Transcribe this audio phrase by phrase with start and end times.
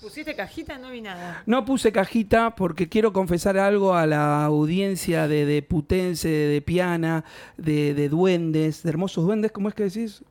[0.00, 0.78] ¿Pusiste cajita?
[0.78, 1.42] No vi nada.
[1.46, 6.62] No puse cajita porque quiero confesar algo a la audiencia de, de Putense, de, de
[6.62, 7.24] Piana,
[7.56, 10.22] de, de duendes, de hermosos duendes, ¿cómo es que decís?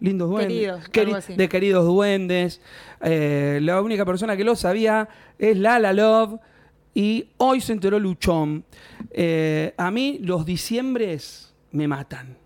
[0.00, 0.58] Lindos duendes.
[0.90, 2.60] Queridos, Queri- de queridos duendes.
[3.02, 5.08] Eh, la única persona que lo sabía
[5.38, 6.40] es Lala Love.
[6.94, 8.64] Y hoy se enteró Luchón.
[9.10, 12.36] Eh, a mí los diciembres me matan.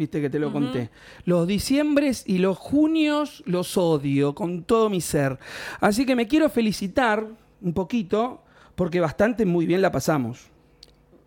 [0.00, 0.88] Viste que te lo conté.
[1.26, 5.38] Los diciembres y los junios los odio con todo mi ser.
[5.78, 7.26] Así que me quiero felicitar
[7.60, 8.42] un poquito
[8.76, 10.46] porque bastante muy bien la pasamos.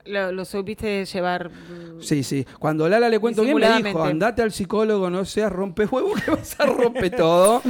[0.06, 1.52] Lo, lo supiste llevar.
[1.52, 2.48] mm, Sí, sí.
[2.58, 6.32] Cuando Lala le cuento bien, me dijo, andate al psicólogo, no seas rompe huevo que
[6.32, 7.62] vas a romper todo.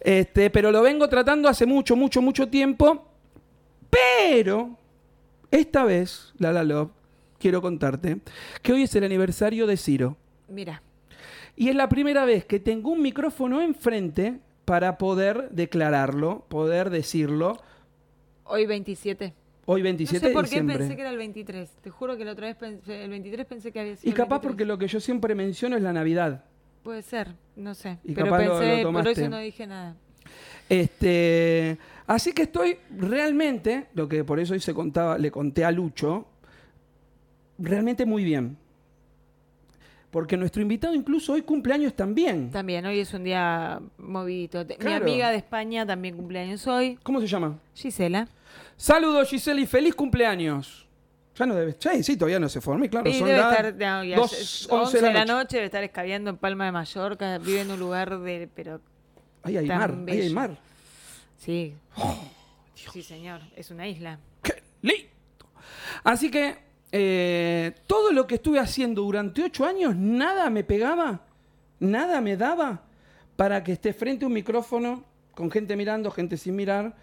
[0.00, 3.06] Este, pero lo vengo tratando hace mucho, mucho, mucho tiempo.
[3.88, 4.70] Pero
[5.52, 6.90] esta vez, Lala Love,
[7.38, 8.18] quiero contarte
[8.62, 10.16] que hoy es el aniversario de Ciro.
[10.50, 10.82] Mira.
[11.56, 17.56] Y es la primera vez que tengo un micrófono enfrente para poder declararlo, poder decirlo.
[18.44, 19.34] Hoy 27.
[19.66, 21.70] Hoy No 27 sé por qué pensé que era el 23.
[21.80, 24.08] Te juro que la otra vez pensé, el 23 pensé que había sido.
[24.08, 24.50] Y el capaz 23.
[24.50, 26.44] porque lo que yo siempre menciono es la Navidad.
[26.82, 27.98] Puede ser, no sé.
[28.04, 29.96] Y Pero capaz pensé, lo por eso no dije nada.
[30.68, 35.70] Este, así que estoy realmente, lo que por eso hoy se contaba, le conté a
[35.70, 36.26] Lucho,
[37.58, 38.56] realmente muy bien.
[40.10, 42.50] Porque nuestro invitado incluso hoy cumpleaños también.
[42.50, 44.66] También, hoy es un día movidito.
[44.66, 45.04] Claro.
[45.04, 46.98] Mi amiga de España también cumpleaños hoy.
[47.02, 47.58] ¿Cómo se llama?
[47.74, 48.26] Gisela.
[48.76, 50.86] Saludos Giselle y feliz cumpleaños.
[51.36, 54.04] Ya no debe, sí, sí, todavía no se formó, claro, Y son debe estar no,
[54.04, 55.32] ya dos, es 11 de la noche.
[55.32, 55.56] noche.
[55.58, 57.38] debe estar escabeando en Palma de Mallorca.
[57.38, 58.48] Vive en un lugar de.
[58.54, 58.80] Pero
[59.42, 60.34] Ahí hay mar, ahí hay bello.
[60.34, 60.58] mar.
[61.38, 61.74] sí.
[62.74, 63.40] sí, señor.
[63.56, 64.18] Es una isla.
[64.42, 65.06] ¡Qué lindo!
[66.02, 66.56] Así que
[66.92, 71.20] eh, todo lo que estuve haciendo durante ocho años, nada me pegaba,
[71.78, 72.82] nada me daba
[73.36, 75.04] para que esté frente a un micrófono
[75.34, 76.94] con gente mirando, gente sin mirar,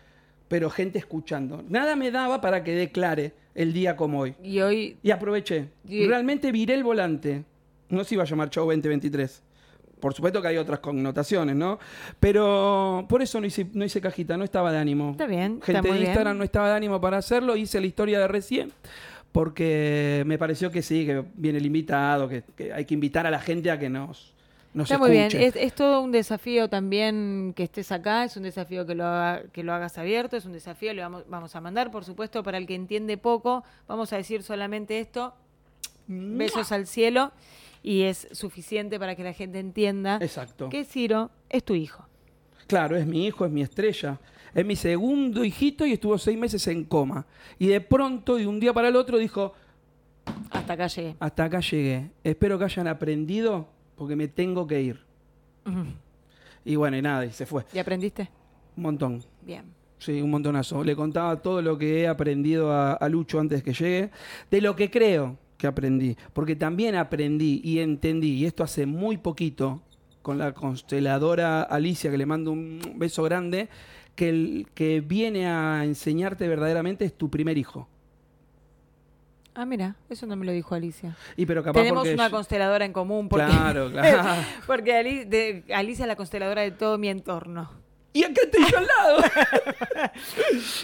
[0.47, 1.63] pero gente escuchando.
[1.67, 4.35] Nada me daba para que declare el día como hoy.
[4.43, 4.97] Y hoy.
[5.02, 5.69] Y aproveché.
[5.88, 7.43] Y- Realmente viré el volante.
[7.89, 9.43] No se iba a llamar Chau 2023.
[9.99, 11.80] Por supuesto que hay otras connotaciones, ¿no?
[12.20, 15.11] Pero por eso no hice, no hice cajita, no estaba de ánimo.
[15.11, 16.37] Está bien, está Gente muy de Instagram bien.
[16.37, 17.55] no estaba de ánimo para hacerlo.
[17.55, 18.71] Hice la historia de recién.
[19.32, 23.32] Porque me pareció que sí, que viene el invitado, que, que hay que invitar a
[23.32, 24.33] la gente a que nos,
[24.73, 25.26] nos Está muy bien.
[25.27, 25.45] escuche.
[25.45, 28.23] Es, es todo un desafío también que estés acá.
[28.23, 30.38] Es un desafío que lo, haga- que lo hagas abierto.
[30.38, 30.93] Es un desafío.
[30.93, 33.64] Le vamos, vamos a mandar, por supuesto, para el que entiende poco.
[33.88, 35.33] Vamos a decir solamente esto.
[36.08, 37.32] Besos al cielo.
[37.83, 40.70] Y es suficiente para que la gente entienda Exacto.
[40.70, 42.07] que Ciro es tu hijo.
[42.67, 44.20] Claro, es mi hijo, es mi estrella.
[44.54, 47.26] Es mi segundo hijito y estuvo seis meses en coma.
[47.60, 49.54] Y de pronto, de un día para el otro, dijo,
[50.52, 51.16] Hasta acá llegué.
[51.20, 52.11] hasta acá llegué.
[52.23, 55.00] Espero que hayan aprendido porque me tengo que ir.
[56.66, 57.66] Y bueno, y nada, y se fue.
[57.73, 58.30] ¿Y aprendiste?
[58.76, 59.23] Un montón.
[59.42, 59.64] Bien.
[60.00, 60.83] Sí, un montonazo.
[60.83, 64.11] Le contaba todo lo que he aprendido a, a Lucho antes que llegue,
[64.52, 69.17] de lo que creo que aprendí, porque también aprendí y entendí, y esto hace muy
[69.17, 69.82] poquito,
[70.27, 73.70] con la consteladora Alicia, que le mando un beso grande,
[74.14, 77.88] que el que viene a enseñarte verdaderamente es tu primer hijo.
[79.55, 81.15] Ah, mira, eso no me lo dijo Alicia.
[81.38, 83.30] Y pero capaz Tenemos una yo- consteladora en común.
[83.30, 84.42] Porque, Claro, claro.
[84.67, 87.71] porque Ali- de- Alicia es la consteladora de todo mi entorno.
[88.11, 89.20] Y acá estoy yo al lado.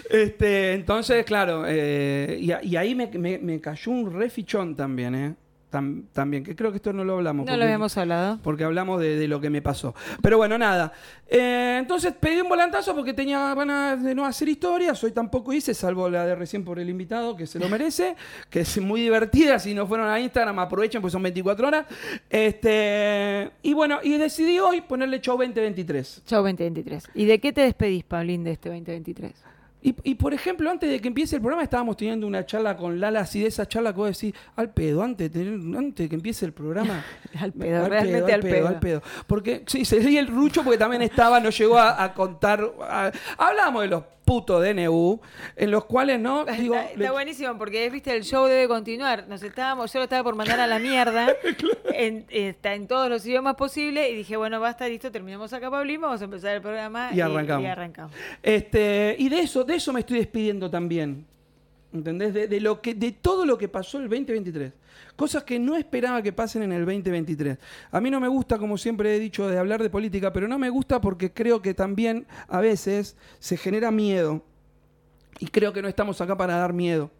[0.09, 5.35] este, entonces, claro, eh, y, ahí me, me- me cayó un refichón también, ¿eh?
[5.73, 7.47] Tam- también, que creo que esto no lo hablamos.
[7.47, 8.37] No lo habíamos hablado.
[8.43, 9.95] Porque hablamos de, de lo que me pasó.
[10.21, 10.93] Pero bueno, nada.
[11.27, 15.03] Eh, entonces pedí un volantazo porque tenía ganas de no hacer historias.
[15.03, 18.15] Hoy tampoco hice, salvo la de recién por el invitado, que se lo merece,
[18.51, 19.57] que es muy divertida.
[19.57, 21.85] Si no fueron a Instagram, aprovechen, pues son 24 horas.
[22.29, 26.21] Este, y bueno, y decidí hoy ponerle show 2023.
[26.25, 27.09] Chau 2023.
[27.15, 29.33] ¿Y de qué te despedís, Paulín, de este 2023?
[29.85, 32.99] Y, y, por ejemplo, antes de que empiece el programa, estábamos teniendo una charla con
[33.01, 36.09] Lala, así de esa charla que vos decís, al pedo, antes, de tener- antes de
[36.09, 37.03] que empiece el programa.
[37.39, 38.67] Al pedo, realmente al pedo.
[38.69, 39.01] al pedo.
[39.27, 42.63] Porque, sí, se dio el rucho porque también estaba, nos llegó a, a contar.
[42.81, 45.19] a- hablamos de los putos DNU,
[45.55, 46.45] en los cuales, ¿no?
[46.45, 49.27] Digo, está, está le- buenísimo porque viste el show debe continuar.
[49.27, 51.33] Nos estábamos, yo lo estaba por mandar a la mierda.
[51.93, 54.09] en, está en todos los idiomas posibles.
[54.11, 57.11] Y dije, bueno, basta, listo, terminamos acá, Paulín, vamos a empezar el programa.
[57.13, 57.63] Y arrancamos.
[57.63, 58.15] Y, arrancamos.
[58.41, 61.25] Este, y de eso, de eso me estoy despidiendo también.
[61.93, 62.33] ¿Entendés?
[62.33, 64.73] De, de lo que, de todo lo que pasó el 2023.
[65.15, 67.57] Cosas que no esperaba que pasen en el 2023.
[67.91, 70.57] A mí no me gusta, como siempre he dicho, de hablar de política, pero no
[70.57, 74.43] me gusta porque creo que también a veces se genera miedo.
[75.39, 77.11] Y creo que no estamos acá para dar miedo.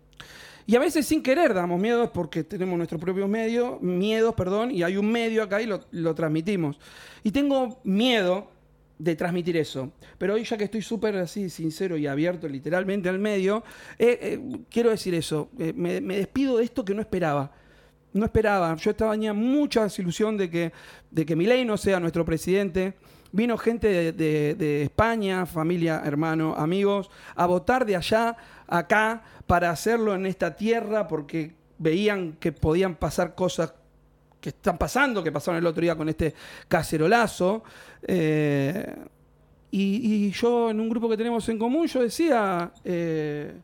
[0.66, 4.72] Y a veces sin querer damos miedo es porque tenemos nuestros propios medios, miedos, perdón,
[4.72, 6.80] y hay un medio acá y lo, transmitimos.
[7.22, 8.50] Y tengo miedo
[8.98, 9.92] de transmitir eso.
[10.18, 13.64] Pero hoy ya que estoy súper así, sincero y abierto literalmente al medio,
[14.00, 14.40] eh, eh,
[14.70, 17.52] quiero decir eso, eh, me despido de esto que no esperaba.
[18.14, 20.72] No esperaba, yo estaba, tenía mucha ilusión de que,
[21.10, 22.94] de que Milei no sea nuestro presidente.
[23.32, 28.38] Vino gente de, de- de España, familia, hermano, amigos, a votar de allá,
[28.68, 33.74] acá, para hacerlo en esta tierra, porque veían que podían pasar cosas
[34.40, 36.36] que están pasando, que pasaron el otro día con este
[36.68, 37.64] cacerolazo.
[38.04, 38.96] Eh,
[39.72, 43.56] y, y yo en un grupo que tenemos en común, yo decía, eh,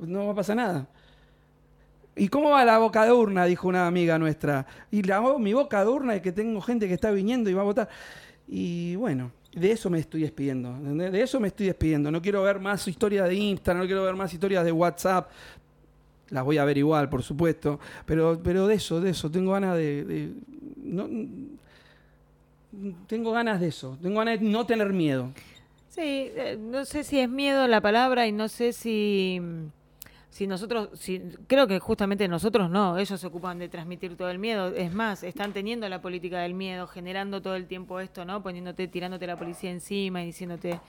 [0.00, 0.86] no va a pasar nada.
[2.16, 3.44] ¿Y cómo va la boca de urna?
[3.46, 4.66] Dijo una amiga nuestra.
[4.90, 7.62] Y la, mi boca de urna es que tengo gente que está viniendo y va
[7.62, 7.88] a votar.
[8.48, 10.72] Y bueno, de eso me estoy despidiendo.
[10.80, 12.10] De eso me estoy despidiendo.
[12.10, 15.30] No quiero ver más historias de Instagram, no quiero ver más historias de WhatsApp.
[16.30, 17.80] Las voy a ver igual, por supuesto.
[18.06, 19.30] Pero, pero de eso, de eso.
[19.30, 20.04] Tengo ganas de.
[20.04, 20.32] de-
[20.84, 21.08] no,
[23.06, 23.96] tengo ganas de eso.
[24.00, 25.30] Tengo ganas de no tener miedo.
[25.88, 29.40] Sí, eh, no sé si es miedo la palabra y no sé si,
[30.30, 34.38] si nosotros, si, creo que justamente nosotros no, ellos se ocupan de transmitir todo el
[34.38, 34.68] miedo.
[34.68, 38.42] Es más, están teniendo la política del miedo, generando todo el tiempo esto, ¿no?
[38.42, 40.80] Poniéndote, tirándote la policía encima y diciéndote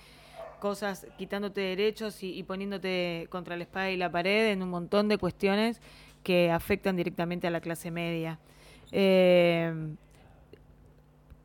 [0.59, 5.17] cosas, quitándote derechos y, poniéndote contra la espada y la pared en un montón de
[5.17, 5.81] cuestiones
[6.23, 8.37] que afectan directamente a la clase media.
[8.91, 9.73] Eh,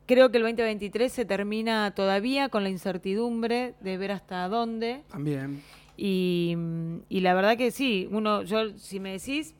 [0.05, 5.01] creo que el 2023 se termina todavía con la incertidumbre de ver hasta dónde.
[5.09, 5.63] También.
[5.97, 9.55] Y, mm, y la verdad que sí, uno, yo, si me decís,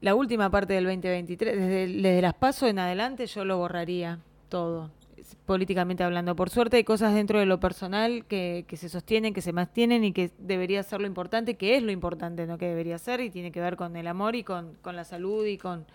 [0.00, 4.18] la última parte del 2023, desde, desde las pasos en adelante, yo lo borraría
[4.48, 4.90] todo,
[5.46, 6.36] políticamente hablando.
[6.36, 10.04] Por suerte hay cosas dentro de lo personal que, que se sostienen, que se mantienen
[10.04, 13.30] y que debería ser lo importante, que es lo importante, no que debería ser, y
[13.30, 15.86] tiene que ver con el amor y con, con la salud y con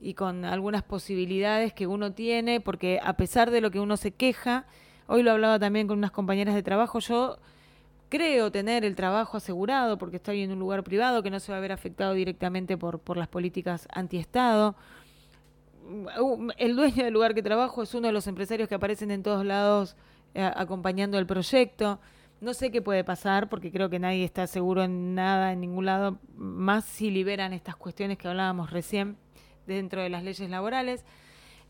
[0.00, 4.12] y con algunas posibilidades que uno tiene, porque a pesar de lo que uno se
[4.12, 4.64] queja,
[5.06, 7.38] hoy lo hablaba también con unas compañeras de trabajo, yo
[8.08, 11.58] creo tener el trabajo asegurado porque estoy en un lugar privado que no se va
[11.58, 14.76] a ver afectado directamente por, por las políticas antiestado.
[16.20, 19.22] Uh, El dueño del lugar que trabajo es uno de los empresarios que aparecen en
[19.22, 19.96] todos lados
[20.34, 22.00] eh, acompañando el proyecto.
[22.40, 25.86] No sé qué puede pasar porque creo que nadie está seguro en nada, en ningún
[25.86, 29.16] lado, más si liberan estas cuestiones que hablábamos recién
[29.66, 31.04] dentro de las leyes laborales.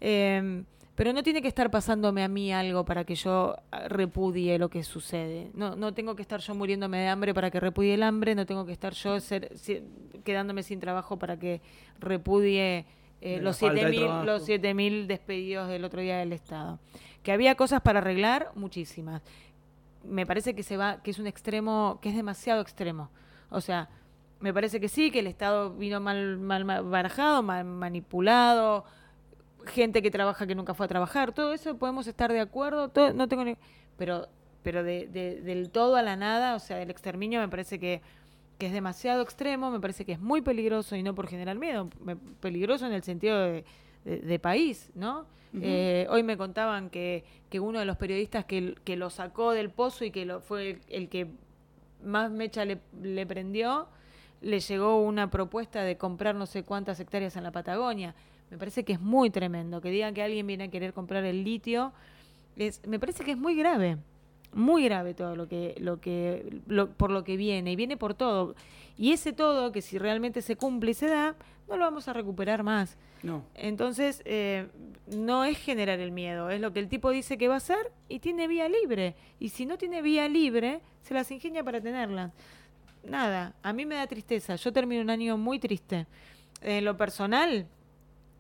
[0.00, 0.64] Eh,
[0.98, 4.68] pero no tiene que estar pasándome a mí algo para que yo ah, repudie lo
[4.68, 5.48] que sucede.
[5.54, 8.44] No, no tengo que estar yo muriéndome de hambre para que repudie el hambre, no
[8.46, 9.80] tengo que estar yo ser- si-
[10.24, 11.60] quedándome sin trabajo para que
[12.00, 12.84] repudie
[13.20, 14.24] eh, los falta de 7.000 trabajo.
[14.24, 16.80] los 7.000 despedidos del otro día del Estado.
[17.22, 19.22] Que había cosas para arreglar, muchísimas.
[20.02, 23.08] Me parece que se va, que es un extremo, que es demasiado extremo.
[23.50, 23.88] O sea,
[24.40, 28.84] me parece que sí, que el Estado vino mal, mal ma- barajado, mal manipulado,
[29.68, 33.12] gente que trabaja que nunca fue a trabajar, todo eso podemos estar de acuerdo, todo,
[33.12, 33.56] no tengo ni-
[33.96, 34.28] pero
[34.62, 38.02] pero de, de- del todo a la nada, o sea, del exterminio me parece que,
[38.58, 41.88] que es demasiado extremo, me parece que es muy peligroso y no por generar miedo,
[42.02, 43.64] me- peligroso en el sentido de,
[44.04, 45.26] de- país, ¿no?
[45.62, 49.70] Eh, hoy me contaban que, que uno de los periodistas que, que lo sacó del
[49.70, 51.28] pozo y que lo, fue el, el que
[52.04, 53.86] más mecha le, le prendió,
[54.42, 58.14] le llegó una propuesta de comprar no sé cuántas hectáreas en la Patagonia.
[58.50, 59.80] Me parece que es muy tremendo.
[59.80, 61.92] Que digan que alguien viene a querer comprar el litio,
[62.56, 63.98] es, me parece que es muy grave.
[64.54, 68.14] Muy grave todo lo que, lo que, lo- por lo que viene, y viene por
[68.14, 68.54] todo.
[68.96, 71.36] Y ese todo, que si realmente se cumple y se da,
[71.68, 72.96] no lo vamos a recuperar más.
[73.22, 73.44] No.
[73.54, 74.68] Entonces, eh,
[75.14, 77.92] no es generar el miedo, es lo que el tipo dice que va a hacer
[78.08, 79.14] y tiene vía libre.
[79.38, 82.32] Y si no tiene vía libre, se las ingenia para tenerla.
[83.04, 84.56] Nada, a mí me da tristeza.
[84.56, 86.06] Yo termino un año muy triste.
[86.62, 87.66] En lo personal,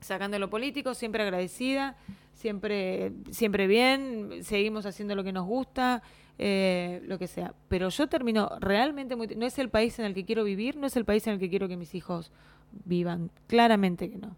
[0.00, 1.96] sacando lo político, siempre agradecida,
[2.34, 6.02] siempre, siempre bien, seguimos haciendo lo que nos gusta,
[6.38, 7.52] eh, lo que sea.
[7.68, 9.26] Pero yo termino realmente muy...
[9.28, 11.38] No es el país en el que quiero vivir, no es el país en el
[11.40, 12.30] que quiero que mis hijos
[12.84, 13.30] vivan.
[13.48, 14.36] Claramente que no.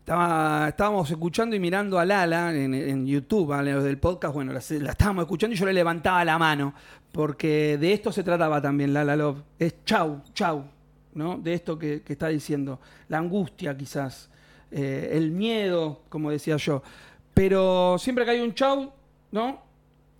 [0.00, 4.58] Estaba- estábamos escuchando y mirando a Lala en, en YouTube, los del podcast, bueno, la,
[4.58, 6.74] estábamos escuchando y yo le levantaba la mano,
[7.10, 9.38] porque de esto se trataba también Lala Love.
[9.58, 10.64] Es chau, chau,
[11.14, 11.38] ¿no?
[11.38, 12.80] De esto que está diciendo.
[13.08, 14.28] La angustia quizás,
[14.76, 16.82] eh, el miedo, como decía yo.
[17.32, 18.92] Pero siempre que hay un chau,
[19.30, 19.62] ¿no?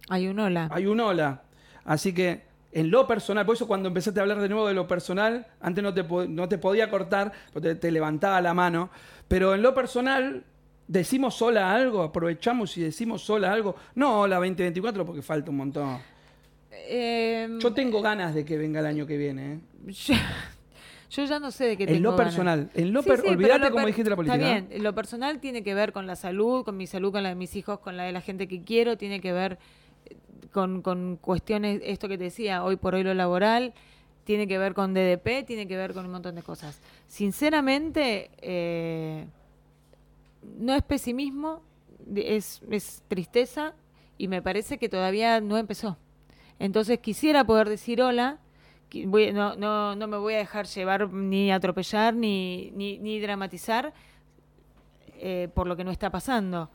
[0.09, 0.69] Hay un hola.
[0.71, 1.43] Hay un hola.
[1.85, 4.87] Así que en lo personal, por eso cuando empezaste a hablar de nuevo de lo
[4.87, 8.91] personal, antes no te, no te podía cortar, te, te levantaba la mano,
[9.27, 10.45] pero en lo personal,
[10.87, 13.75] decimos sola algo, aprovechamos y decimos sola algo.
[13.97, 15.99] No hola 2024 porque falta un montón.
[16.71, 19.55] Eh, Yo tengo ganas de que venga el año que viene.
[19.55, 19.61] ¿eh?
[19.93, 20.15] yo,
[21.11, 22.25] Yo ya no sé de qué En tengo lo ganas.
[22.35, 22.71] personal.
[22.75, 24.37] En lo Sí, per- sí, pero olvídate lo como per- dijiste la política.
[24.37, 27.23] Está bien, en lo personal tiene que ver con la salud, con mi salud, con
[27.23, 29.59] la de mis hijos, con la de la gente que quiero, tiene que ver
[30.07, 30.17] eh,
[30.53, 33.75] con, con cuestiones, esto que te decía, hoy por hoy lo laboral,
[34.25, 36.81] tiene que ver con DDP, tiene que ver con un montón de cosas.
[37.07, 39.27] Sinceramente, eh,
[40.59, 41.61] no es pesimismo,
[42.15, 43.75] es, es tristeza
[44.19, 45.97] y me parece que todavía no empezó.
[46.59, 48.39] Entonces quisiera poder decir hola,
[49.07, 53.93] no, no, no me voy a dejar llevar ni atropellar ni, ni, ni dramatizar
[55.19, 56.71] eh, por lo que no está pasando.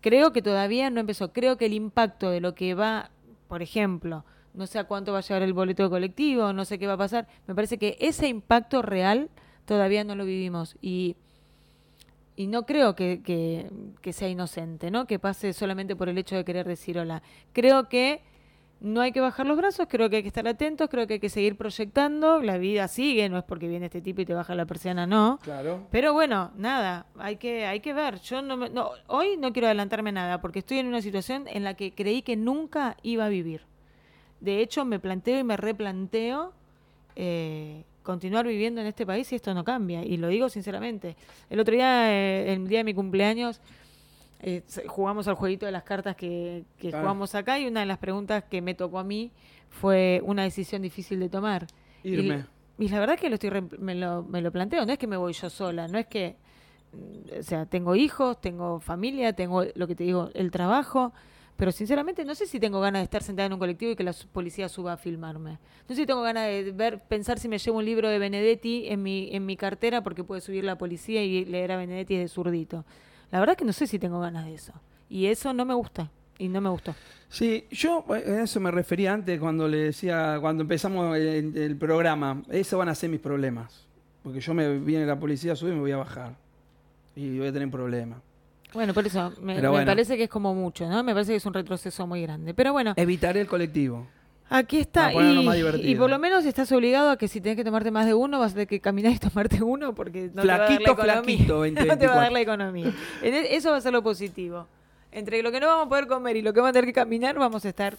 [0.00, 1.32] Creo que todavía no empezó.
[1.32, 3.10] Creo que el impacto de lo que va,
[3.48, 4.24] por ejemplo,
[4.54, 6.98] no sé a cuánto va a llegar el boleto colectivo, no sé qué va a
[6.98, 9.30] pasar, me parece que ese impacto real
[9.64, 10.76] todavía no lo vivimos.
[10.80, 11.16] Y
[12.34, 15.06] y no creo que, que- que sea inocente, ¿no?
[15.06, 17.22] Que pase solamente por el hecho de querer decir hola.
[17.52, 18.22] Creo que
[18.82, 21.20] no hay que bajar los brazos, creo que hay que estar atentos, creo que hay
[21.20, 22.42] que seguir proyectando.
[22.42, 25.38] La vida sigue, no es porque viene este tipo y te baja la persiana, no.
[25.42, 25.86] Claro.
[25.90, 28.20] Pero bueno, nada, hay que, hay que ver.
[28.20, 31.64] Yo no, me- no, hoy no quiero adelantarme nada porque estoy en una situación en
[31.64, 33.62] la que creí que nunca iba a vivir.
[34.40, 36.52] De hecho, me planteo y me replanteo
[37.14, 40.04] eh, continuar viviendo en este país si esto no cambia.
[40.04, 41.14] Y lo digo sinceramente.
[41.50, 43.60] El otro día, eh, el día de mi cumpleaños,
[44.42, 47.98] eh, jugamos al jueguito de las cartas que, que jugamos acá y una de las
[47.98, 49.30] preguntas que me tocó a mí
[49.70, 51.66] fue una decisión difícil de tomar.
[52.02, 52.44] Y- Irme.
[52.78, 55.06] Y, la verdad que lo estoy re- me, lo, me lo planteo, no es que
[55.06, 56.36] me voy yo sola, no es que,
[56.92, 61.12] mm, o sea, tengo hijos, tengo familia, tengo lo que te digo, el trabajo,
[61.56, 64.02] pero sinceramente no sé si tengo ganas de estar sentada en un colectivo y que
[64.02, 65.52] la policía suba a filmarme.
[65.88, 68.88] No sé si tengo ganas de ver, pensar si me llevo un libro de Benedetti
[68.88, 72.26] en mi, en mi cartera porque puede subir la policía y leer a Benedetti de
[72.26, 72.84] zurdito.
[73.32, 74.72] La verdad que no sé si tengo ganas de eso.
[75.08, 76.08] Y eso no me gusta.
[76.38, 76.94] Y no me gustó.
[77.28, 81.76] Sí, yo eh, a eso me refería antes cuando le decía, cuando empezamos el, el
[81.76, 83.86] programa, esos van a ser mis problemas.
[84.22, 86.34] Porque yo me viene la policía, sube y me voy a bajar.
[87.16, 88.20] Y voy a tener un problema.
[88.72, 89.86] Bueno, por eso me, Pero me bueno.
[89.86, 91.02] parece que es como mucho, ¿no?
[91.02, 92.54] Me parece que es un retroceso muy grande.
[92.54, 94.06] Pero bueno, Evitaré el colectivo.
[94.52, 95.12] Aquí está.
[95.12, 98.38] Y, por lo menos estás obligado a que si tenés que tomarte más de uno,
[98.38, 100.76] vas a tener que caminar y tomarte uno porque no te va a dar la
[100.76, 101.22] Flaquito, economía.
[101.22, 101.54] flaquito,
[101.88, 102.20] no te va a 2024.
[102.20, 102.92] dar la economía.
[103.22, 104.66] E- Eso va a ser lo positivo.
[105.10, 106.92] Entre lo que no vamos a poder comer y lo que vamos a tener que
[106.94, 107.96] caminar, vamos a estar...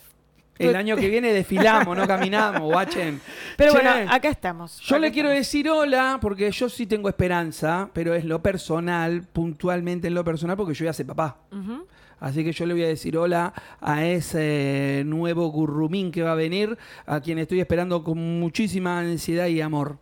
[0.59, 3.19] El año que viene desfilamos, no caminamos, guachen.
[3.57, 4.79] Pero Che, bueno, acá estamos.
[4.81, 9.23] Yo acá le quiero decir hola, porque yo sí tengo esperanza, pero es lo personal,
[9.33, 11.37] puntualmente en lo personal, porque yo ya sé papá.
[11.51, 11.87] Ujú.
[12.23, 16.35] Así que yo le voy a decir hola a ese nuevo gurrumín que va a
[16.35, 19.97] venir, a quien estoy esperando con muchísima ansiedad y amor.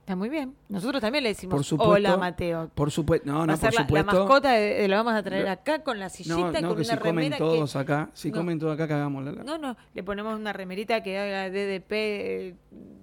[0.00, 0.52] Está muy bien.
[0.68, 1.92] Nosotros también le decimos Por supuesto.
[1.92, 2.70] hola, Mateo.
[2.74, 4.12] Por supuesto, no, no, por la, la supuesto.
[4.16, 6.82] mascota, de, de- la vamos a traer acá con la sillita, no, no, con que
[6.82, 8.36] una si comen que- todos acá, si No.
[8.38, 9.24] comen todos acá, cagamos.
[9.24, 12.54] La, la- No, no, le ponemos una remerita que haga DDP eh,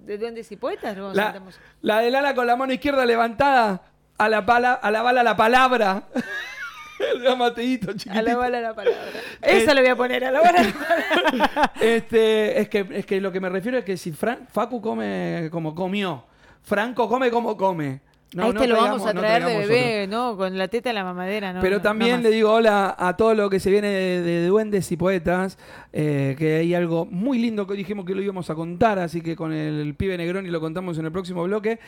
[0.05, 0.95] de duendes y poetas.
[0.97, 1.41] luego La,
[1.81, 3.81] la del ala con la mano izquierda levantada,
[4.17, 6.03] a la, pala, a la bala la palabra.
[7.25, 8.37] El Mateito, A la chiquitito.
[8.37, 8.99] bala la palabra.
[9.41, 11.71] Esa le voy a poner, a la bala la palabra.
[11.81, 15.49] Este, es que, es que lo que me refiero es que si Fran- Facu come
[15.51, 16.25] como comió,
[16.61, 18.01] Franco come como come.
[18.33, 20.37] No, a este no lo traigamos- vamos a no traer de bebé, ¿no?
[20.37, 21.59] Con la teta de la mamadera, ¿no?
[21.59, 24.95] Pero también le digo hola a todo lo que se viene de, de duendes y
[24.95, 25.57] poetas,
[25.91, 29.35] eh, que hay algo muy lindo que dijimos que lo íbamos a contar, así que
[29.35, 31.79] con el pibe Negroni lo contamos en el próximo bloque.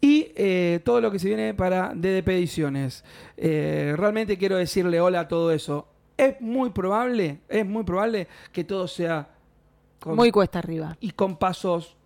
[0.00, 3.04] Y eh, todo lo que se viene para DDP Ediciones.
[3.36, 5.86] Eh, realmente quiero decirle hola a todo eso.
[6.16, 9.28] Es muy probable, es muy probable que todo sea
[9.98, 11.96] con- Muy cuesta arriba, y con pasos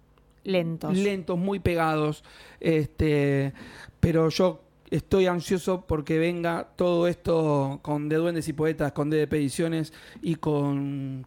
[0.44, 0.96] lentos.
[0.96, 2.22] lentos, muy pegados.
[2.60, 3.52] Este,
[4.00, 4.60] pero yo
[4.90, 10.36] estoy ansioso porque venga todo esto con De Duendes y Poetas, con DDP Ediciones y
[10.36, 11.26] con,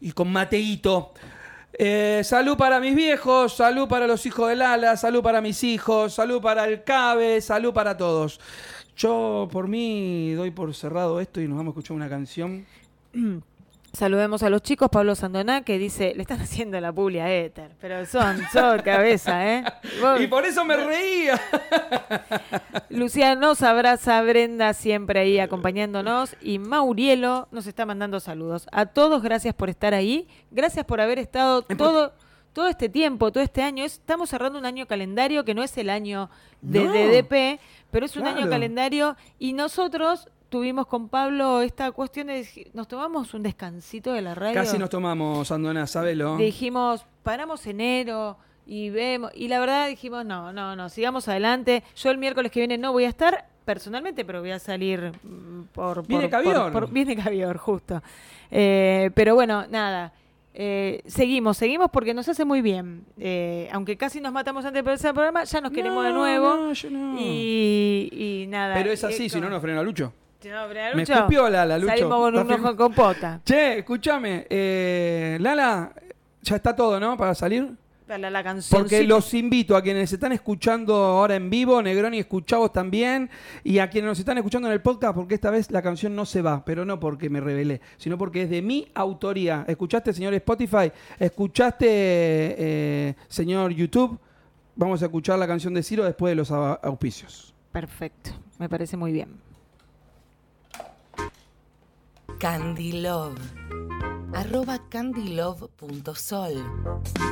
[0.00, 1.12] y con Mateito.
[1.72, 6.14] Eh, salud para mis viejos, salud para los hijos del ala, salud para mis hijos,
[6.14, 8.40] salud para el Cabe, salud para todos.
[8.96, 12.66] Yo por mí doy por cerrado esto y nos vamos a escuchar una canción.
[13.92, 17.72] Saludemos a los chicos, Pablo Sandoná, que dice, le están haciendo la publi a Éter,
[17.80, 19.64] pero son, son cabeza, ¿eh?
[20.00, 21.40] Vos- Y por eso me reía.
[22.90, 28.66] Lucía nos abraza, Brenda siempre ahí acompañándonos y Maurielo nos está mandando saludos.
[28.72, 32.12] A todos, gracias por estar ahí, gracias por haber estado todo,
[32.52, 33.84] todo este tiempo, todo este año.
[33.84, 36.30] Es- Estamos cerrando un año calendario que no es el año
[36.60, 36.92] de No.
[36.92, 37.58] DDP,
[37.90, 43.34] pero es un año calendario y nosotros tuvimos con Pablo esta cuestión de nos tomamos
[43.34, 44.54] un descansito de la radio.
[44.54, 46.36] Casi nos tomamos, Andona, sabelo.
[46.36, 48.36] Dijimos, paramos enero
[48.66, 49.30] y vemos.
[49.34, 51.82] Y la verdad dijimos, no, no, no, sigamos adelante.
[51.96, 55.64] Yo el miércoles que viene no voy a estar personalmente, pero voy a salir mm,
[55.72, 56.06] por.
[56.06, 56.72] Viene por- Cavior.
[56.72, 58.02] por- viene Cavior, justo.
[58.50, 60.12] Eh, pero bueno, nada.
[60.60, 63.04] Eh, seguimos, seguimos porque nos hace muy bien.
[63.18, 66.54] Eh, aunque casi nos matamos antes de empezar el programa, ya nos queremos de nuevo.
[66.56, 67.16] no, yo no.
[67.20, 68.74] Y, y nada.
[68.74, 70.12] Pero es así, eh, si no, no frena Lucho.
[70.44, 71.88] No, Me Lucho, escupió Lala, Lucho.
[71.90, 73.40] Salimos con un ojo con pota.
[73.44, 74.46] Che, escúchame.
[74.48, 75.92] eh, Lala,
[76.42, 77.16] ya está todo, ¿no?
[77.16, 77.70] Para salir.
[78.06, 78.80] Dale la canción.
[78.80, 83.28] Porque los invito a quienes están escuchando ahora en vivo, Negroni, escuchamos también,
[83.62, 86.24] y a quienes nos están escuchando en el podcast, porque esta vez la canción no
[86.24, 89.66] se va, pero no porque me revelé, sino porque es de mi autoría.
[89.68, 90.90] ¿Escuchaste, señor Spotify?
[91.18, 94.18] ¿Escuchaste, eh, señor YouTube?
[94.74, 97.52] Vamos a escuchar la canción de Ciro después de los au- auspicios.
[97.72, 99.36] Perfecto, me parece muy bien.
[102.38, 103.40] Candy Love.
[104.32, 106.54] Arroba candylove.sol.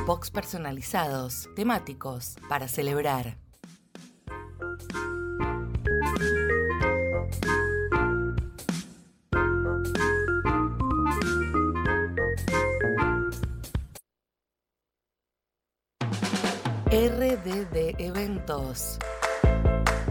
[0.05, 3.37] Box personalizados, temáticos, para celebrar.
[16.91, 18.99] RDD Eventos.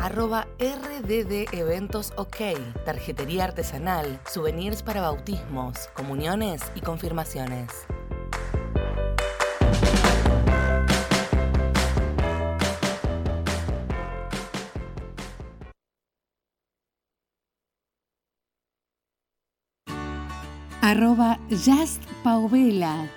[0.06, 2.36] Arroba RDD Eventos OK.
[2.84, 7.88] Tarjetería artesanal, souvenirs para bautismos, comuniones y confirmaciones.
[20.82, 23.10] Arroba Just Paovela.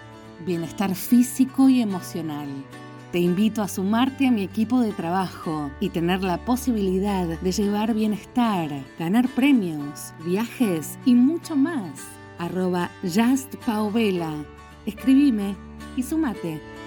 [0.43, 2.47] Bienestar físico y emocional.
[3.11, 7.95] Te invito a sumarte a mi equipo de trabajo y tener la posibilidad de llevar
[7.95, 12.05] bienestar, ganar premios, viajes y mucho más.
[12.37, 13.55] Arroba Just.
[14.85, 15.55] Escribime
[15.97, 16.78] y sumate.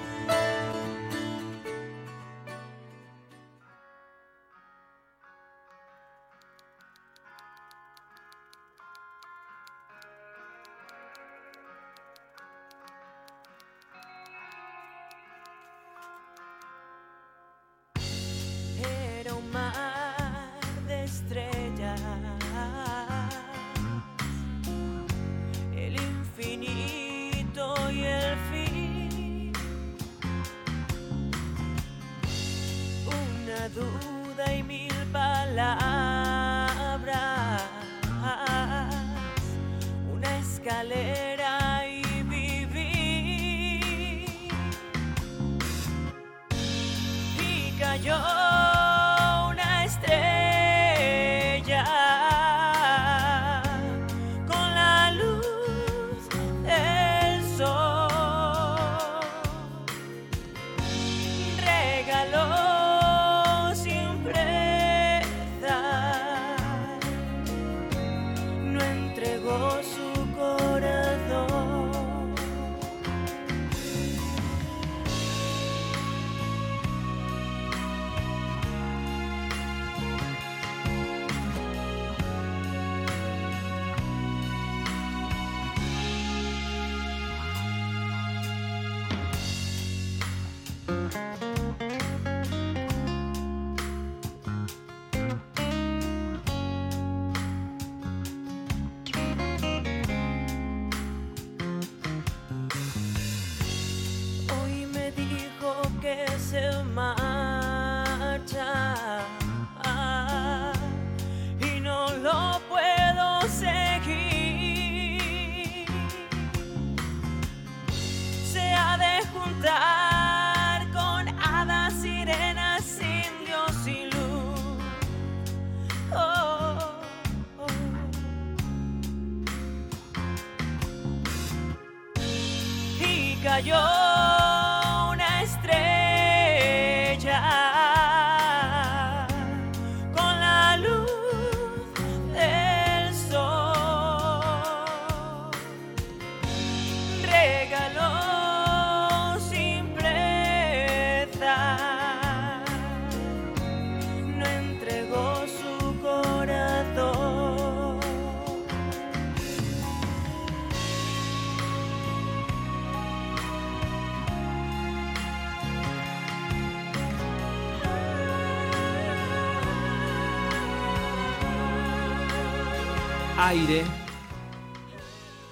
[173.49, 173.83] Aire.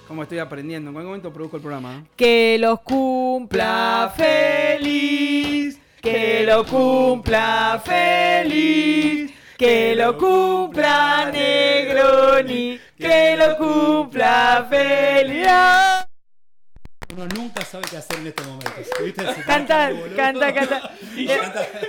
[0.06, 0.90] Como estoy aprendiendo.
[0.90, 2.04] En cualquier momento produzco el programa.
[2.16, 14.66] Que los cumpla feliz, que lo cumpla feliz, que lo cumpla Negroni, que lo cumpla
[14.70, 15.89] feliz.
[17.20, 18.72] Uno nunca sabe qué hacer en estos momentos.
[19.04, 19.22] ¿Viste?
[19.46, 20.90] Canta, canta, canta.
[21.14, 21.34] Y yo,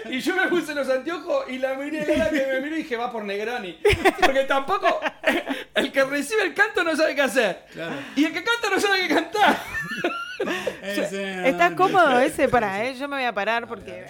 [0.09, 2.97] y yo me puse los anteojos y la miré la que me miró y dije,
[2.97, 3.79] va por Negroni.
[4.19, 4.99] Porque tampoco
[5.75, 7.65] el que recibe el canto no sabe qué hacer.
[7.71, 7.95] Claro.
[8.17, 9.57] Y el que canta no sabe qué cantar.
[10.83, 12.49] Ese- ¿Estás cómodo ese?
[12.49, 12.95] Para, ¿eh?
[12.95, 14.05] Yo me voy a parar porque...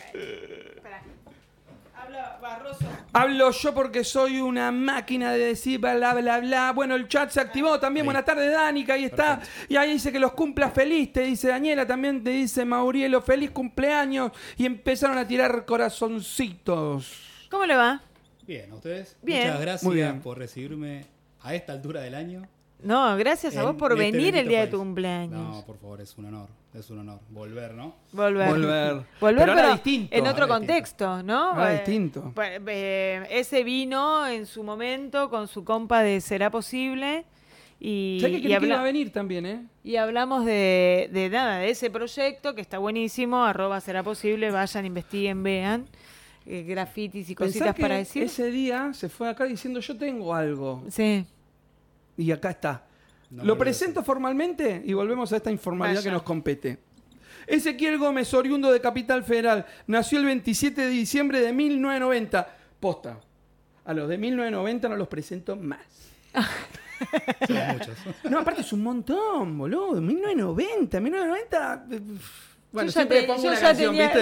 [2.12, 2.86] Habla Barroso.
[3.14, 6.74] Hablo yo porque soy una máquina de decir bla bla bla.
[6.74, 8.06] Bueno, el chat se activó también.
[8.06, 8.96] Buenas tardes, Danica.
[8.96, 9.40] Ahí está.
[9.70, 11.14] Y ahí dice que los cumplas feliz.
[11.14, 11.88] Te dice Daniela.
[11.88, 13.22] También te dice Maurielo.
[13.22, 14.34] Feliz cumpleaños.
[14.58, 17.48] Y empezaron a tirar corazoncitos.
[17.50, 18.02] ¿Cómo le va?
[18.46, 19.16] Bien, ¿a ustedes?
[19.22, 19.44] Bien.
[19.48, 20.20] Muchas gracias Muy bien.
[20.20, 21.06] por recibirme
[21.42, 22.42] a esta altura del año.
[22.84, 25.32] No, gracias a vos por este venir el día de tu cumpleaños.
[25.58, 26.48] No, por favor, es un honor.
[26.74, 27.20] Es un honor.
[27.30, 27.94] Volver, ¿no?
[28.14, 28.48] Volver.
[28.50, 28.94] Volver.
[28.94, 30.16] Volver, Pero pero, ahora distinto.
[30.16, 31.38] en otro Ahora contexto, ¿no?
[31.52, 32.32] Ahora Eh, distinto.
[32.34, 37.26] pues, eh, ese vino en su momento con su compa de Será Posible.
[37.80, 39.66] Y, ¿Sabes que y creí que habla- iba a venir también, eh?
[39.84, 43.44] y hablamos de, de nada, de ese proyecto que está buenísimo.
[43.44, 44.50] Arroba Será Posible.
[44.52, 45.88] Vayan, investiguen, vean.
[46.46, 48.24] eh, grafitis y Pensá cositas que para decir.
[48.24, 50.84] Ese día se fue acá diciendo yo tengo algo.
[50.90, 51.26] Sí.
[52.22, 52.84] Y acá está.
[53.32, 56.10] No Lo presento formalmente y volvemos a esta informalidad Vaya.
[56.10, 56.78] que nos compete.
[57.48, 62.56] Ezequiel Gómez, oriundo de Capital Federal, nació el 27 de diciembre de 1990.
[62.80, 63.20] Posta.
[63.86, 65.80] A los de 1990 no los presento más.
[67.48, 67.98] Son muchos.
[68.30, 70.00] No, aparte es un montón, boludo.
[70.00, 71.86] 1990, 1990.
[72.72, 74.14] Bueno, Yo ya siempre te- pongo yo una ya canción, tenía-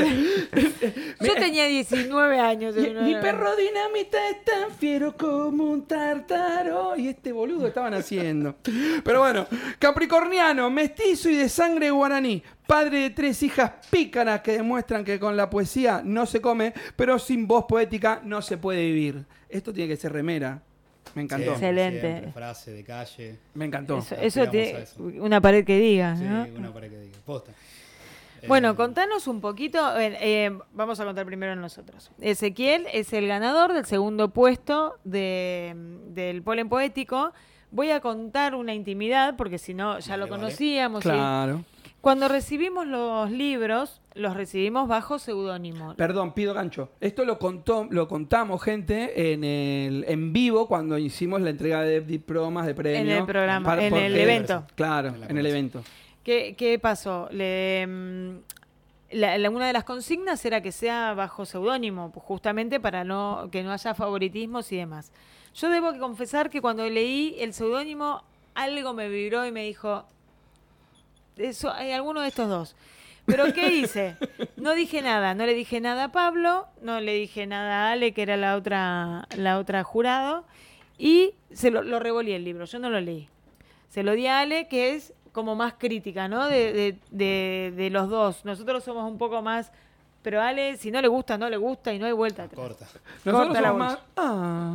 [0.51, 0.93] ¿viste?
[1.21, 2.75] Yo tenía 19 años.
[2.75, 6.95] Mi, mi perro dinamita es tan fiero como un tártaro.
[6.97, 8.55] Y este boludo estaban haciendo.
[9.03, 9.45] Pero bueno,
[9.77, 12.41] Capricorniano, mestizo y de sangre guaraní.
[12.65, 17.17] Padre de tres hijas pícaras que demuestran que con la poesía no se come, pero
[17.19, 19.25] sin voz poética no se puede vivir.
[19.49, 20.61] Esto tiene que ser remera.
[21.15, 21.55] Me encantó.
[21.57, 22.01] Siempre, Excelente.
[22.07, 22.31] siempre.
[22.33, 23.35] Frase de calle.
[23.55, 23.97] Me encantó.
[23.97, 25.03] Eso, eso eso.
[25.19, 26.47] una pared que diga, Sí, ¿no?
[26.55, 27.17] una para que diga.
[27.25, 27.51] Posta.
[28.47, 29.97] Bueno, Eh, contanos un poquito.
[29.99, 32.11] eh, eh, vamos a contar primero nosotros.
[32.21, 35.73] Ezequiel es el ganador del segundo puesto de,
[36.09, 37.33] del polen poético.
[37.71, 41.03] Voy a contar una intimidad, porque si no, ya Vale, lo conocíamos.
[41.03, 41.63] Claro.
[42.01, 45.95] Cuando recibimos los libros, los recibimos bajo seudónimo.
[45.95, 46.89] Perdón, pido gancho.
[47.01, 51.99] Esto lo contó, lo contamos, gente, en el en vivo cuando hicimos la entrega de
[51.99, 53.01] diplomas de premio.
[53.01, 54.65] En el programa, en el evento.
[54.75, 55.83] Claro, En la en el evento.
[56.23, 57.27] ¿Qué, qué pasó?
[57.31, 58.37] Le, mm,
[59.11, 63.49] la- la- una de las consignas era que sea bajo seudónimo, pues, justamente para no
[63.51, 65.11] que no haya favoritismos y demás.
[65.55, 70.05] Yo debo confesar que cuando leí el seudónimo, algo me vibró y me dijo,
[71.37, 72.75] eso, hay alguno de estos dos.
[73.25, 74.15] Pero ¿qué hice?
[74.57, 78.13] No dije nada, no le dije nada a Pablo, no le dije nada a Ale,
[78.13, 80.45] que era la otra, la otra jurado,
[80.97, 83.29] y se lo, lo revolí el libro, yo no lo leí.
[83.89, 86.47] Se lo di a Ale, que es como más crítica, ¿no?
[86.47, 88.45] De, de, de- de los dos.
[88.45, 89.71] Nosotros somos un poco más...
[90.21, 92.59] Pero Ale, si no le gusta, no le gusta y no hay vuelta atrás.
[92.59, 92.85] Corta.
[93.23, 93.97] Corta la más.
[94.17, 94.73] Ah.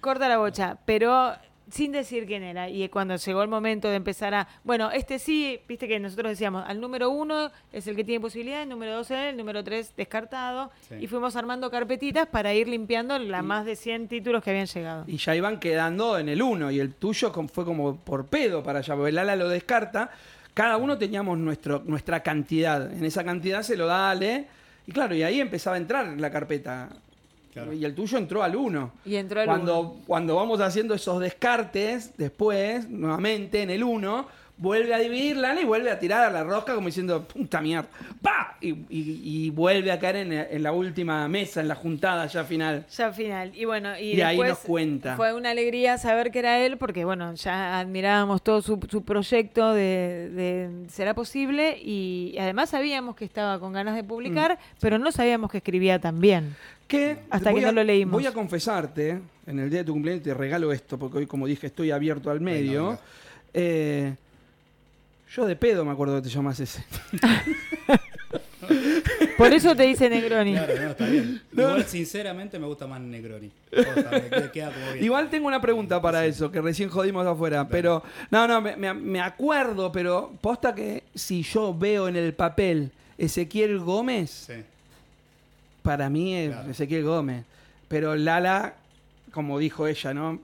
[0.00, 1.32] Corta la bocha, pero
[1.70, 2.68] sin decir quién era.
[2.68, 4.48] Y cuando llegó el momento de empezar a.
[4.64, 8.62] Bueno, este sí, viste que nosotros decíamos, al número uno es el que tiene posibilidad,
[8.62, 10.70] el número dos él, el número tres descartado.
[10.88, 10.96] Sí.
[11.00, 15.04] Y fuimos armando carpetitas para ir limpiando las más de 100 títulos que habían llegado.
[15.06, 16.70] Y ya iban quedando en el uno.
[16.70, 18.94] Y el tuyo fue como por pedo para allá.
[18.94, 20.10] Porque el ala lo descarta.
[20.54, 22.90] Cada uno teníamos nuestro, nuestra cantidad.
[22.92, 24.46] En esa cantidad se lo da Ale.
[24.86, 26.88] Y claro, y ahí empezaba a entrar la carpeta.
[27.56, 27.72] Claro.
[27.72, 28.92] Y el tuyo entró al uno.
[29.06, 29.96] Y entró al cuando, uno.
[30.06, 35.90] cuando vamos haciendo esos descartes, después, nuevamente en el 1, vuelve a dividirla y vuelve
[35.90, 37.88] a tirar a la rosca como diciendo, puta mierda,
[38.22, 38.56] ¡pa!
[38.60, 42.42] Y, y- y vuelve a caer en, en la última mesa, en la juntada ya
[42.44, 42.86] final.
[42.90, 43.52] Ya final.
[43.54, 45.14] Y bueno, y, Y ahí nos cuenta.
[45.16, 49.74] Fue una alegría saber que era él, porque bueno, ya admirábamos todo su, su proyecto
[49.74, 54.76] de, de Será Posible y además sabíamos que estaba con ganas de publicar, Mm.
[54.80, 56.56] pero no sabíamos que escribía tan bien.
[56.88, 58.12] Que Hasta que a- no lo leímos.
[58.12, 61.46] Voy a confesarte, en el día de tu cumpleaños te regalo esto, porque hoy, como
[61.46, 62.98] dije, estoy abierto al medio.
[63.52, 64.14] Eh,
[65.34, 66.84] yo de pedo me acuerdo que te llamas ese.
[69.38, 70.52] Por eso te dice Negroni.
[70.52, 71.42] Claro, no, está bien.
[71.52, 73.50] Igual, sinceramente, me gusta más Negroni.
[73.70, 75.04] Posta, me queda- queda como bien.
[75.04, 77.68] Igual tengo una pregunta para eso, que recién jodimos afuera.
[77.68, 82.32] Pero, no, no, me, me- me acuerdo, pero posta que si yo veo en el
[82.34, 84.54] papel Ezequiel Gómez, Sí.
[85.82, 86.70] para mí es Claro.
[86.70, 87.44] Ezequiel Gómez.
[87.88, 88.74] Pero Lala,
[89.32, 90.40] como dijo ella, ¿no?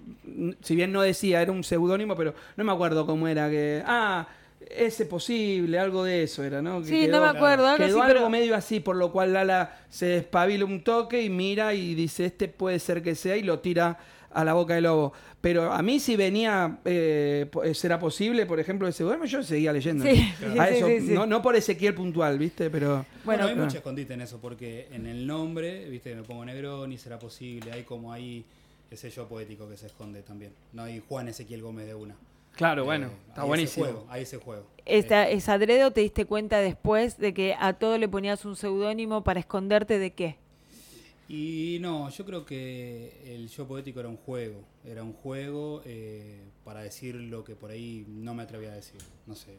[0.62, 3.82] Si bien no decía, era un seudónimo, pero no me acuerdo cómo era que.
[3.84, 4.28] Ah,
[4.70, 6.80] ese posible, algo de eso era, ¿no?
[6.82, 9.32] Que Sí, no me acuerdo, algo quedó así, algo pero- medio así, por lo cual
[9.32, 13.42] Lala se despabila un toque y mira y dice, este puede ser que sea, y
[13.42, 13.98] lo tira
[14.30, 15.12] a la boca del lobo.
[15.42, 19.72] Pero a mí si venía, eh, eh, será posible, por ejemplo, ese duerme, yo seguía
[19.72, 20.04] leyendo.
[20.04, 21.12] Sí, sí, A sí, eso, sí, sí.
[21.14, 22.70] No, no por Ezequiel puntual, ¿viste?
[22.70, 22.88] Pero...
[22.94, 23.64] Bueno, Bueno, hay claro.
[23.64, 27.82] mucho escondite en eso, porque en el nombre, viste, me pongo Negroni, será posible, hay
[27.82, 28.44] como ahí
[28.90, 30.52] ese yo poético que se esconde también.
[30.72, 32.14] No hay Juan Ezequiel Gómez de una.
[32.52, 33.86] Claro, bueno, Eh, está hay buenísimo.
[33.86, 34.66] Ese juego, hay ese juego.
[34.84, 38.44] Esta, Eh, ¿Es adrede o te diste cuenta después de que a todo le ponías
[38.44, 40.36] un seudónimo para esconderte de qué?
[41.28, 44.60] Y no, yo creo que el yo poético era un juego.
[44.84, 49.00] Era un juego eh, para decir lo que por ahí no me atrevía a decir.
[49.26, 49.56] No sé.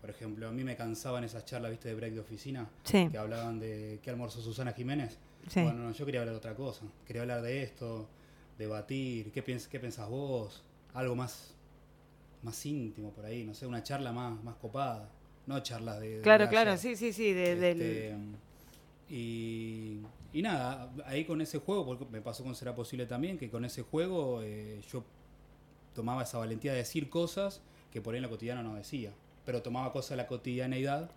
[0.00, 2.68] Por ejemplo, a mí me cansaban esas charlas, viste, de break de oficina.
[2.84, 3.08] Sí.
[3.10, 5.16] Que hablaban de qué almorzó Susana Jiménez.
[5.48, 5.62] Sí.
[5.62, 6.82] Bueno, no, yo quería hablar de otra cosa.
[7.06, 8.06] Quería hablar de esto,
[8.58, 10.62] debatir, qué, piens qué pensás vos,
[10.94, 11.54] algo más,
[12.42, 15.08] más íntimo por ahí, no sé, una charla más, más copada.
[15.46, 16.20] No charlas de...
[16.22, 17.82] Claro, claro, sí, sí, sí, de- del...
[17.82, 18.16] Este,
[19.08, 20.00] y,
[20.32, 23.64] y nada, ahí con ese juego, porque me pasó con Será Posible también, que con
[23.64, 25.04] ese juego eh, yo
[25.94, 27.60] tomaba esa valentía de decir cosas
[27.92, 29.10] que por ahí en lo cotidiano no decía,
[29.44, 31.10] pero tomaba cosas de la cotidianeidad.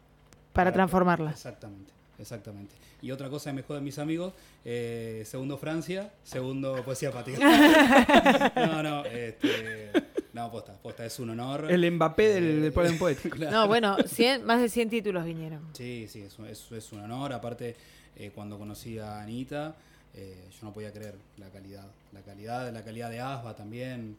[0.52, 1.34] Para transformarlas.
[1.34, 2.76] Exactamente, exactamente.
[3.02, 4.34] Y otra cosa que me joden mis amigos,
[4.66, 7.40] eh, segundo Francia, segundo Poesía Pática.
[8.56, 9.92] no, no, este,
[10.36, 11.72] no, posta, posta, es un honor.
[11.72, 13.30] El Mbappé del, Eh, del poético.
[13.36, 13.52] claro.
[13.52, 15.62] No, bueno, 100 más de 100 títulos vinieron.
[15.74, 17.34] Sí, sí, es, es- es un honor.
[17.34, 17.76] Aparte,
[18.18, 19.76] eh, cuando conocí a Anita,
[20.14, 21.86] eh, yo no podía creer la calidad.
[22.14, 24.16] La calidad, la calidad de Asba también.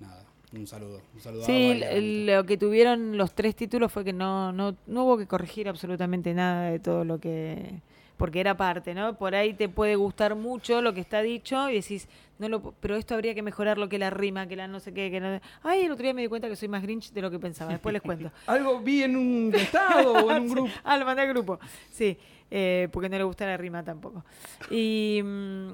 [0.00, 1.00] Nada, un saludo.
[1.14, 4.74] Un saludo a Sí, a lo que tuvieron los tres títulos fue que no, no,
[4.86, 7.80] no hubo que corregir absolutamente nada de todo lo que...
[8.20, 9.14] Porque era parte, ¿no?
[9.14, 12.06] Por ahí te puede gustar mucho lo que está dicho y decís,
[12.38, 14.92] no lo, pero esto habría que mejorar lo que la rima, que la no sé
[14.92, 15.40] qué, que no...
[15.62, 17.72] Ay, el otro día me di cuenta que soy más grinch de lo que pensaba.
[17.72, 18.30] Después les cuento.
[18.46, 20.70] Algo vi en un estado o en un grupo.
[20.84, 21.58] Ah, lo mandé al grupo.
[21.90, 22.18] Sí,
[22.50, 24.22] eh, porque no le gusta la rima tampoco.
[24.70, 25.68] Y, mm,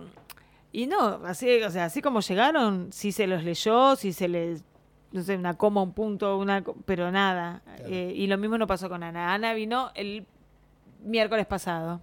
[0.71, 4.63] y no, así, o sea, así como llegaron, sí se los leyó, sí se les,
[5.11, 7.63] no sé, una coma, un punto, una, pero nada.
[7.65, 7.83] Claro.
[7.89, 9.35] Eh, y lo mismo no pasó con Ana.
[9.35, 10.25] Ana vino el
[11.03, 12.01] miércoles pasado.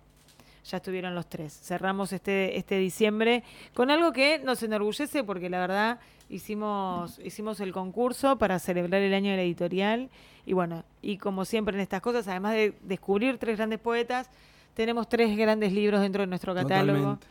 [0.69, 1.53] Ya estuvieron los tres.
[1.61, 5.99] Cerramos este, este diciembre con algo que nos enorgullece porque la verdad
[6.29, 10.09] hicimos, hicimos el concurso para celebrar el año de la editorial.
[10.45, 14.29] Y bueno, y como siempre en estas cosas, además de descubrir tres grandes poetas,
[14.73, 16.97] tenemos tres grandes libros dentro de nuestro catálogo.
[17.17, 17.27] Totalmente.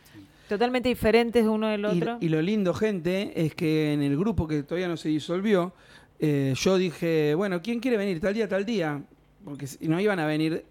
[0.49, 2.17] Totalmente diferentes de uno del otro.
[2.19, 5.73] Y, lo lindo, gente, es que en el grupo que todavía no se disolvió,
[6.19, 9.01] eh, yo dije, bueno, ¿quién quiere venir tal día, tal día?
[9.43, 10.65] Porque si- no iban a venir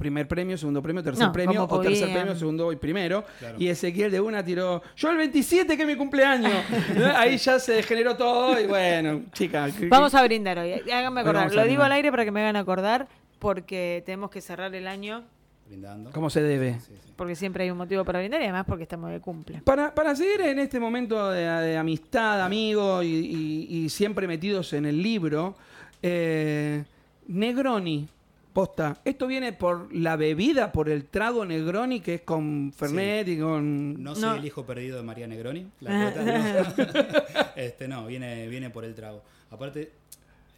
[0.00, 3.24] primer premio, segundo premio, tercer No, premio, como o tercer premio, segundo y primero.
[3.38, 3.56] Claro.
[3.60, 6.52] Y Ezequiel de una tiró, yo el 27 que es mi cumpleaños.
[7.16, 9.68] Ahí ya se degeneró todo y bueno, chica.
[9.88, 10.72] Vamos a brindar hoy.
[10.90, 11.54] Háganme Hoy acordar.
[11.54, 13.06] Lo digo al aire para que me hagan acordar
[13.38, 15.22] porque tenemos que cerrar el año
[15.68, 16.10] Brindando.
[16.10, 16.80] ¿Cómo se debe?
[16.80, 17.12] Sí, sí.
[17.14, 19.62] porque siempre hay un motivo para brindar y además porque estamos de cumple.
[19.62, 24.72] Para, para seguir en este momento de, de amistad, amigo y, y- y siempre metidos
[24.72, 25.54] en el libro,
[26.02, 26.82] eh,
[27.28, 28.08] Negroni,
[28.50, 33.38] posta, esto viene por la bebida, por el trago Negroni que es con Fernet y
[33.38, 34.02] con...
[34.02, 34.34] No soy No.
[34.36, 35.66] el hijo perdido de María Negroni.
[35.80, 36.84] La no.
[37.56, 39.22] este, no, viene, viene por el trago.
[39.50, 39.92] Aparte,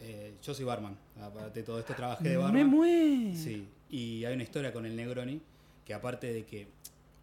[0.01, 0.97] eh, yo soy barman.
[1.21, 2.55] Aparte de todo esto, trabajé de barman.
[2.55, 3.37] Me muero.
[3.37, 5.41] Sí, y hay una historia con el Negroni
[5.85, 6.67] que aparte de que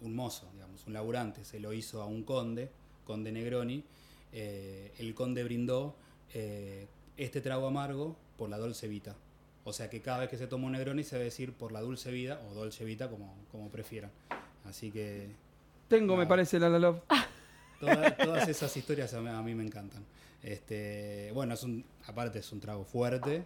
[0.01, 2.69] un mozo, digamos, un laburante, se lo hizo a un conde,
[3.05, 3.84] conde Negroni,
[4.32, 5.95] eh, el conde brindó
[6.34, 9.15] eh, este trago amargo por la Dolce Vita.
[9.69, 11.82] O sea que cada vez que se toma un Negroni se debe decir por la
[11.82, 14.12] Dulce Vida o Dolce Vita, como, como prefieran.
[14.65, 15.29] Así que
[15.88, 17.01] Tengo, me parece, la la Love.
[17.79, 20.03] toda- todas esas historias a mí, a mí me encantan.
[20.43, 23.43] Este, bueno, es un, aparte es un trago fuerte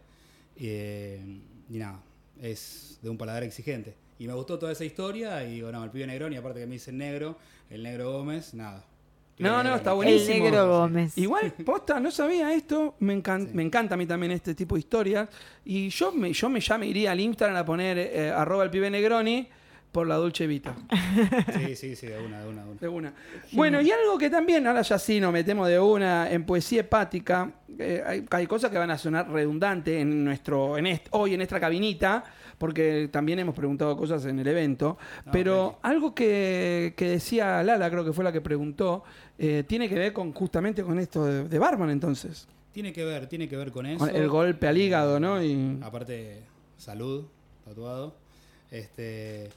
[0.57, 1.21] eh,
[1.69, 1.99] y nada,
[2.41, 3.95] es de un paladar exigente.
[4.19, 6.91] Y me gustó toda esa historia y bueno, el pibe Negroni, aparte que me dice
[6.91, 7.37] negro,
[7.69, 8.85] el negro Gómez, nada.
[9.39, 10.43] No, no, está El buenísimo.
[10.45, 11.17] negro Gómez.
[11.17, 12.95] Igual, posta, no sabía esto.
[12.99, 13.53] Me, encan- Sí.
[13.53, 15.27] me encanta a mí también este tipo de historias.
[15.65, 18.69] Y yo me, yo me ya me iría al Instagram a poner eh, arroba el
[18.69, 19.47] pibe Negroni
[19.91, 20.75] por la Dolce Vita.
[21.65, 22.79] Sí, sí, sí, de una, de una, de una.
[22.81, 23.13] De una.
[23.51, 27.51] Bueno, y algo que también, ahora ya sí nos metemos de una en poesía hepática,
[27.77, 31.59] eh, hay, hay cosas que van a sonar redundantes en nuestro, en hoy en nuestra
[31.59, 32.23] cabinita,
[32.63, 37.89] porque también hemos preguntado cosas en el evento, No, pero algo que, que decía Lala,
[37.89, 39.03] creo que fue la que preguntó,
[39.37, 43.27] eh, tiene que ver con justamente con esto de, de Barman entonces, Tiene que ver,
[43.27, 43.99] tiene que ver con eso.
[43.99, 45.43] con el golpe al hígado, ¿no?
[45.43, 46.39] Y, Aparte,
[46.77, 47.25] salud,
[47.65, 48.15] tatuado.
[48.71, 49.49] Este,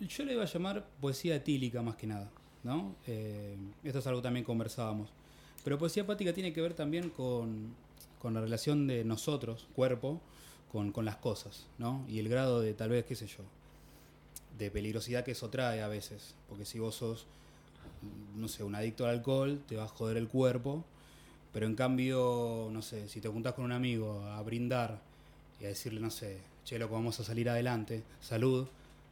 [0.00, 2.28] yo le iba a llamar poesía etílica más que nada,
[2.64, 2.96] ¿no?
[3.06, 5.10] Eh, esto es algo que también conversábamos.
[5.62, 7.72] Pero poesía hepática tiene que ver también con,
[8.18, 10.20] con la relación de nosotros, cuerpo,
[10.76, 12.04] con, con las cosas, ¿no?
[12.06, 13.42] Y el grado de, tal vez, qué sé yo,
[14.58, 16.34] de peligrosidad que eso trae a veces.
[16.50, 17.24] Porque si vos sos
[18.36, 20.84] no sé, un adicto al alcohol, te va a joder el cuerpo,
[21.54, 25.00] pero en cambio, no sé, si te juntás con un amigo a brindar
[25.62, 26.36] y a decirle, no sé,
[26.66, 28.66] che, loco, vamos a salir adelante, salud,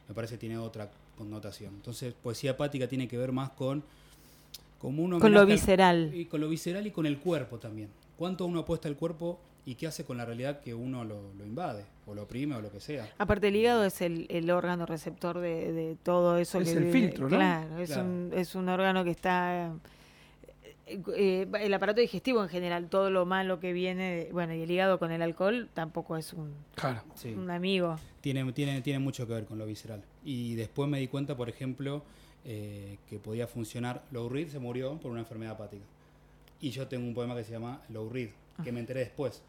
[0.07, 1.73] me parece que tiene otra connotación.
[1.73, 3.83] Entonces, poesía hepática tiene que ver más con
[4.79, 6.11] como un Con lo visceral.
[6.13, 7.89] y con lo visceral y con el cuerpo también.
[8.17, 11.45] ¿Cuánto uno apuesta al cuerpo y qué hace con la realidad que uno lo, lo
[11.45, 13.09] invade, o lo oprime, o lo que sea?
[13.17, 16.59] Aparte, el hígado es el, el órgano receptor de, de todo eso.
[16.59, 17.35] Es que el filtro, ¿no?
[17.35, 18.03] Claro, es, Claro.
[18.07, 19.73] Un, es un órgano que está...
[20.87, 24.69] eh, eh, el aparato digestivo en general, todo lo malo que viene, bueno, y el
[24.69, 27.01] hígado con el alcohol tampoco es un, Claro.
[27.15, 27.33] Sí.
[27.33, 27.95] un amigo.
[28.21, 30.03] Tiene, tiene, tiene mucho que ver con lo visceral.
[30.23, 32.03] Y después me di cuenta, por ejemplo,
[32.45, 34.03] eh, que podía funcionar.
[34.11, 35.83] Lou Reed se murió por una enfermedad hepática.
[36.61, 38.29] Y yo tengo un poema que se llama Lou Reed,
[38.63, 39.41] que me enteré después.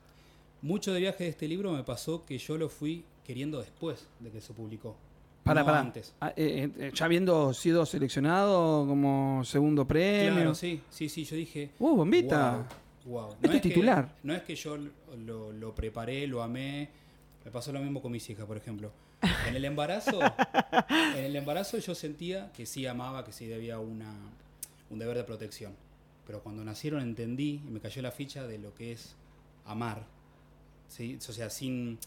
[0.62, 4.31] Mucho del viaje de este libro me pasó que yo lo fui queriendo después de
[4.31, 4.97] que se publicó.
[5.45, 5.81] Para, no para.
[5.81, 6.12] antes.
[6.21, 10.33] Ah, eh, eh, ya habiendo sido seleccionado como segundo premio.
[10.35, 11.25] Claro, sí, sí, sí.
[11.25, 11.71] Yo dije.
[11.79, 12.66] Uh, bombita.
[13.05, 13.31] Wow, wow.
[13.42, 14.16] Este es que- titular.
[14.25, 14.77] no es que yo
[15.25, 16.88] lo, lo preparé, lo amé.
[17.45, 18.90] Me pasó lo mismo con mis hijas, por ejemplo.
[19.49, 20.21] En el embarazo,
[21.16, 24.12] en el embarazo yo sentía que sí amaba, que sí debía una,
[24.90, 25.73] un deber de protección.
[26.27, 29.14] Pero cuando nacieron entendí y me cayó la ficha de lo que es
[29.64, 30.05] amar.
[30.88, 31.18] ¿Sí?
[31.29, 31.99] O sea, sin,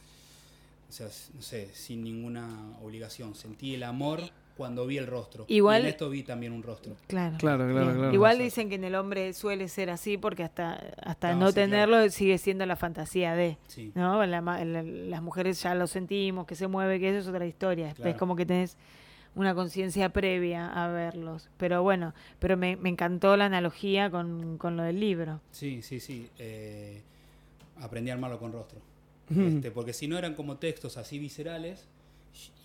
[0.89, 2.48] o sea, no sé, sin ninguna
[2.82, 3.36] obligación.
[3.36, 4.22] Sentí el amor
[4.58, 5.46] cuando vi el rostro.
[5.48, 6.94] Igual- Y en esto vi también un rostro.
[7.08, 7.38] Claro.
[7.38, 8.13] Claro, claro.
[8.13, 11.54] Igual dicen que en el hombre suele ser así porque hasta, hasta No, no, sí,
[11.54, 11.70] claro.
[11.72, 13.58] tenerlo sigue siendo la fantasía de.
[13.68, 13.92] Sí.
[13.96, 14.26] ¿no?
[14.26, 17.46] La ma- la- las mujeres ya lo sentimos, que se mueve, que eso es otra
[17.46, 17.89] historia.
[17.89, 18.18] Es Claro.
[18.18, 18.76] como que tenés
[19.36, 21.50] una conciencia previa a verlos.
[21.58, 25.39] Pero bueno, pero me, me encantó la analogía con, con lo del libro.
[25.52, 26.28] Sí, sí, sí.
[26.38, 27.02] eh,
[27.80, 28.80] aprendí a armarlo con rostro.
[29.30, 31.86] Este, porque si no eran como textos así viscerales,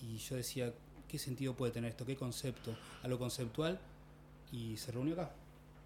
[0.03, 0.73] y yo decía,
[1.09, 2.07] ¿qué sentido puede tener esto?
[2.07, 2.75] ¿Qué concepto?
[3.03, 3.79] Algo conceptual,
[4.51, 5.31] y se reunió acá.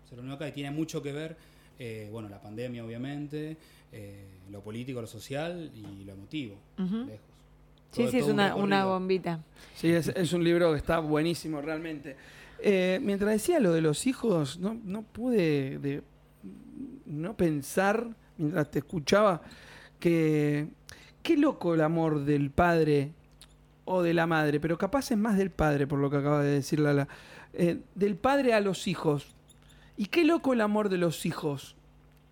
[0.09, 1.37] Se reunió acá y tiene mucho que ver,
[1.81, 3.57] eh, bueno, la pandemia obviamente,
[3.93, 7.21] eh, lo político, lo social y lo emotivo, lejos.
[7.91, 9.41] Sí, Todo- sí, es una, bombita.
[9.75, 12.17] Sí, es, es un libro que está buenísimo realmente.
[12.61, 16.03] Eh, mientras decía lo de los hijos, no, no pude de-
[17.07, 19.43] no pensar, mientras te escuchaba,
[20.01, 20.69] que
[21.23, 23.13] qué loco el amor del padre
[23.85, 26.53] o de la madre, pero capaz es más del padre, por lo que acaba de
[26.53, 27.09] decir Lala.
[27.53, 29.35] Eh, del padre a los hijos.
[29.97, 31.75] Y qué loco el amor de los hijos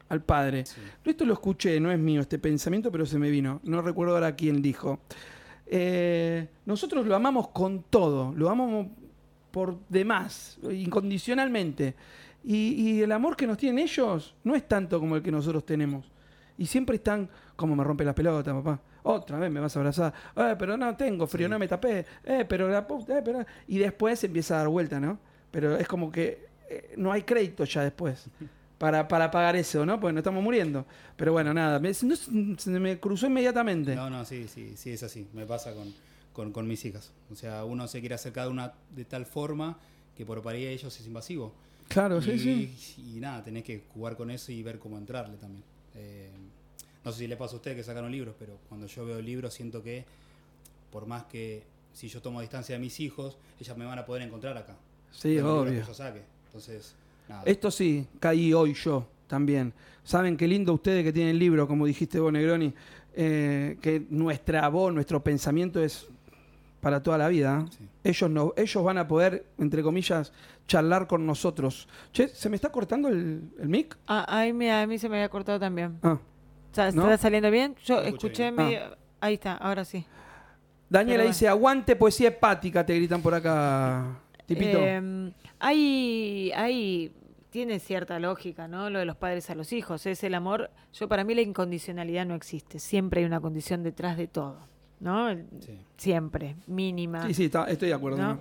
[0.08, 0.66] al padre.
[0.66, 0.80] Sí.
[1.04, 3.60] Esto lo escuché, no es mío este pensamiento, pero se me vino.
[3.64, 5.00] No recuerdo ahora quién dijo.
[5.66, 8.86] Eh, nosotros lo amamos con todo, lo amamos
[9.50, 11.94] por demás, incondicionalmente.
[12.46, 12.56] Y,
[12.92, 16.06] y el amor que nos tienen ellos no es tanto como el que nosotros tenemos.
[16.56, 18.80] Y siempre están, como me rompe la pelota, papá.
[19.02, 20.14] Otra vez me vas a abrazar.
[20.36, 21.50] Eh, pero no tengo frío, Sí.
[21.50, 22.06] no me tapé.
[22.24, 23.44] Eh, pero la puta, eh, pero...
[23.68, 25.18] Y después empieza a dar vuelta, ¿no?
[25.50, 28.26] Pero es como que eh, no hay crédito ya después
[28.78, 29.98] para, para pagar eso, ¿no?
[30.00, 30.86] Porque nos estamos muriendo.
[31.16, 32.16] Pero bueno, nada, me, no,
[32.56, 33.94] se me cruzó inmediatamente.
[33.96, 35.28] No, no, sí, sí, sí, es así.
[35.34, 35.92] Me pasa con,
[36.32, 37.12] con, con mis hijas.
[37.30, 39.78] O sea, uno se quiere acercar de, una, de tal forma
[40.16, 41.52] que por para ellos es invasivo.
[41.88, 42.38] Claro, sí, y,
[42.76, 43.14] sí.
[43.16, 45.62] y nada, tenés que jugar con eso y ver cómo entrarle también.
[45.94, 46.30] Eh,
[47.04, 49.54] no sé si le pasa a ustedes que sacaron libros, pero cuando yo veo libros
[49.54, 50.04] siento que
[50.90, 54.22] por más que si yo tomo distancia de mis hijos, ellas me van a poder
[54.22, 54.76] encontrar acá.
[55.12, 55.86] Sí, libro que obvio.
[55.86, 56.22] yo saque.
[56.46, 56.94] Entonces,
[57.28, 57.42] nada.
[57.46, 59.72] Esto sí, caí hoy yo también.
[60.04, 62.72] Saben qué lindo ustedes que tienen el libro, como dijiste vos, Negroni,
[63.14, 66.06] eh, que nuestra voz, nuestro pensamiento es
[66.86, 67.66] para toda la vida.
[67.76, 67.84] Sí.
[68.04, 70.32] Ellos, no, ellos van a poder, entre comillas,
[70.68, 71.88] charlar con nosotros.
[72.12, 73.98] Che, ¿se me está cortando el, el mic?
[74.06, 75.98] Ah, ahí me- a mí se me había cortado también.
[76.04, 76.16] Ah.
[76.70, 77.02] ¿Está, ¿No?
[77.02, 77.74] está saliendo bien?
[77.84, 78.54] Yo escuché bien.
[78.54, 78.96] medio...
[79.20, 80.06] Ahí está, ahora sí.
[80.88, 84.20] Daniela Pero dice, aguante poesía hepática, te gritan por acá.
[84.46, 84.78] Tipito.
[84.80, 87.12] Eh, hay, hay,
[87.50, 88.90] tiene cierta lógica, ¿no?
[88.90, 90.06] Lo de los padres a los hijos.
[90.06, 90.70] Es el amor.
[90.92, 92.78] Yo, para mí, la incondicionalidad no existe.
[92.78, 94.60] Siempre hay una condición detrás de todo,
[95.00, 95.34] ¿no?
[95.60, 95.78] Sí.
[95.96, 97.26] Siempre, mínima.
[97.26, 98.18] sí, sí, está- estoy de acuerdo.
[98.18, 98.28] ¿no?
[98.34, 98.38] ¿no?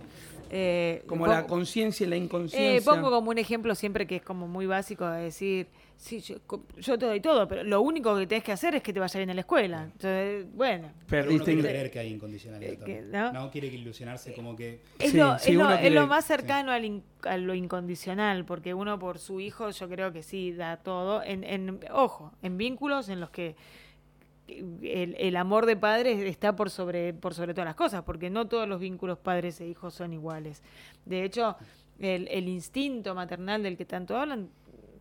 [0.51, 2.77] Eh, Como pongo- la conciencia y la inconsciencia.
[2.77, 6.35] eh, pongo como un ejemplo siempre que es como muy básico de decir, sí, yo,
[6.77, 9.17] yo te doy todo, pero lo único que tenés que hacer es que te vaya
[9.17, 9.83] bien a la escuela.
[9.85, 10.89] Entonces, bueno.
[11.09, 13.05] Pero uno quiere creer que hay incondicionalidad Eh, también.
[13.11, 13.31] que, ¿no?
[13.33, 13.49] ¿no?
[13.51, 14.81] quiere que ilusionarse como que...
[14.99, 15.71] Es, Sí, lo, sí, es lo-
[16.03, 20.13] es más cercano al in- a lo incondicional, porque uno por su hijo yo creo
[20.13, 21.23] que sí da todo.
[21.23, 23.55] En, en- ojo, en vínculos en los que
[24.47, 28.47] el, el amor de padres está por sobre, por sobre todas las cosas, porque no
[28.47, 30.61] todos los vínculos padres e hijos son iguales.
[31.05, 31.55] De hecho,
[31.99, 34.49] el, el instinto maternal del que tanto hablan,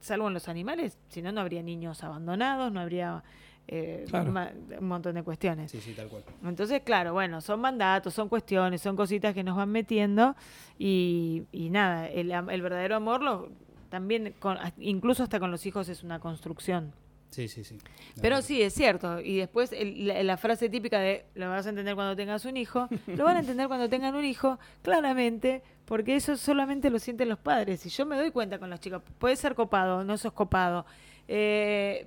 [0.01, 3.23] salvo en los animales, si no, no habría niños abandonados, no habría
[3.67, 4.31] eh, Claro.
[4.31, 5.71] ma- un montón de cuestiones.
[5.71, 6.23] Sí, sí, tal cual.
[6.45, 10.37] Entonces, claro, bueno, son mandatos, son cuestiones, son cositas que nos van metiendo
[10.79, 13.49] y, y nada, el, am- el verdadero amor lo,
[13.89, 16.93] también, con- incluso hasta con los hijos, es una construcción.
[17.35, 17.77] Sí, sí, sí.
[18.23, 19.21] Pero sí, es cierto.
[19.21, 22.57] Y después el- la, la frase típica de lo vas a entender cuando tengas un
[22.57, 27.29] hijo, lo van a entender cuando tengan un hijo, claramente, porque eso solamente lo sienten
[27.29, 27.85] los padres.
[27.87, 30.87] Y yo me doy cuenta con los chicos, puede ser copado, no sos copado,
[31.27, 32.07] eh,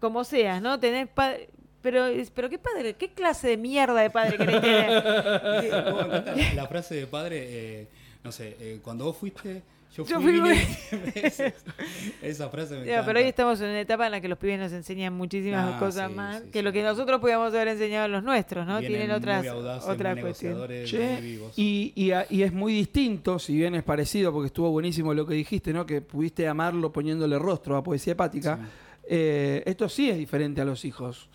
[0.00, 0.78] como seas, ¿no?
[0.80, 1.50] Tenés padre...
[1.82, 5.02] Pero, pero qué padre, qué clase de mierda de padre querés tener.
[6.54, 7.38] La frase de padre,
[7.80, 7.88] eh,
[8.22, 9.62] no sé, eh, cuando vos fuiste,
[9.94, 11.54] yo fui, Yo fui vine muy- 100 veces.
[12.22, 13.04] Esa frase me encanta.
[13.06, 15.78] pero hoy estamos en una etapa en la que los pibes nos enseñan muchísimas Ah,
[15.78, 16.62] cosas sí, más sí, que sí.
[16.64, 18.78] lo que nosotros podíamos haber enseñado a los nuestros, ¿no?
[18.80, 20.90] Vienen Tienen otras muy audaces, otras cuestiones.
[20.90, 21.52] Che, vivos.
[21.58, 25.26] y, y, a- y es muy distinto, si bien es parecido, porque estuvo buenísimo lo
[25.26, 25.84] que dijiste, ¿no?
[25.84, 28.56] Que pudiste amarlo poniéndole rostro a Poesía Hepática.
[28.56, 28.62] Sí.
[29.08, 31.28] Eh, esto sí es diferente a los hijos.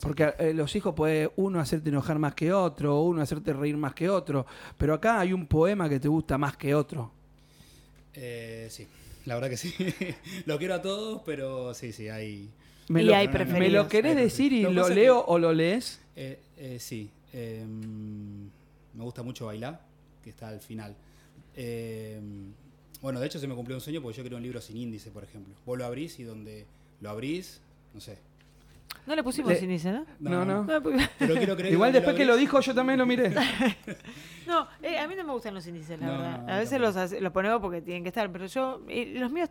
[0.00, 3.76] Porque eh, los hijos puede uno hacerte enojar más que otro, o uno hacerte reír
[3.78, 4.44] más que otro.
[4.76, 7.12] Pero acá hay un poema que te gusta más que otro.
[8.16, 8.86] Eh, sí,
[9.24, 9.74] la verdad que sí.
[10.46, 12.48] lo quiero a todos, pero sí, sí, hay...
[12.88, 14.62] ¿Me, Y lo, hay ¿me lo querés Hay decir y.
[14.62, 16.00] Lo leo que- o lo lees?
[16.14, 19.80] Eh, eh, sí, eh, me gusta mucho bailar,
[20.22, 20.94] que está al final.
[21.56, 22.20] Eh,
[23.02, 25.10] bueno, de hecho se me cumplió un sueño porque yo quiero un libro sin índice,
[25.10, 25.52] por ejemplo.
[25.66, 26.64] Vos lo abrís y donde
[27.00, 27.60] lo abrís,
[27.92, 28.18] no sé.
[29.06, 30.04] No le pusimos Le- índice, ¿no?
[30.18, 30.64] No, no.
[30.64, 33.30] No, porque- Pero quiero creer Igual después que lo dijo yo también lo miré.
[34.46, 36.42] no, eh, a mí no me gustan los índices, la No, verdad.
[36.46, 39.30] no, a veces los, hace- los ponemos porque tienen que estar, pero yo, eh, los
[39.30, 39.48] míos,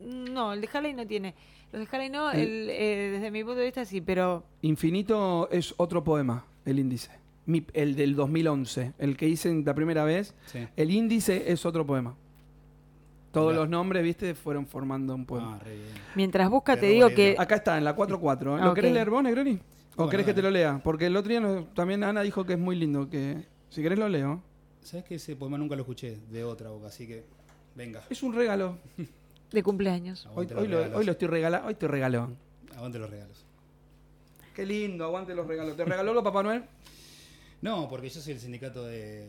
[0.00, 1.34] no, el de Halley no tiene.
[1.72, 5.48] Los de Halley no, El- el, eh, desde mi punto de vista sí, pero Infinito
[5.52, 7.10] es otro poema, el índice.
[7.46, 10.34] Mi- el del 2011, el que hice la primera vez.
[10.46, 10.66] Sí.
[10.76, 12.16] El índice es otro poema.
[13.32, 13.60] Todos Mirá.
[13.60, 15.56] los nombres, viste, fueron formando un poema.
[15.60, 15.88] Ah, re bien.
[16.16, 17.36] mientras busca te digo bueno, que...
[17.38, 18.56] Acá está, en la 4-4.
[18.56, 18.58] ¿eh?
[18.60, 18.74] Ah, ¿Lo ok.
[18.74, 19.52] querés leer vos, Negroni?
[19.52, 20.80] ¿O Bueno, querés que te lo lea?
[20.82, 23.08] Porque el otro día nos- también Ana dijo que es muy lindo.
[23.08, 24.42] que Si querés lo leo.
[24.82, 26.88] ¿Sabes que ese poema nunca lo escuché de otra boca?
[26.88, 27.24] Así que,
[27.76, 28.02] venga.
[28.10, 28.78] Es un regalo.
[29.52, 30.26] De cumpleaños.
[30.34, 30.96] Hoy, lo, regalos.
[30.96, 31.68] hoy lo estoy regalando.
[31.68, 32.30] Hoy te regaló.
[32.76, 33.44] Aguante los regalos.
[34.54, 35.76] Qué lindo, aguante los regalos.
[35.76, 36.64] ¿Te regaló lo Papá Noel?
[37.62, 39.28] No, porque yo soy el sindicato de,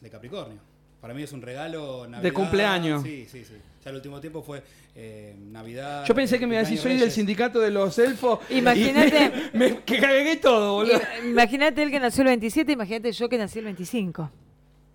[0.00, 0.58] de Capricornio.
[1.02, 2.32] Para mí es un regalo Navidad.
[2.32, 3.02] cumpleaños.
[3.02, 3.54] Sí, sí, sí.
[3.84, 4.62] Ya el último tiempo fue
[4.94, 6.04] eh, Navidad.
[6.06, 8.38] Yo pensé que me iba a decir, soy del sindicato de los elfos.
[8.48, 11.00] Imagínate- me- me- que cagué todo, boludo.
[11.28, 14.30] Imagínate él que nació el 27, imagínate yo que nací el 25.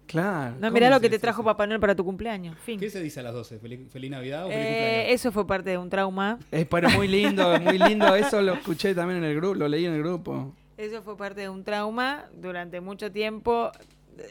[0.05, 0.51] Claro.
[0.55, 1.43] No, ¿cómo mirá lo que te trajo?
[1.43, 2.58] Papá Noel para tu cumpleaños.
[2.60, 2.80] Fin.
[2.80, 3.60] ¿Qué se dice a las 12?
[3.60, 5.12] ¿Feliz, feliz Navidad o feliz Eh, cumpleaños?
[5.14, 6.39] eso fue parte de un trauma.
[6.49, 8.16] Es pero muy lindo, muy lindo.
[8.16, 10.53] Eso lo escuché también en el grupo, lo leí en el grupo.
[10.78, 13.70] Eso fue parte de un trauma durante mucho tiempo.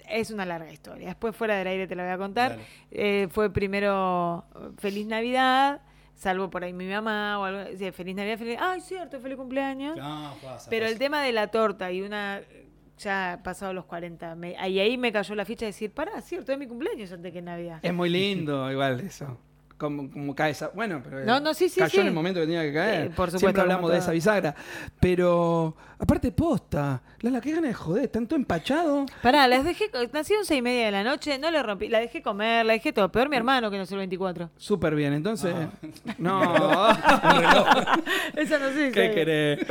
[0.08, 1.08] Es una larga historia.
[1.08, 2.58] Después fuera del aire te la voy a contar.
[2.90, 4.44] Eh, fue primero
[4.78, 5.80] Feliz Navidad,
[6.14, 7.76] salvo por ahí mi mamá o algo.
[7.76, 8.58] sí, feliz Navidad, feliz.
[8.60, 9.96] Ay, cierto, feliz cumpleaños.
[9.96, 12.42] No, pasa, Pero el tema de la torta y una
[12.98, 16.52] ya pasado los 40, me, ahí, ahí me cayó la ficha de decir, pará, cierto,
[16.52, 17.80] es mi cumpleaños antes que Navidad.
[17.82, 19.38] Es muy lindo, igual eso.
[19.78, 20.68] Como, como cae esa.
[20.68, 21.24] Bueno, pero.
[21.24, 22.00] No, no, sí, sí, Cayó sí.
[22.00, 23.06] en el momento que tenía que caer.
[23.06, 24.54] Eh, por supuesto, Siempre hablamos de esa bisagra.
[25.00, 25.76] Pero.
[25.98, 27.02] Aparte, posta.
[27.20, 28.08] Lala, qué ganas de joder.
[28.08, 29.04] Tanto empachado.
[29.22, 32.22] Pará, las dejé, nacieron seis y media de la noche, no le rompí, la dejé
[32.22, 33.10] comer, la dejé todo.
[33.10, 34.50] Peor mi hermano que nació el 24.
[34.56, 35.12] Súper bien.
[35.12, 35.54] Entonces.
[35.54, 35.68] Ah.
[36.18, 36.42] No.
[38.34, 38.90] Eso no sé.
[38.92, 39.66] ¿Qué querés?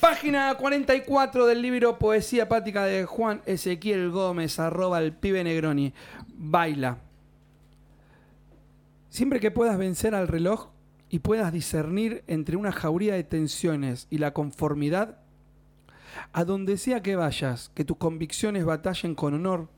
[0.00, 5.92] Página 44 del libro Poesía Apática de Juan Ezequiel Gómez, arroba el pibe Negroni.
[6.36, 6.98] Baila.
[9.14, 10.70] Siempre que puedas vencer al reloj
[11.08, 15.20] y puedas discernir entre una jauría de tensiones y la conformidad,
[16.32, 19.68] a donde sea que vayas, que tus convicciones batallen con honor,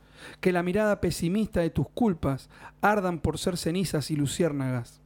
[0.40, 2.48] que la mirada pesimista de tus culpas
[2.80, 5.02] ardan por ser cenizas y luciérnagas.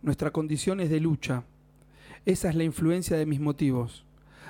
[0.00, 1.42] Nuestra condición es de lucha,
[2.26, 4.04] esa es la influencia de mis motivos.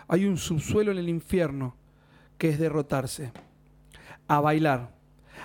[0.08, 1.74] Hay un subsuelo en el infierno
[2.36, 3.32] que es derrotarse.
[4.28, 4.94] A bailar.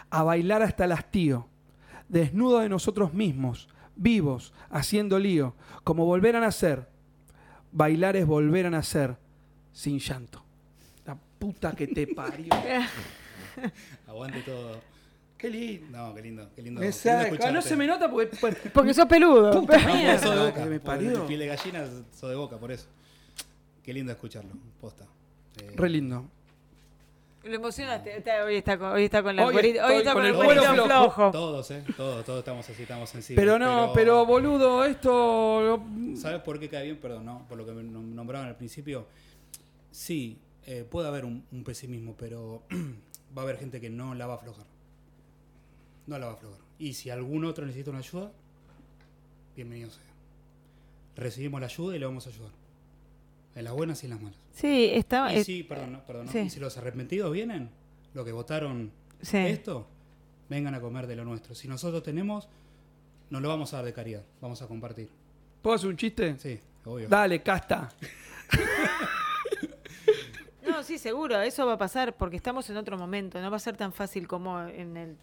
[0.10, 1.48] A bailar hasta el hastío.
[2.10, 6.88] Desnudo de nosotros mismos, vivos, haciendo lío, como volver a nacer.
[7.72, 9.16] Bailar es volver a nacer
[9.72, 10.44] sin llanto.
[11.06, 12.50] La puta que te parió.
[14.08, 14.82] Aguante todo.
[15.38, 15.98] Qué lindo.
[15.98, 16.82] No, qué lindo, qué lindo.
[16.82, 16.88] Me
[17.54, 18.36] no se me nota porque.
[18.74, 19.52] Porque sos peludo.
[19.62, 20.16] Puta No, mierda.
[20.16, 20.66] eso de boca.
[20.66, 21.26] me parió.
[21.28, 22.88] piel de gallina, sos de boca, por eso.
[23.82, 24.52] Qué lindo escucharlo,
[24.82, 25.06] posta.
[25.62, 26.26] Eh, Re lindo.
[27.44, 28.18] Lo emocionaste.
[28.18, 30.36] Está- hoy, está con, hoy está con la Hoy hoy está con con el el
[30.36, 30.86] cuero flojo.
[30.86, 31.32] flojo.
[31.32, 31.84] Todos, ¿eh?
[31.96, 33.42] Todos, todos estamos así, estamos sensibles.
[33.42, 35.82] Pero no, pero boludo, esto.
[36.16, 36.98] ¿Sabes por qué cae bien?
[36.98, 37.46] Perdón, ¿no?
[37.48, 39.08] Por lo que me nom- nombraban al principio.
[39.92, 42.64] Sí, eh, puede haber un, un pesimismo, pero
[43.38, 44.66] va a haber gente que no la va a aflojar.
[46.08, 46.60] No la va a aflojar.
[46.78, 48.32] Y si algún otro necesita una ayuda,
[49.56, 50.04] bienvenido sea.
[51.16, 52.52] Recibimos la ayuda y le vamos a ayudar.
[53.60, 54.40] En las buenas y en las malas.
[54.54, 55.34] Sí, estaba.
[55.34, 56.32] Y sí, perdón, no, perdón, no.
[56.32, 56.40] sí.
[56.40, 57.70] Y si los arrepentidos vienen,
[58.14, 58.90] los que votaron
[59.22, 59.36] sí.
[59.36, 59.86] esto,
[60.48, 61.54] vengan a comer de lo nuestro.
[61.54, 62.48] Si nosotros tenemos,
[63.30, 65.10] no lo vamos a dar de caridad, vamos a compartir.
[65.62, 66.38] ¿Puedo hacer un chiste?
[66.40, 67.10] Sí, obvio.
[67.10, 67.90] Dale, casta.
[70.66, 73.42] No, sí, seguro, eso va a pasar porque estamos en otro momento.
[73.42, 75.18] No va a ser tan fácil como en el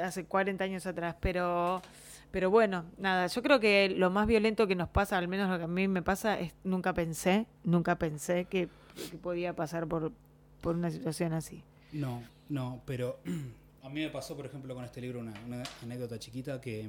[0.00, 1.82] hace 40 años atrás, pero
[2.30, 5.58] pero bueno, nada, yo creo que lo más violento que nos pasa, al menos lo
[5.58, 8.68] que a mí me pasa, es nunca pensé, nunca pensé que,
[9.10, 10.12] que podía pasar por,
[10.60, 11.62] por una situación así.
[11.92, 13.18] No, no, pero
[13.82, 15.34] a mí me pasó, por ejemplo, con este libro una,
[15.82, 16.88] anécdota chiquita que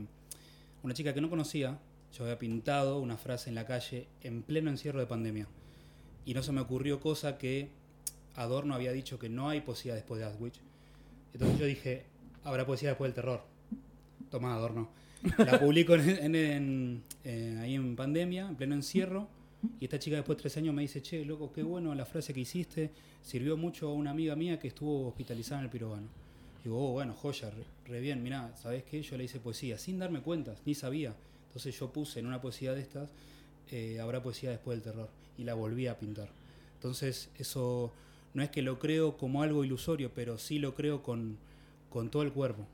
[0.84, 1.78] una chica que no conocía,
[2.14, 5.48] yo había pintado una frase en la calle en pleno encierro de pandemia.
[6.26, 7.70] Y no se me ocurrió cosa que
[8.36, 10.60] Adorno había dicho que no hay poesía después de Auschwitz.
[11.34, 12.06] Entonces yo dije,
[12.44, 13.44] habrá poesía después del terror.
[14.30, 14.90] Toma Adorno.
[15.38, 19.28] La publico en, eh, ahí en pandemia, en pleno encierro.
[19.80, 22.34] Y esta chica después de tres años me dice, che, loco, qué bueno la frase
[22.34, 22.92] que hiciste.
[23.22, 26.08] Sirvió mucho a una amiga mía que estuvo hospitalizada en el pirobano.
[26.64, 28.24] Digo, oh, bueno, joya, re, re bien.
[28.24, 29.02] Mirá, ¿sabés qué?
[29.02, 31.14] Yo le hice poesía sin darme cuenta, ni sabía.
[31.48, 33.10] Entonces yo puse en una poesía de estas,
[33.72, 35.10] eh, habrá poesía después del terror.
[35.38, 36.30] Y la volví a pintar.
[36.76, 37.92] Entonces eso
[38.34, 41.38] no es que lo creo como algo ilusorio, pero sí lo creo con,
[41.90, 42.66] con todo el cuerpo.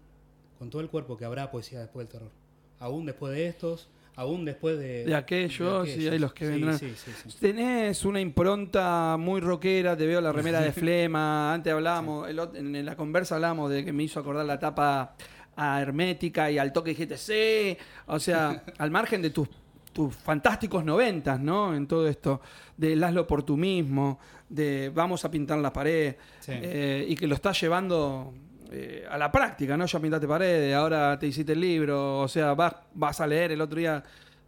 [0.60, 2.32] Con todo el cuerpo que habrá poesía después del terror.
[2.80, 5.06] Aún después de estos, aún después de...
[5.06, 6.78] De aquellos, y hay los que Sí, vendrán.
[6.80, 7.38] sí, sí, sí.
[7.40, 11.54] Tenés una impronta muy rockera, te veo la remera de Flema.
[11.54, 15.16] Antes hablábamos, el en la conversa hablábamos de que me hizo acordar la tapa
[15.58, 17.78] a Hermética y al toque dijiste, sí.
[18.08, 19.48] O sea, al margen de tus,
[19.94, 21.74] tus fantásticos noventas, ¿no?
[21.76, 22.42] En todo esto,
[22.78, 26.52] de hazlo por tú mismo, de vamos a pintar la pared, Sí.
[26.56, 28.34] eh, y que lo estás llevando
[28.72, 29.86] eh, a la práctica, ¿no?
[29.86, 33.62] Ya pintaste paredes, ahora te hiciste el libro, o sea, vas, vas a leer el
[33.62, 34.04] otro día.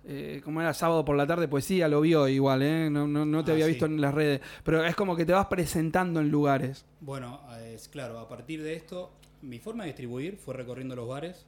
[0.10, 2.90] Eh, como era sábado por la tarde, poesía, lo vio igual, ¿eh?
[2.90, 3.72] No, no, no te Ah, había sí.
[3.72, 4.40] visto en las redes.
[4.64, 6.86] Pero es como que te vas presentando en lugares.
[7.02, 9.12] Bueno, es claro, a partir de esto,
[9.42, 11.46] mi forma de distribuir fue recorriendo los bares,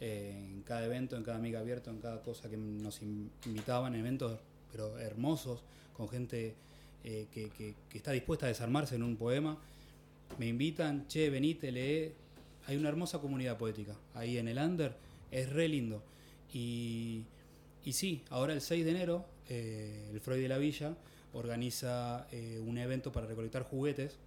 [0.00, 3.94] eh, en cada evento, en cada amiga abierto, en cada cosa que nos in- invitaban,
[3.94, 4.38] eventos,
[4.72, 5.62] pero hermosos,
[5.94, 6.54] con gente
[7.02, 9.58] que, que- que está dispuesta a desarmarse en un poema.
[10.38, 12.12] Me invitan, che, venite, lee.
[12.66, 14.94] Hay una hermosa comunidad poética ahí en el Under,
[15.30, 16.02] es re lindo.
[16.52, 17.24] Y,
[17.84, 20.94] y sí, ahora el 6 de enero, eh, el Freud de la Villa
[21.32, 24.18] organiza eh, un evento para recolectar juguetes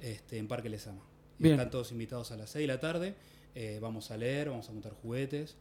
[0.00, 1.02] este, en Parque Lesama.
[1.38, 1.48] Y.
[1.48, 3.14] Están todos invitados a las 6 de la tarde.
[3.54, 5.56] eh, vamos a leer, vamos a montar juguetes.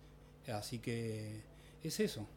[0.47, 1.41] Así que
[1.83, 2.27] es eso.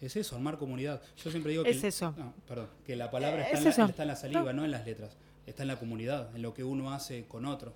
[0.00, 1.02] Es eso, armar comunidad.
[1.22, 1.70] Yo siempre digo que.
[1.70, 2.14] Es eso.
[2.16, 4.70] no, perdón, que la palabra está, es en la, está en la saliva, no en
[4.70, 5.16] las letras.
[5.46, 7.72] Está en la comunidad, en lo que uno hace con otro.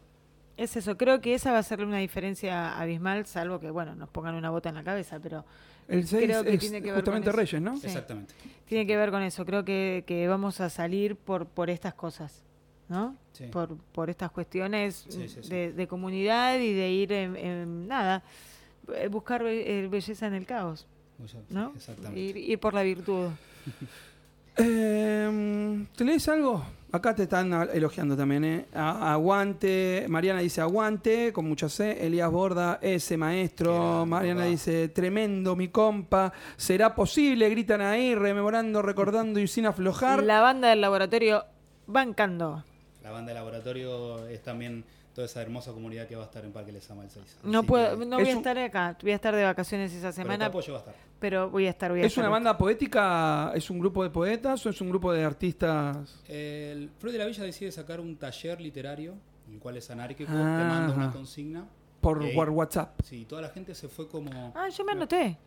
[0.56, 4.08] Es eso, creo que esa va a ser una diferencia abismal, salvo que, bueno, nos
[4.08, 5.44] pongan una bota en la cabeza, pero
[5.88, 7.38] El 6 Creo que es tiene que ver justamente con.
[7.38, 7.76] Reyes, ¿no?
[7.76, 7.86] Sí.
[7.88, 8.34] Exactamente.
[8.66, 9.44] tiene que ver con eso.
[9.44, 12.44] Creo que, que vamos a salir por, por estas cosas,
[12.88, 13.16] ¿no?
[13.32, 13.46] Sí.
[13.48, 15.48] Por, por estas cuestiones Sí, sí, sí.
[15.48, 18.22] De, de comunidad y de ir en, en nada,
[18.94, 20.86] eh, buscar be- eh, belleza en el caos,
[21.50, 21.72] ¿no?
[21.74, 22.20] Exactamente.
[22.20, 23.30] Ir, ir por la virtud.
[24.56, 26.64] Eh, ¿Te lees algo?
[26.94, 28.66] Acá te están a- elogiando también, ¿eh?
[28.72, 30.06] A- aguante.
[30.08, 32.06] Mariana dice aguante, con mucha C.
[32.06, 34.06] Elías Borda, ese maestro.
[34.06, 36.32] Mariana dice, tremendo, mi compa.
[36.56, 37.50] ¿Será posible?
[37.50, 40.22] Gritan ahí, rememorando, recordando y sin aflojar.
[40.22, 41.44] La banda del laboratorio
[41.88, 42.62] bancando.
[43.02, 44.84] La banda de laboratorio es también
[45.14, 47.38] toda esa hermosa comunidad que va a estar en Parque Lesama el 6.
[47.44, 49.92] No Así puedo, que- no voy a un- estar acá, voy a estar de vacaciones
[49.92, 50.94] esa pero semana, apoyo va a estar.
[51.20, 52.24] pero voy a estar, voy a ¿Es estar.
[52.24, 53.52] una banda poética?
[53.54, 56.20] ¿Es un grupo de poetas o es un grupo de artistas?
[56.28, 59.14] El Freud de la Villa decide sacar un taller literario,
[59.52, 61.12] el cual es anárquico, Ah, te manda una ajá.
[61.12, 61.64] consigna.
[62.00, 63.00] Por WhatsApp.
[63.02, 64.52] Sí, toda la gente se fue como...
[64.54, 65.38] Ah, yo me anoté,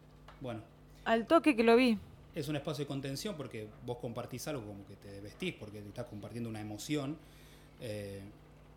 [0.42, 0.62] Bueno,
[1.06, 2.00] al toque que lo vi.
[2.34, 5.88] es un espacio de contención porque vos compartís algo como que te vestís, porque te
[5.90, 7.18] estás compartiendo una emoción.
[7.80, 8.22] eh,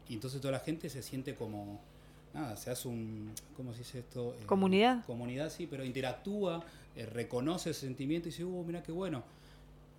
[0.08, 1.80] y entonces toda la gente se siente como...
[2.32, 3.32] Nada, se hace un...
[3.56, 4.36] ¿Cómo se dice esto?
[4.40, 5.04] Eh, ¿Comunidad?
[5.04, 6.62] Comunidad, sí, pero interactúa,
[6.96, 9.22] eh, reconoce ese sentimiento y dice, uh, mira qué bueno.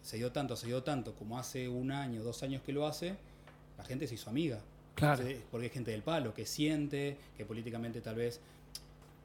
[0.02, 3.16] Se dio tanto, se dio tanto, como hace un año, dos años que lo hace,
[3.78, 4.60] la gente se hizo amiga.
[4.96, 5.26] Claro.
[5.26, 8.40] Sí, Porque es gente del palo, que siente, que políticamente tal vez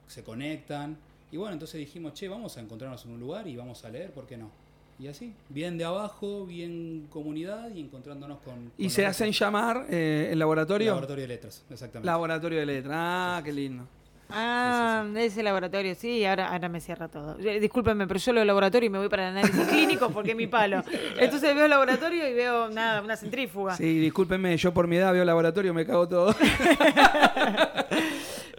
[0.08, 0.96] se conectan.
[1.30, 4.12] Y bueno, entonces dijimos, che, vamos a encontrarnos en un lugar y vamos a leer,
[4.12, 4.50] ¿por qué no?
[4.98, 8.72] Y así, bien de abajo, bien comunidad y encontrándonos con...
[8.78, 9.38] Y se hacen otros.
[9.38, 10.86] llamar eh, el laboratorio.
[10.88, 12.06] Laboratorio de Letras, exactamente.
[12.06, 12.96] Laboratorio de letras.
[12.96, 13.86] Ah, qué lindo.
[14.28, 17.36] Ah, ese laboratorio, sí, ahora, ahora me cierra todo.
[17.38, 20.36] Eh, Discúlpenme, pero yo lo laboratorio y me voy para el análisis clínico porque es
[20.36, 20.82] mi palo.
[21.18, 23.76] Entonces veo laboratorio y veo nada, una centrífuga.
[23.76, 26.34] Sí, discúlpenme, yo por mi edad veo laboratorio, me cago todo.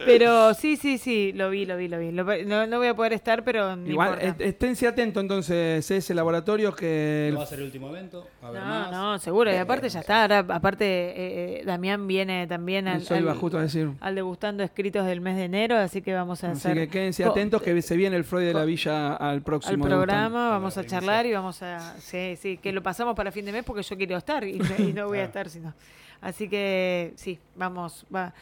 [0.07, 2.11] Pero sí, sí, sí, lo vi, lo vi, lo vi.
[2.11, 6.13] Lo- no, no voy a poder estar, pero no Igual, est- esténse atentos entonces, ese
[6.13, 7.29] laboratorio que...
[7.31, 8.27] No va a ser el último evento.
[8.41, 8.91] A haber No, más.
[8.91, 9.51] no, seguro.
[9.51, 10.21] Y aparte ya está.
[10.23, 13.89] Ahora, aparte, eh, eh, Damián viene también al, Eso iba al- justo a decir.
[13.99, 17.23] al degustando escritos del mes de enero, así que vamos a Así hacer que quédense
[17.25, 19.85] atentos que se viene el Freud de la Villa al al próximo.
[19.85, 20.49] programa, debutante.
[20.51, 21.95] vamos a charlar y vamos a...
[21.99, 24.65] Sí, sí, que lo pasamos para fin de mes porque yo quiero estar y, no-
[24.79, 25.47] y no voy a Claro.
[25.47, 25.73] estar sino...
[26.19, 28.33] Así que sí, vamos, va.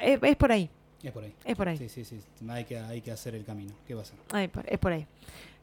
[0.00, 0.68] Es, es por ahí,
[1.02, 1.34] Es por ahí.
[1.44, 1.76] es por ahí.
[1.78, 2.20] Sí, sí, sí.
[2.48, 3.72] Hay que, hay que hacer el camino.
[3.86, 4.16] ¿Qué va a ser?
[4.66, 5.06] Es por ahí.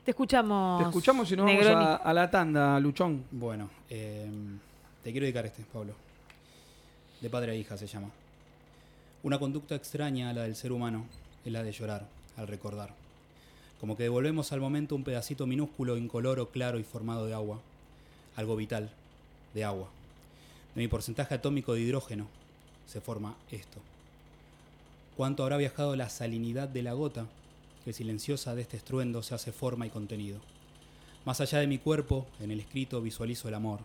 [0.03, 0.81] Te escuchamos.
[0.81, 1.73] Te escuchamos y nos Negroni.
[1.75, 3.25] vamos a, a la tanda, Luchón.
[3.31, 4.29] Bueno, eh,
[5.03, 5.93] te quiero dedicar este, Pablo.
[7.21, 8.09] De padre a hija se llama.
[9.23, 11.05] Una conducta extraña a la del ser humano
[11.45, 12.07] es la de llorar
[12.37, 12.93] al recordar.
[13.79, 17.59] Como que devolvemos al momento un pedacito minúsculo, incoloro, claro y formado de agua.
[18.35, 18.89] Algo vital,
[19.53, 19.89] de agua.
[20.75, 22.27] De mi porcentaje atómico de hidrógeno
[22.87, 23.79] se forma esto.
[25.19, 27.27] ¿Cuánto habrá viajado la salinidad de la gota
[27.83, 30.39] que silenciosa de este estruendo se hace forma y contenido?
[31.25, 33.81] Más allá de mi cuerpo, en el escrito visualizo el amor,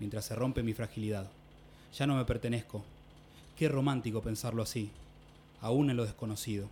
[0.00, 1.30] mientras se rompe mi fragilidad.
[1.94, 2.82] Ya no me pertenezco.
[3.54, 4.88] Qué romántico pensarlo así,
[5.60, 6.68] aún en lo desconocido.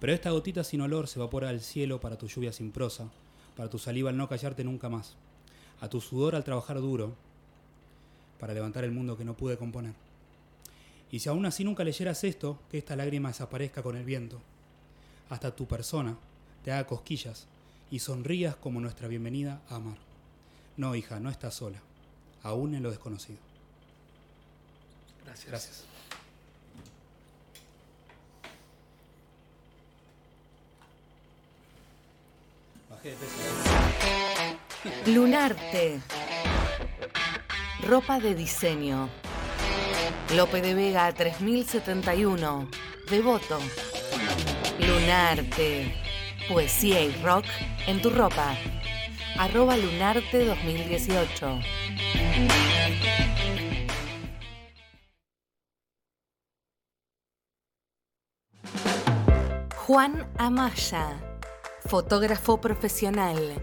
[0.00, 3.10] Pero esta gotita sin olor se evapora al cielo para tu lluvia sin prosa,
[3.54, 5.14] para tu saliva al no callarte nunca más,
[5.82, 7.12] a tu sudor al trabajar duro,
[8.38, 9.92] para levantar el mundo que no pude componer.
[11.12, 14.40] Y si aún así nunca leyeras esto, que esta lágrima desaparezca con el viento,
[15.28, 16.16] hasta tu persona
[16.64, 17.46] te haga cosquillas
[17.90, 19.96] y sonrías como nuestra bienvenida a amar.
[20.76, 21.78] No, hija, no estás sola,
[22.42, 23.38] aún en lo desconocido.
[25.24, 25.48] Gracias.
[25.48, 25.84] Gracias.
[32.88, 35.10] Bajé de peso.
[35.10, 36.00] Lunarte.
[37.86, 39.08] Ropa de diseño.
[40.34, 42.68] Lope de Vega 3071.
[43.10, 43.58] Devoto.
[44.78, 45.92] Lunarte.
[46.48, 47.44] Poesía y rock
[47.88, 48.54] en tu ropa.
[49.36, 51.58] Arroba Lunarte 2018.
[59.74, 61.18] Juan Amaya,
[61.88, 63.60] fotógrafo profesional,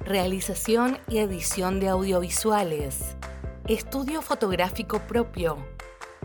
[0.00, 3.14] realización y edición de audiovisuales,
[3.68, 5.64] estudio fotográfico propio,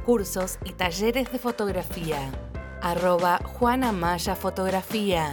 [0.06, 2.32] cursos y talleres de fotografía.
[2.82, 5.32] Arroba Juan Amaya Fotografía.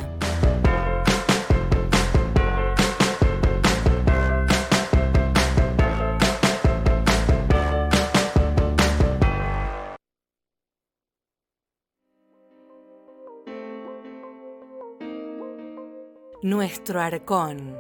[16.43, 17.77] Nuestro Arcón.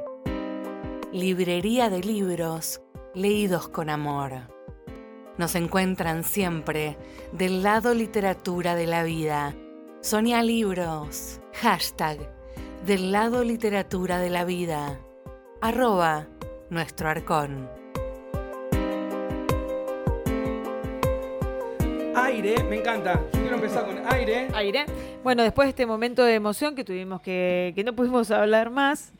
[1.10, 2.80] Librería de libros
[3.14, 4.61] leídos con amor.
[5.38, 6.98] Nos encuentran siempre
[7.32, 9.54] del lado literatura de la vida.
[10.02, 11.40] Sonia Libros.
[11.54, 12.18] Hashtag
[12.84, 14.98] del lado literatura de la vida.
[15.62, 16.26] Arroba
[16.68, 17.70] nuestro arcón.
[22.14, 23.22] Aire, me encanta.
[23.32, 24.48] Yo quiero empezar con aire.
[24.52, 24.84] Aire.
[25.24, 29.12] Bueno, después de este momento de emoción que tuvimos que, que no pudimos hablar más,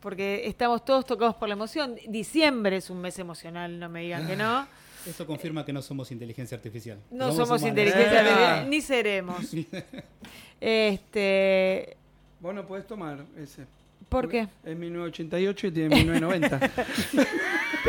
[0.00, 1.96] porque estamos todos tocados por la emoción.
[2.08, 4.66] Diciembre es un mes emocional, no me digan que no.
[5.06, 6.98] Esto confirma que no somos inteligencia artificial.
[7.10, 8.18] No somos inteligencia Eh.
[8.18, 9.36] artificial, ni seremos.
[10.60, 11.96] Este,
[12.40, 13.64] Vos no podés tomar ese.
[14.08, 14.48] ¿Por qué?
[14.64, 16.60] Es 1988 y tiene 1990.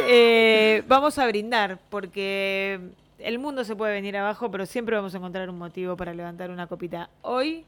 [0.07, 2.79] Eh, vamos a brindar, porque
[3.17, 6.51] el mundo se puede venir abajo, pero siempre vamos a encontrar un motivo para levantar
[6.51, 7.09] una copita.
[7.21, 7.65] Hoy,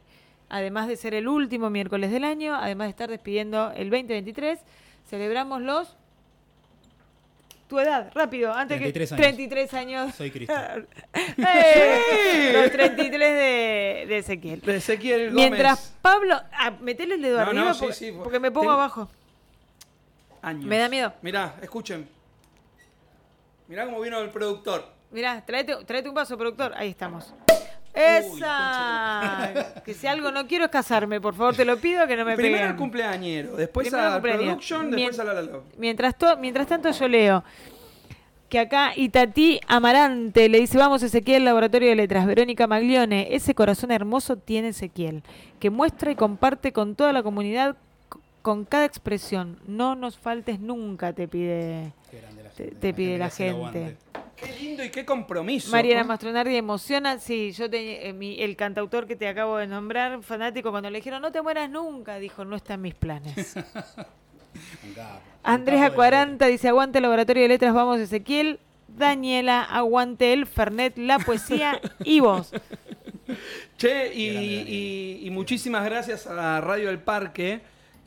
[0.48, 4.60] además de ser el último miércoles del año, además de estar despidiendo el 2023,
[5.10, 5.98] celebramos los...
[7.72, 9.16] Tu edad, rápido, antes 33 que...
[9.16, 9.24] años.
[9.38, 10.16] 33 años.
[10.16, 10.54] Soy Cristo.
[11.14, 12.52] ¡Eh!
[12.54, 14.60] Los 33 de, de Ezequiel.
[14.60, 15.34] De Ezequiel Gómez.
[15.52, 16.36] Mientras Pablo...
[16.52, 19.10] Ah, metele el dedo No, arriba no, sí, porque, sí, porque me pongo tengo- abajo.
[20.42, 20.66] Años.
[20.66, 21.14] Me da miedo.
[21.22, 22.10] Mirá, escuchen.
[23.70, 24.86] Mirá cómo vino el productor.
[25.10, 26.74] Mirá, tráete, tráete un vaso, productor.
[26.76, 27.34] Ahí estamos.
[27.94, 29.82] ¡Esa!
[29.86, 32.36] Que si algo no quiero es casarme, por favor, te lo pido que no me
[32.36, 32.72] Primero peguen.
[32.72, 34.44] el cumpleañero, después Primero a cumpleaños.
[34.46, 35.64] production, después Mien- a la la Love.
[35.78, 37.44] Mientras, to- mientras tanto yo leo
[38.50, 43.92] que acá Itatí Amarante le dice, vamos Ezequiel, Laboratorio de Letras, Verónica Maglione, ese corazón
[43.92, 45.24] hermoso tiene Ezequiel,
[45.60, 47.76] que muestra y comparte con toda la comunidad
[48.42, 49.60] con cada expresión.
[49.68, 52.41] No nos faltes nunca, te pide Qué grande la
[52.80, 53.98] Te- pide la gente.
[54.36, 55.70] Qué lindo y qué compromiso.
[55.72, 56.04] Mariana.
[56.04, 60.72] Mastronardi emociona, sí, yo te- eh, mi- el cantautor que te acabo de nombrar, fanático,
[60.72, 63.56] cuando le dijeron no te mueras nunca, dijo no está en mis planes.
[65.44, 68.60] Andrés Un capo de- Acuaranta dice aguante el laboratorio de letras, vamos Ezequiel.
[68.88, 72.52] Daniela, aguante el Fernet, la poesía y vos.
[73.78, 77.62] Che, y- y muchísimas gracias a Radio El Parque.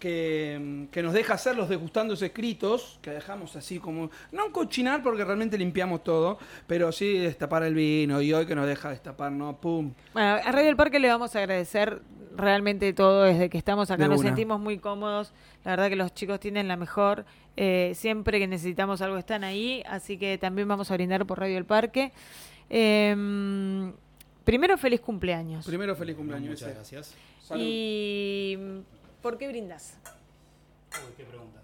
[0.05, 5.25] Que, que nos deja hacer los degustandos escritos, que dejamos así como, no cochinar porque
[5.25, 6.37] realmente limpiamos todo,
[6.67, 9.57] pero sí destapar el vino y hoy que nos deja destapar, ¿no?
[9.57, 9.95] ¡Pum!
[10.13, 12.03] Bueno, a Radio del Parque le vamos a agradecer
[12.37, 14.03] realmente todo desde que estamos acá.
[14.03, 14.29] De Nos una.
[14.29, 15.33] sentimos muy cómodos.
[15.65, 17.25] La verdad que los chicos tienen la mejor.
[17.57, 19.83] eh, siempre que necesitamos algo están ahí.
[19.87, 22.13] Así que también vamos a brindar por Radio del Parque.
[22.69, 23.91] Eh,
[24.45, 25.65] primero, feliz cumpleaños.
[25.65, 26.51] Primero, feliz cumpleaños.
[26.51, 27.15] Muchas gracias.
[27.41, 27.63] Salud.
[27.65, 28.59] ¿Y
[29.25, 29.97] por qué brindas?
[30.93, 31.61] Uy, qué pregunta.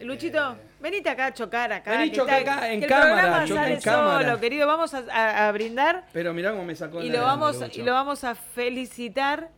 [0.00, 1.90] Luchito, Eh, venite acá a chocar acá.
[1.92, 4.26] Vení, que choca está- acá, en que el cámara, programa choca sale en cámara.
[4.28, 4.66] solo, querido.
[4.66, 7.92] Vamos a, a- a brindar Pero mirá cómo me sacó y lo vamos y lo
[7.92, 9.50] vamos a felicitar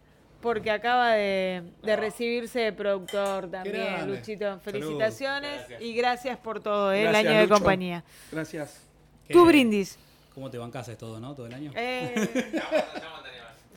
[0.43, 4.17] porque acaba de, de recibirse de productor también, grande.
[4.17, 4.59] Luchito.
[4.61, 7.09] Felicitaciones y gracias por todo, ¿eh?
[7.09, 8.03] el año de compañía.
[8.33, 8.83] Gracias.
[9.29, 9.99] ¿qué- Tu brindis.
[10.35, 11.35] ¿Cómo te bancas es todo, no?
[11.35, 11.71] ¿Todo el año?
[11.77, 12.29] Eh,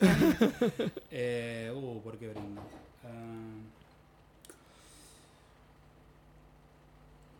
[1.10, 2.60] Eh, uh, ¿por qué brindo?
[3.04, 3.08] Ah,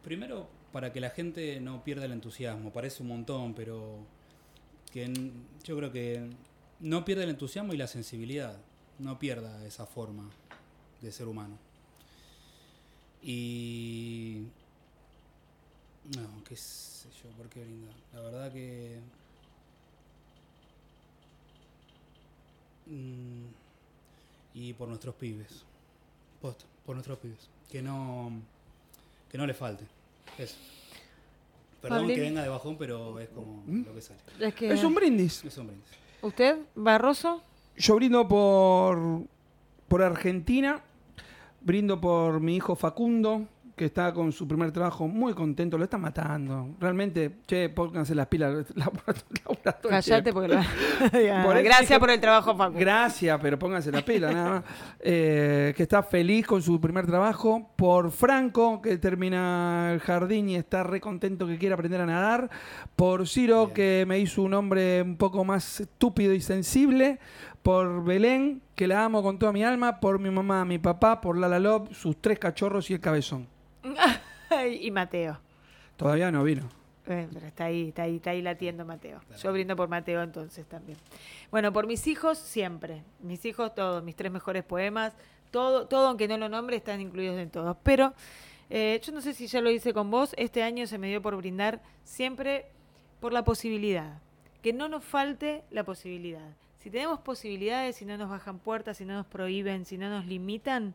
[0.02, 2.72] primero, para que la gente no pierda el entusiasmo.
[2.72, 3.98] Parece un montón, pero
[4.92, 5.12] que
[5.64, 6.30] yo creo que
[6.80, 8.58] no pierda el entusiasmo y la sensibilidad.
[8.98, 10.30] No pierda esa forma
[11.00, 11.58] de ser humano.
[13.22, 14.46] Y...
[16.16, 17.94] No, qué sé yo, ¿por qué brindar?
[18.12, 18.98] La verdad que...
[22.86, 23.44] Mm,
[24.54, 25.64] y por nuestros pibes.
[26.40, 27.48] Posta, por nuestros pibes.
[27.70, 28.32] Que no
[29.30, 29.84] que no le falte.
[30.38, 30.56] Eso.
[31.80, 32.16] Perdón Pablín.
[32.16, 34.20] que venga de bajón, pero es como lo que sale.
[34.40, 35.44] es que- Es un brindis.
[35.44, 35.88] Es un brindis.
[36.22, 37.42] ¿Usted, Barroso?
[37.76, 39.22] Yo brindo por,
[39.88, 40.82] por Argentina,
[41.62, 43.46] brindo por mi hijo Facundo,
[43.80, 46.76] que está con su primer trabajo muy contento, lo está matando.
[46.78, 48.66] Realmente, che, pónganse las pilas.
[49.88, 50.54] Callate porque.
[51.42, 52.78] Por eso Gracias por el trabajo, Facu.
[52.78, 54.64] Gracias, pero pónganse la pila, nada más.
[55.00, 57.70] Eh, que está feliz con su primer trabajo.
[57.74, 62.50] Por Franco, que termina el jardín y está re contento que quiere aprender a nadar.
[62.96, 63.74] Por Ciro, Bien.
[63.74, 67.18] que me hizo un hombre un poco más estúpido y sensible.
[67.62, 70.00] Por Belén, que la amo con toda mi alma.
[70.00, 73.48] Por mi mamá, mi papá, por Lala Love, sus tres cachorros y el cabezón.
[74.80, 75.38] y Mateo.
[75.96, 76.68] Todavía no vino.
[77.06, 79.20] Eh, pero está ahí, está ahí, está ahí latiendo Mateo.
[79.42, 80.98] Yo brindo por Mateo entonces también.
[81.50, 83.02] Bueno, por mis hijos siempre.
[83.20, 85.14] Mis hijos todos, mis tres mejores poemas,
[85.50, 87.76] todo, todo aunque no lo nombre, están incluidos en todos.
[87.82, 88.14] Pero
[88.68, 91.20] eh, yo no sé si ya lo hice con vos, este año se me dio
[91.20, 92.66] por brindar siempre
[93.18, 94.20] por la posibilidad.
[94.62, 96.48] Que no nos falte la posibilidad.
[96.78, 100.26] Si tenemos posibilidades, si no nos bajan puertas, si no nos prohíben, si no nos
[100.26, 100.94] limitan,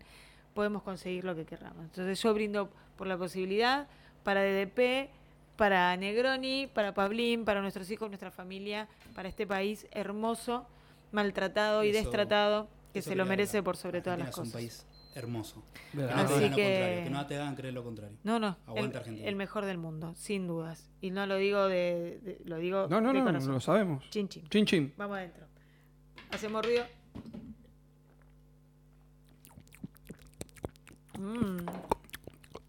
[0.55, 1.83] podemos conseguir lo que queramos.
[1.83, 3.87] Entonces yo brindo por la posibilidad
[4.23, 5.11] para DDP,
[5.57, 10.65] para Negroni, para Pablín, para nuestros hijos, nuestra familia, para este país hermoso,
[11.11, 14.47] maltratado y destratado, que se lo merece por sobre todas las cosas.
[14.47, 15.63] Es un país hermoso.
[15.91, 18.17] Que Así no te digan lo que- contrario, que no te hagan creer lo contrario.
[18.23, 19.27] No, no, Aguante el, Argentina.
[19.29, 20.89] el mejor del mundo, sin dudas.
[21.01, 23.51] Y no lo digo de, de- lo digo No, no, de no, corazón.
[23.53, 24.09] lo sabemos.
[24.09, 24.47] Chin, chin.
[24.49, 24.93] Chin, chin.
[24.97, 25.45] Vamos adentro.
[26.31, 26.85] Hacemos ruido.
[31.17, 31.57] Mm,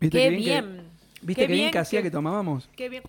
[0.00, 0.64] ¿Viste qué bien.
[0.64, 0.86] que-
[1.26, 2.68] ¿Viste qué, bien que hacía que tomábamos?
[2.76, 3.02] Qué bien.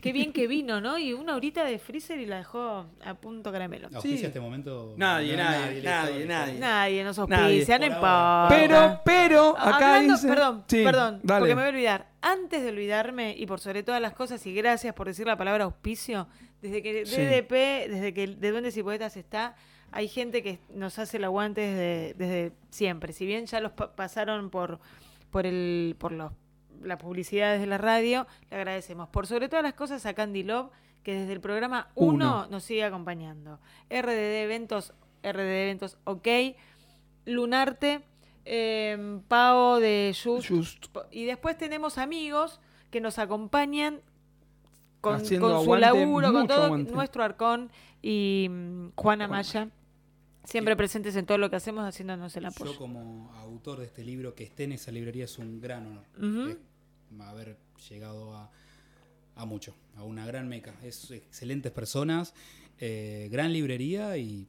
[0.00, 0.98] Qué bien que vino, ¿no?
[0.98, 3.88] Y una horita de freezer y la dejó a punto caramelo.
[3.92, 4.26] Auspicia Sí.
[4.26, 4.94] este momento.
[4.96, 6.58] Nadie, no, nadie, nadie, nadie.
[6.60, 7.44] Nadie nos Nadie.
[7.44, 8.46] auspicia, no Por importa.
[8.50, 10.28] Pero, pero, acá Hablando- dice...
[10.28, 11.40] Perdón, Sí, perdón, dale.
[11.40, 12.06] porque me voy a olvidar.
[12.20, 15.64] Antes de olvidarme, y por sobre todas las cosas, y gracias por decir la palabra
[15.64, 16.28] auspicio,
[16.62, 17.16] desde que Sí.
[17.16, 19.56] DDP, desde que De Duendes y Poetas está,
[19.96, 23.12] hay gente que nos hace el aguante desde, desde siempre.
[23.14, 24.78] Si bien ya los pa- pasaron por,
[25.30, 26.32] por, el, por los,
[26.82, 29.08] las publicidades de la radio, le agradecemos.
[29.08, 30.70] Por sobre todas las cosas a Candy Love,
[31.02, 32.46] que desde el programa 1 Uno.
[32.50, 33.58] nos sigue acompañando.
[33.88, 34.92] RDD Eventos,
[35.22, 36.28] RDD Eventos OK,
[37.24, 38.02] Lunarte,
[38.44, 40.86] eh, Pau de Just, Just.
[41.10, 44.00] y después tenemos amigos que nos acompañan
[45.00, 46.92] con, su aguante, laburo, con todo aguante.
[46.92, 47.70] nuestro arcón
[48.02, 49.68] y mm, Juana Maya,
[50.46, 52.72] siempre presentes en todo lo que hacemos, haciéndonos el apoyo.
[52.72, 56.04] Yo como autor de este libro, que esté en esa librería es un gran honor.
[56.16, 56.50] Ujú.
[56.50, 56.56] Es
[57.20, 57.58] haber
[57.90, 58.50] llegado a,
[59.34, 60.74] a mucho, a una gran meca.
[60.82, 62.34] Es excelentes personas,
[62.80, 64.46] eh, gran librería y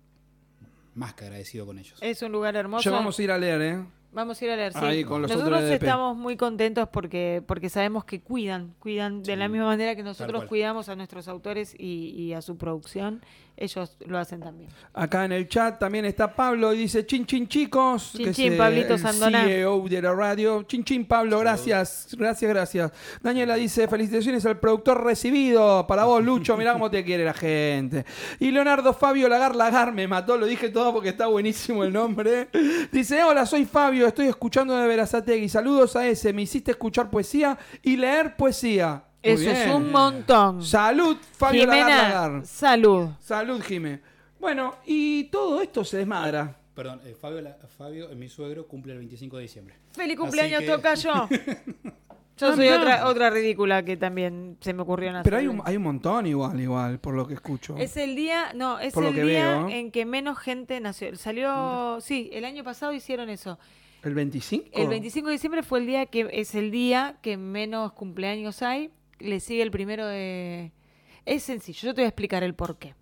[0.95, 1.99] más que agradecido con ellos.
[2.01, 2.89] Es un lugar hermoso.
[2.89, 3.85] Ya vamos a ir a leer, ¿eh?
[4.13, 4.79] Vamos a ir a leer, sí.
[4.81, 9.47] Ahí con los nosotros estamos muy contentos porque, porque sabemos que cuidan, cuidan de la
[9.47, 13.21] misma manera que nosotros cuidamos a nuestros autores y, y a su producción,
[13.58, 14.70] ellos lo hacen también.
[14.93, 18.12] Acá en el chat también está Pablo y dice chin chin chicos.
[18.16, 19.43] Chin, que chin, eh, Pablito el Sandoná.
[19.45, 20.64] CEO de la radio.
[20.64, 22.91] Chin chin Pablo, gracias, gracias, gracias.
[23.22, 25.88] Daniela dice felicitaciones al productor recibido.
[25.88, 28.05] Para vos, Lucho, mirá cómo te quiere la gente.
[28.39, 32.49] Y Leonardo Fabio Lagar Lagar me mató, lo dije todo porque está buenísimo el nombre.
[32.91, 35.49] Dice, hola, soy Fabio, estoy escuchando de Verazategui.
[35.49, 39.07] Saludos a ese, me hiciste escuchar poesía y leer poesía.
[39.34, 40.63] Muy Eso es un montón.
[40.63, 43.09] Salud, Fabio Jimena, salud.
[43.19, 44.01] Salud, Jime.
[44.39, 46.55] Bueno, y todo esto se desmadra.
[46.75, 49.75] Perdón, eh, Fabio, la- Fabio, eh, mi suegro, cumple el 25 de diciembre.
[49.93, 51.28] Feliz cumpleaños, que- toca yo.
[52.39, 52.78] Yo Ah, soy mirá.
[52.80, 55.23] otra, otra ridícula que también se me ocurrió nacer.
[55.23, 57.75] Pero hay un, hay un montón igual, igual, por lo que escucho.
[57.78, 59.69] Es el día, no, es Por el que día veo.
[59.69, 61.15] en que menos gente nació.
[61.15, 63.57] Salió, sí, el año pasado hicieron eso.
[64.03, 64.67] ¿El 25?
[64.71, 68.91] El 25 de diciembre fue el día que es el día que menos cumpleaños hay.
[69.20, 70.09] Le sigue el primero.
[70.09, 72.95] Es sencillo, yo te voy a explicar el por qué.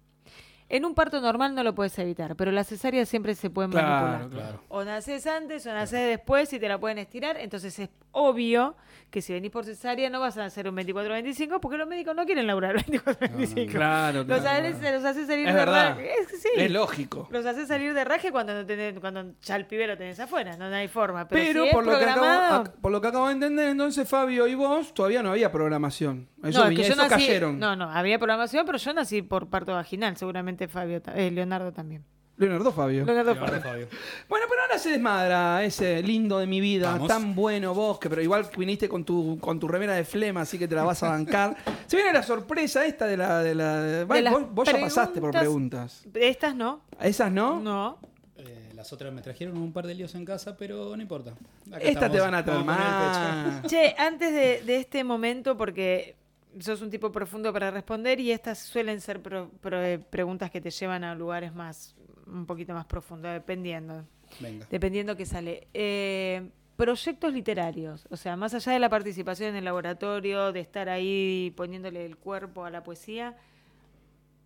[0.67, 4.07] En un parto normal no lo puedes evitar, pero las cesáreas siempre se pueden Claro,
[4.17, 4.29] manipular.
[4.49, 4.63] Claro.
[4.69, 7.37] O naces antes o naces después y te la pueden estirar.
[7.37, 8.75] Entonces es obvio
[9.11, 12.25] que si venís por cesárea no vas a nacer un 24-25 porque los médicos no
[12.25, 13.71] quieren laburar el 24-25.
[13.71, 14.67] Claro, Los, claro.
[14.67, 15.89] haces, los haces salir Es de verdad.
[15.91, 16.11] raje.
[16.19, 16.49] Es, sí.
[16.55, 17.27] Es lógico.
[17.31, 20.57] Los haces salir de raje cuando no tenés, cuando ya el pibe lo tenés afuera,
[20.57, 21.27] no, no hay forma.
[21.27, 22.25] Pero, Pero, si es por, lo que acabo,
[22.65, 26.27] ac- por lo que acabo de entender, entonces Fabio y vos todavía no había programación.
[26.43, 27.59] Eso, no, es que yo eso nací- cayeron.
[27.59, 32.03] No, no, había programación, pero yo nací por parto vaginal, seguramente Fabio, eh, Leonardo también.
[32.37, 33.05] Leonardo Fabio.
[33.05, 33.87] Leonardo Leonardo Fabio.
[34.27, 37.07] Bueno, pero ahora se desmadra ese lindo de mi vida, Vamos.
[37.07, 40.59] tan bueno vos, que pero igual viniste con tu, con tu remera de flema, así
[40.59, 41.55] que te la vas a bancar.
[41.87, 43.41] se viene la sorpresa esta de la...
[43.41, 46.03] De la de- vos vos ya pasaste por preguntas-.
[46.13, 46.81] Estas no.
[46.99, 47.61] ¿Esas no?
[47.61, 47.99] No.
[48.35, 51.31] Eh, las otras me trajeron un par de líos en casa, pero no importa.
[51.71, 53.63] Acá Estas te van a más.
[53.67, 56.17] Che, antes de, de este momento, porque
[56.59, 60.61] sos un tipo profundo para responder y estas suelen ser pro- pro- eh, preguntas que
[60.61, 61.95] te llevan a lugares más,
[62.27, 64.05] un poquito más profundos, dependiendo.
[64.39, 64.65] Venga.
[64.69, 65.67] Dependiendo que sale.
[65.73, 70.89] Eh, proyectos literarios, o sea, más allá de la participación en el laboratorio, de estar
[70.89, 73.37] ahí poniéndole el cuerpo a la poesía,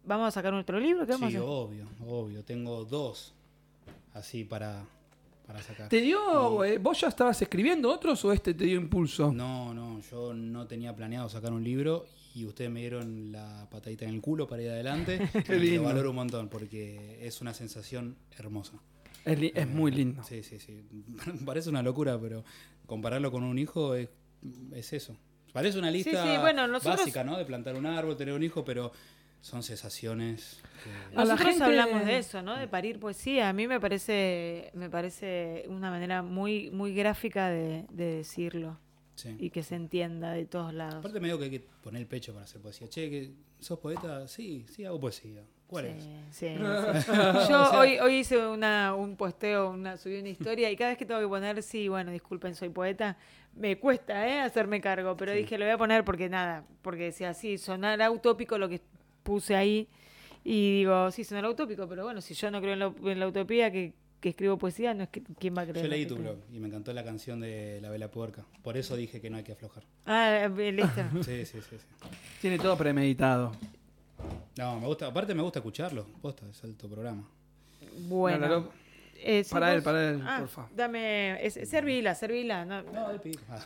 [0.05, 1.05] ¿vamos a sacar otro libro?
[1.07, 1.49] ¿Qué vamos Sí, a hacer?
[1.49, 2.43] obvio, obvio.
[2.43, 3.33] Tengo dos
[4.13, 4.83] así para,
[5.49, 5.89] para sacar.
[5.89, 9.33] ¿Te dio, eh, vos ya estabas escribiendo otros o este te dio impulso?
[9.33, 14.05] No, no, yo no tenía planeado sacar un libro y ustedes me dieron la patadita
[14.05, 15.19] en el culo para ir adelante.
[15.45, 18.73] Qué y lo valoro un montón porque es una sensación hermosa.
[19.25, 20.23] Es, li- es muy lindo.
[20.23, 20.83] Sí, sí, sí.
[21.45, 22.43] Parece una locura, pero
[22.85, 24.07] compararlo con un hijo es,
[24.73, 25.17] es eso.
[25.51, 27.35] Parece una lista sí, bueno, nosotros- básica, ¿no?
[27.39, 28.91] De plantar un árbol, tener un hijo, pero
[29.41, 30.61] son sensaciones.
[30.83, 32.55] que- A la Nosotros gente- hablamos de eso, ¿no?
[32.57, 33.49] De parir poesía.
[33.49, 38.77] A mí me parece, me parece una manera muy, muy gráfica de, de decirlo
[39.15, 39.35] sí.
[39.39, 40.95] y que se entienda de todos lados.
[40.95, 42.87] Aparte me digo que hay que poner el pecho para hacer poesía.
[42.89, 44.27] Che, que ¿sos poeta?
[44.27, 45.41] Sí, sí hago poesía.
[45.67, 46.03] ¿Cuál es?
[46.31, 46.55] Sí, sí,
[47.05, 47.11] sí.
[47.49, 51.05] Yo hoy, hoy hice una, un posteo, una, subí una historia y cada vez que
[51.05, 53.17] tengo que poner, sí, bueno, disculpen, soy poeta,
[53.53, 54.39] me cuesta ¿eh?
[54.41, 58.57] hacerme cargo, pero dije, lo voy a poner porque nada, porque decía, sí, sonará utópico
[58.57, 58.81] lo que
[59.29, 59.87] puse ahí
[60.43, 63.27] y digo, sí, sonará utópico, pero bueno, si yo no creo en la, en la
[63.27, 65.85] utopía que, que escribo poesía, no es que quién va a creer.
[65.85, 68.43] Yo leí tu blog y me encantó la canción de La Vela Puerca.
[68.63, 69.83] Por eso dije que no hay que aflojar.
[70.07, 71.01] Ah, eh, listo.
[71.23, 71.77] Sí, sí, sí.
[71.77, 72.09] sí.
[72.41, 73.51] Tiene todo premeditado.
[74.57, 76.07] No, me gusta, aparte me gusta escucharlo.
[76.23, 77.23] Posta, es alto programa.
[78.07, 78.71] Bueno.
[79.21, 80.69] Eh, ¿sí Para él, para él, Ah, porfa.
[80.73, 82.65] Dame, es, servila, servila.
[82.65, 83.41] No, No, de pico.
[83.49, 83.59] Ah.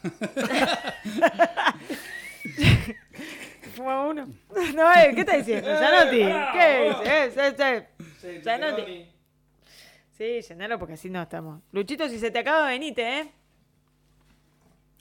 [3.76, 4.28] Fuma uno.
[4.76, 5.70] No, eh, ¿qué está diciendo?
[5.78, 6.18] Zanotti.
[6.54, 7.36] ¿Qué es?
[7.38, 7.84] Es, es,
[8.24, 8.44] es.
[8.44, 9.10] Zanotti.
[10.12, 11.62] Sí, llenalo porque así no estamos.
[11.72, 13.32] Luchito, si se te acaba, venite, ¿eh?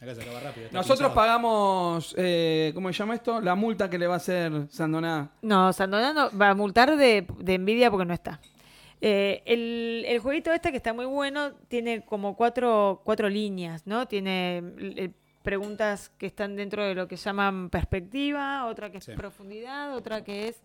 [0.01, 0.69] Acá se acaba rápido.
[0.73, 1.15] Nosotros pinchado.
[1.15, 3.41] pagamos, eh, ¿cómo se llama esto?
[3.41, 5.31] La multa que le va a hacer Sandoná.
[5.43, 8.41] No, Sandoná no- va a multar de, de envidia porque no está.
[9.01, 14.07] Eh, el, el jueguito este que está muy bueno tiene como cuatro, cuatro líneas, ¿no?
[14.09, 15.11] Tiene eh,
[15.43, 19.13] preguntas que están dentro de lo que llaman perspectiva, otra que es Sí.
[19.13, 20.57] profundidad, otra que es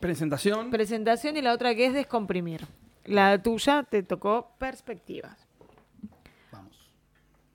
[0.00, 0.70] Presentación.
[0.70, 2.66] presentación y la otra que es descomprimir.
[3.04, 5.38] La tuya te tocó perspectivas.
[6.52, 6.90] Vamos.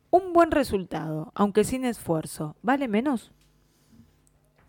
[0.09, 3.31] Un buen resultado, aunque sin esfuerzo, ¿vale menos?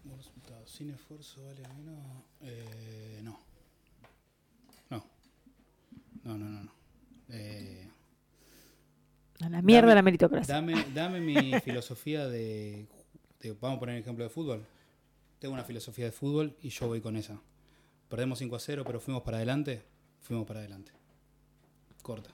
[0.04, 0.66] Buen resultado.
[0.66, 2.24] Sin esfuerzo vale menos.
[2.42, 3.38] Eh, no.
[4.90, 5.04] No.
[6.24, 6.62] No, no, no.
[6.64, 6.72] no.
[7.30, 7.73] Eh,
[9.44, 10.54] A la mierda Dame- la meritocracia.
[10.54, 12.86] dame, dame mi filosofía de,
[13.40, 14.64] de- Vamos a poner el ejemplo de fútbol.
[15.38, 17.38] Tengo una filosofía de fútbol y yo voy con esa.
[18.08, 19.82] Perdemos 5 a 0, pero fuimos para adelante.
[20.22, 20.92] Fuimos para adelante.
[22.02, 22.30] Corta.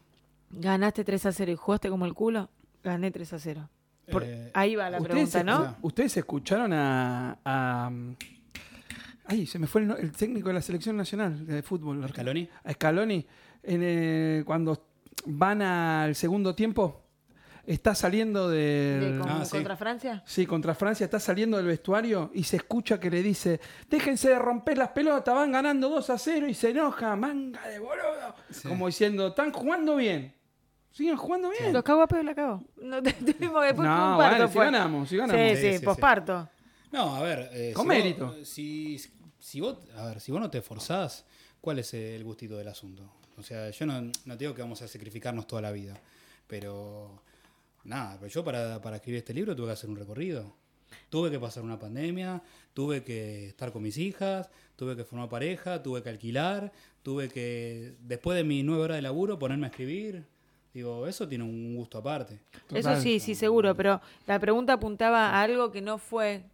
[0.51, 2.49] Ganaste 3 a 0 y jugaste como el culo.
[2.83, 3.69] Gané 3 a 0.
[4.11, 5.77] Por- Eh, ahí va la ¿Ustedes, pregunta, ¿no?
[5.83, 7.91] ¿Ustedes escucharon a, a-
[9.27, 12.07] Ay, se me fue el, no- el técnico de la selección nacional de fútbol.
[12.09, 12.49] ¿Scaloni?
[12.65, 13.27] A Scaloni.
[13.63, 14.87] en, eh, cuando
[15.27, 17.00] van al segundo tiempo,
[17.75, 19.51] está saliendo De con- Ah, sí.
[19.53, 20.23] ¿Contra Francia?
[20.27, 24.39] Sí, contra Francia está saliendo del vestuario y se escucha que le dice, déjense de
[24.39, 28.35] romper las pelotas, van ganando 2 a 0 y se enoja, manga de boludo.
[28.51, 28.69] Sí.
[28.69, 30.35] Como diciendo, están jugando bien.
[30.93, 31.73] Siguen jugando bien.
[31.73, 32.63] Los cago a pedo la cago.
[32.83, 34.37] No, tuvimos después No, un parto.
[34.37, 35.43] bueno, si ganamos, si ganamos.
[35.43, 35.85] Sí, Sí, sí, sí, sí.
[35.85, 36.49] posparto.
[36.93, 37.49] No, a ver.
[37.53, 38.45] eh, Con si vos- mérito.
[38.45, 39.01] si,
[39.39, 41.25] si vos, a ver, si vos no te esforzás,
[41.61, 43.09] ¿cuál es el gustito del asunto?
[43.39, 45.95] O sea, yo no, no te digo que vamos a sacrificarnos toda la vida,
[46.49, 47.23] pero
[47.85, 50.55] nada, pero yo para, para escribir este libro tuve que hacer un recorrido.
[51.09, 52.43] Tuve que pasar una pandemia,
[52.75, 56.73] tuve que estar con mis hijas, tuve que formar pareja, tuve que alquilar,
[57.03, 60.25] tuve que, después de mis nueve horas de laburo, ponerme a escribir.
[60.73, 62.41] Digo, eso tiene un gusto aparte.
[62.73, 66.45] Eso sí, sí, seguro, pero la pregunta apuntaba a algo que no fue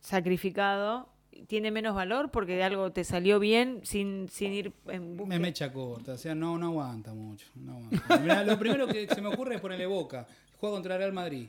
[0.00, 1.08] sacrificado.
[1.46, 5.38] ¿Tiene menos valor porque algo te salió bien sin, sin ir en Me búsqueda?
[5.38, 7.46] mecha corta, o sea, no, no aguanta mucho.
[7.56, 8.18] no aguanta.
[8.18, 10.26] Mirá, lo primero que se me ocurre es ponerle boca.
[10.60, 11.48] Juega contra Real Madrid.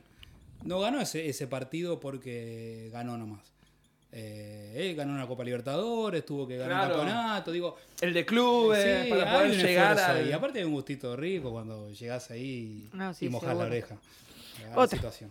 [0.64, 3.52] No ganó ese, ese partido porque ganó nomás.
[4.16, 7.00] Eh, él ganó una Copa Libertadores, tuvo que ganar Claro.
[7.02, 7.76] un campeonato, digo.
[8.00, 10.28] El de clubes, sí, para poder llegar al...
[10.28, 13.96] Y aparte hay un gustito rico cuando llegás ahí No, sí, y mojás la oreja.
[14.66, 14.96] a la Otra.
[14.98, 15.30] situación.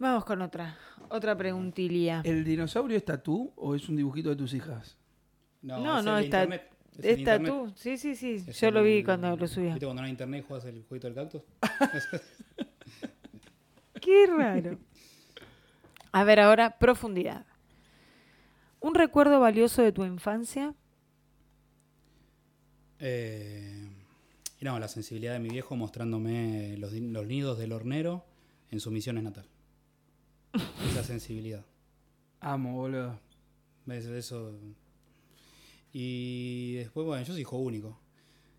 [0.00, 0.76] Vamos con otra.
[1.10, 2.22] Otra preguntilla.
[2.24, 4.96] ¿El dinosaurio es tatú o es un dibujito de tus hijas?
[5.62, 7.52] No, es no, el está, internet, es el está internet.
[7.52, 7.72] tú.
[7.76, 8.44] Sí, sí, sí.
[8.46, 9.74] Es Yo lo vi el- cuando lo subía.
[9.74, 11.42] ¿Viste cuando no hay internet y juegas el jueguito del cactus?
[14.00, 14.78] Qué raro.
[16.12, 17.44] A ver, ahora, profundidad.
[18.80, 20.74] ¿Un recuerdo valioso de tu infancia?
[22.98, 23.86] Eh,
[24.62, 28.24] no, la sensibilidad de mi viejo mostrándome los nidos del hornero
[28.70, 29.44] en su misión es natal.
[30.90, 31.64] Esa sensibilidad.
[32.40, 33.18] Amo, boludo.
[33.86, 34.06] ¿Ves?
[34.06, 34.58] Eso.
[35.92, 38.00] Y después, bueno, yo soy hijo único.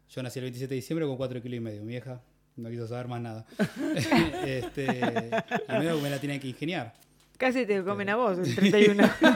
[0.09, 1.81] Yo nací el 27 de diciembre con 4 kilos y medio.
[1.81, 2.21] Mi vieja
[2.57, 3.45] no quiso saber más nada.
[4.45, 6.93] este, y medio que me la tiene que ingeniar.
[7.37, 9.09] Casi te comen a vos, el 31.
[9.19, 9.31] Pero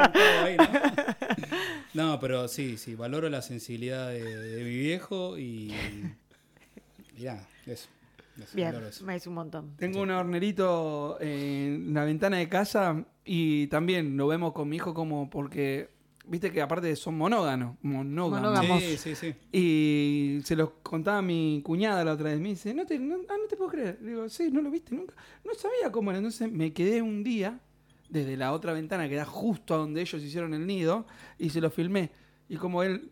[0.00, 0.66] un poco ahí, ¿no?
[1.94, 5.72] No, pero sí, sí, valoro la sensibilidad de, de mi viejo y.
[7.16, 7.88] y nada, eso.
[8.52, 8.74] Bien,
[9.04, 9.76] me hizo un montón.
[9.76, 14.92] Tengo un hornerito en la ventana de casa y también lo vemos con mi hijo
[14.92, 15.90] como porque,
[16.26, 18.50] viste que aparte son monóganos, monógamos.
[18.50, 18.82] Monógamos.
[18.82, 19.34] Sí, sí, sí.
[19.52, 22.40] Y se los contaba mi cuñada la otra vez.
[22.40, 23.98] Me dice, no te, no, ah, no te puedo creer.
[24.00, 25.14] Digo, sí, no lo viste nunca.
[25.44, 26.18] No sabía cómo era.
[26.18, 27.60] Entonces me quedé un día
[28.08, 31.06] desde la otra ventana que da justo a donde ellos hicieron el nido
[31.38, 32.10] y se lo filmé.
[32.48, 33.10] Y como él...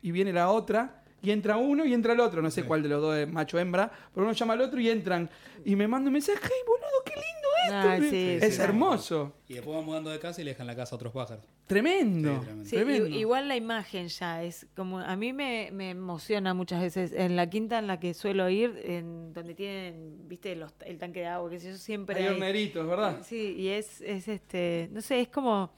[0.00, 2.40] Y viene la otra y entra uno y entra el otro.
[2.42, 4.88] No sé cuál de los dos es macho hembra, pero uno llama al otro y
[4.88, 5.28] entran.
[5.64, 8.10] Y me manda un mensaje, ¡ay, boludo, qué lindo esto!
[8.10, 8.62] Sí, es sí.
[8.62, 9.34] hermoso.
[9.48, 11.44] Y después van mudando de casa y le dejan la casa a otros pájaros.
[11.66, 12.34] Tremendo.
[12.34, 12.64] Sí, tremendo.
[12.64, 13.06] Sí, tremendo.
[13.08, 17.36] i- igual la imagen ya es como a mí me, me emociona muchas veces en
[17.36, 21.26] la quinta en la que suelo ir en donde tienen viste los, el tanque de
[21.26, 23.18] agua que sé yo siempre Hay hay- horneritos, ¿verdad?
[23.22, 25.70] sí y es es este no sé es como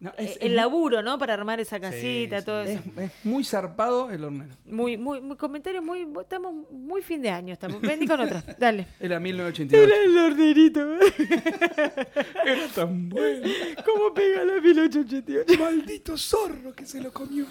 [0.00, 2.82] No, eh, es- el es- laburo no para armar esa casita sí, todo Es, eso
[3.00, 4.54] es muy zarpado el hornero.
[4.64, 8.86] muy muy muy comentario muy estamos muy fin de año estamos vení con otra dale
[9.00, 9.94] Era 1988.
[10.04, 10.80] el hornerito
[12.46, 13.48] Era tan bueno.
[13.84, 17.44] cómo pega la 1888 Maldito zorro que se lo comió.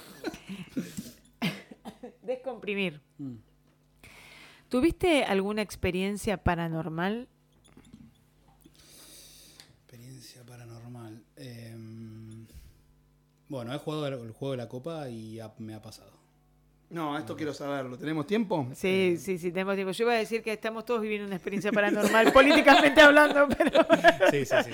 [2.22, 3.36] descomprimir Mm.
[4.70, 7.28] ¿Tuviste alguna experiencia paranormal?
[13.50, 16.12] Bueno, he jugado el, juego de la copa y ha- me ha pasado.
[16.90, 17.98] No, esto quiero saberlo.
[17.98, 18.66] ¿Tenemos tiempo?
[18.74, 19.92] Sí, sí, sí, tenemos tiempo.
[19.92, 23.86] Yo iba a decir que estamos todos viviendo una experiencia paranormal, políticamente hablando, pero,
[24.32, 24.72] Sí, sí, sí.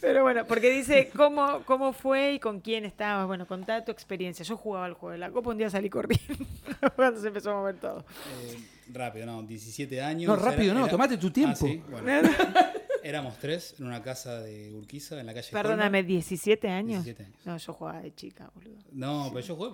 [0.00, 3.28] pero bueno, porque dice cómo, cómo fue y con quién estabas.
[3.28, 4.44] Bueno, contá tu experiencia.
[4.44, 6.44] Yo jugaba al juego de la copa, un día salí corriendo
[6.96, 8.00] cuando se empezó a mover todo.
[8.48, 8.58] Eh,
[8.92, 10.28] rápido, no, 17 años.
[10.28, 11.52] No, rápido no, tomate tu tiempo.
[11.56, 12.30] Ah, sí, bueno.
[13.04, 16.06] Éramos tres en una casa de Urquiza, en la calle Perdóname, Holman.
[16.06, 17.04] 17 años.
[17.04, 17.38] 17 años.
[17.44, 18.78] No, yo jugaba de chica, boludo.
[18.92, 19.70] No, pero yo jugué.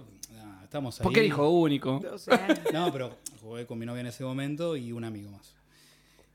[0.65, 1.05] estamos ahí.
[1.05, 2.01] ¿Por qué hijo único?
[2.01, 2.59] 12 años.
[2.73, 5.55] No, pero jugué con mi novia en ese momento y un amigo más.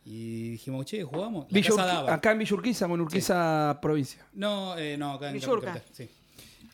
[0.05, 1.47] Y dijimos, che, jugamos.
[1.49, 2.13] La casa daba.
[2.13, 4.25] acá en Villurquiza, en Urquiza, provincia.
[4.31, 5.83] No, eh, no, acá en Villurca.
[5.91, 6.09] Sí.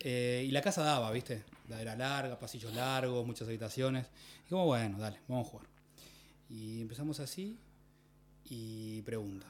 [0.01, 1.43] Eh, y la casa daba, ¿viste?
[1.67, 4.05] Era larga, pasillos largos, muchas habitaciones.
[4.45, 5.67] Y como, bueno, dale, vamos a jugar.
[6.47, 7.57] Y empezamos así
[8.45, 9.47] y pregunta.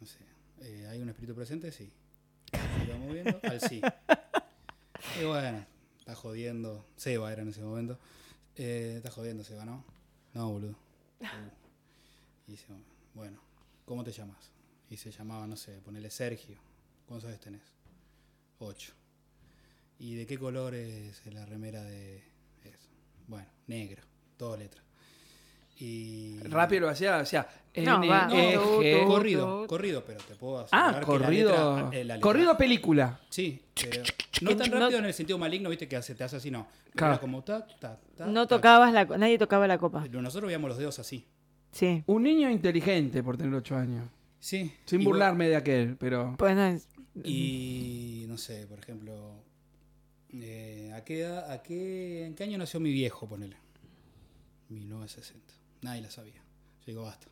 [0.00, 0.18] No sé,
[0.60, 1.72] eh, ¿hay un espíritu presente?
[1.72, 1.90] Sí.
[2.52, 3.80] Se moviendo al sí.
[5.20, 5.66] Y bueno,
[5.98, 6.84] está jodiendo.
[6.96, 7.98] Seba era en ese momento.
[8.56, 9.84] Eh, está jodiendo, Seba, ¿no?
[10.34, 10.76] No, boludo.
[11.20, 12.52] Uh.
[12.52, 12.58] Y
[13.14, 13.40] bueno,
[13.84, 14.50] ¿cómo te llamas?
[14.88, 16.58] Y se llamaba, no sé, ponele Sergio.
[17.06, 17.62] ¿Cuántos años tenés?
[18.58, 18.92] Ocho.
[19.98, 22.18] ¿Y de qué color es la remera de
[22.64, 22.88] eso?
[23.26, 24.02] Bueno, negro,
[24.36, 24.82] todo letra.
[25.80, 27.18] Y Rápido lo hacía,
[27.76, 28.28] No, N, va.
[28.32, 29.00] E, No, G.
[29.00, 31.50] tú, corrido, corrido, pero te puedo Ah, asegurar que la corrido.
[31.50, 33.20] letra- eh, la letra- corrido película.
[33.30, 34.02] Sí, pero
[34.40, 36.66] no tan No- rápido en el sentido maligno, viste, que hace, te hace así, no.
[36.84, 37.12] Pero Claro.
[37.14, 37.66] era como tac.
[38.26, 40.02] No tocabas la, nadie tocaba la copa.
[40.02, 41.24] Pero nosotros veíamos los dedos así.
[41.70, 42.02] Sí.
[42.06, 44.08] Un niño inteligente por tener ocho años.
[44.40, 44.72] Sí.
[44.84, 46.34] Sin y burlarme de aquel, pero.
[46.38, 46.88] Pues no es-
[47.22, 49.44] Y no sé, por ejemplo,
[50.32, 53.56] eh, ¿a qué, edad- a qué, ¿en qué año nació mi viejo, ponele?
[54.68, 55.54] 1960.
[55.82, 56.34] Nadie la sabía.
[56.80, 57.26] Yo digo, basta.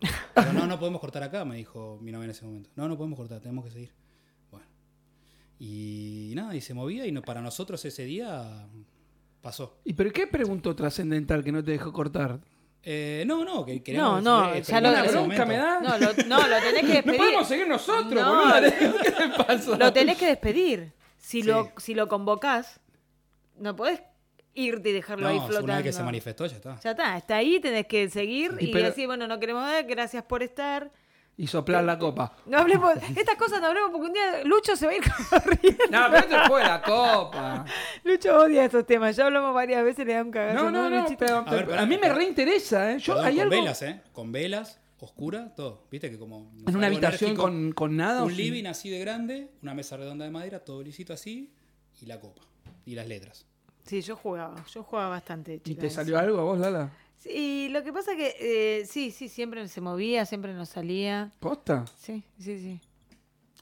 [0.34, 2.70] Pero no, no podemos cortar acá, me dijo mi novia en ese momento.
[2.76, 3.92] No, no podemos cortar, tenemos que seguir.
[4.50, 4.66] Bueno.
[5.58, 8.66] Y nada, y se movía y no, para nosotros ese día
[9.40, 9.78] pasó.
[9.84, 12.40] ¿Y pero qué preguntó trascendental que no te dejó cortar?
[12.84, 15.80] Eh, no, no, que queríamos No, no, ya lo- ¿Una bronca me da?
[15.80, 17.16] No, lo, no, lo tenés que No despedir.
[17.18, 18.70] podemos seguir nosotros, No, boludo.
[19.02, 19.76] ¿Qué te pasa?
[19.76, 20.92] Lo tenés que despedir.
[21.16, 21.46] Si, Sí.
[21.48, 22.80] lo, si lo convocás,
[23.56, 24.02] no podés
[24.54, 25.64] irte y dejarlo ahí No, flotando.
[25.64, 26.80] una vez que se manifestó, ya está.
[26.80, 29.84] Ya está, está ahí, tenés que seguir Y y, pero- decir, bueno, no queremos ver,
[29.86, 30.90] gracias por estar.
[31.34, 32.36] Y soplar la copa.
[32.46, 35.84] No hablemos, estas cosas no hablemos porque un día Lucho se va a ir corriendo.
[35.90, 37.64] No, pero esto fue la copa.
[38.04, 40.62] Lucho odia estos temas, ya hablamos varias veces, le da un cagazo.
[40.64, 41.16] No, no, no, Luchito?
[41.20, 42.98] pero, A ver, pero pará, a mí me reinteresa, ¿eh?
[42.98, 44.00] Yo, Perdón, hay con algo velas, ¿eh?
[44.12, 45.86] Con velas, oscura, todo.
[45.90, 46.52] ¿Viste que como...
[46.66, 48.22] en una habitación enérgico, con, con nada.
[48.24, 51.50] Un living así de grande, una mesa redonda de madera, todo lisito así,
[52.02, 52.42] y la copa.
[52.84, 53.46] Y las letras.
[53.84, 55.54] Sí, yo jugaba, yo jugaba bastante.
[55.54, 55.96] ¿Y chica, te eso.
[55.96, 56.90] salió algo a vos, Lala?
[57.18, 61.30] Sí, lo que pasa que eh, sí, sí, siempre se movía, siempre nos salía.
[61.40, 61.84] ¿Posta?
[61.98, 62.80] Sí, sí, sí.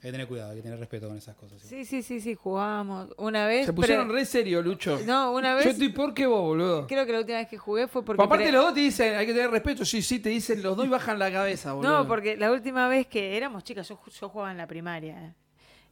[0.03, 1.61] Hay que tener cuidado, hay que tener respeto con esas cosas.
[1.61, 1.69] ¿sí?
[1.69, 3.11] Sí, sí, sí, sí, jugábamos.
[3.19, 3.67] Una vez.
[3.67, 4.99] Se pusieron pero- re serio, Lucho.
[5.05, 5.65] No, una vez.
[5.67, 6.87] Yo estoy por qué vos, boludo.
[6.87, 8.23] Creo que la última vez que jugué fue porque.
[8.23, 9.85] Aparte pre- los dos te dicen, hay que tener respeto.
[9.85, 11.99] Sí, sí, te dicen los dos y bajan la cabeza, boludo.
[11.99, 15.35] No, porque la última vez que éramos chicas, yo, ju- yo jugaba en la primaria.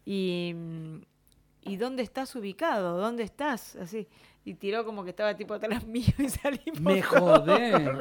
[0.07, 0.55] Y.
[1.69, 2.97] ¿Y dónde estás ubicado?
[2.99, 3.77] ¿Dónde estás?
[3.77, 4.07] Así.
[4.45, 6.81] Y tiró como que estaba tipo atrás mío y salimos.
[6.81, 8.01] Me corriendo.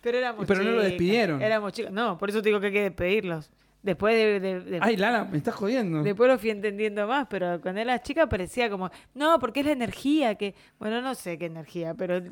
[0.00, 1.40] Pero éramos pero no lo despidieron.
[1.42, 1.92] Éramos chicas.
[1.92, 3.50] No, por eso te digo que hay que despedirlos.
[3.82, 6.02] Después de, de- de- Ay, Lala, me estás jodiendo.
[6.02, 9.72] Después lo fui entendiendo más, pero cuando era chica parecía como, no, porque es la
[9.72, 12.22] energía que, bueno, no sé qué energía, pero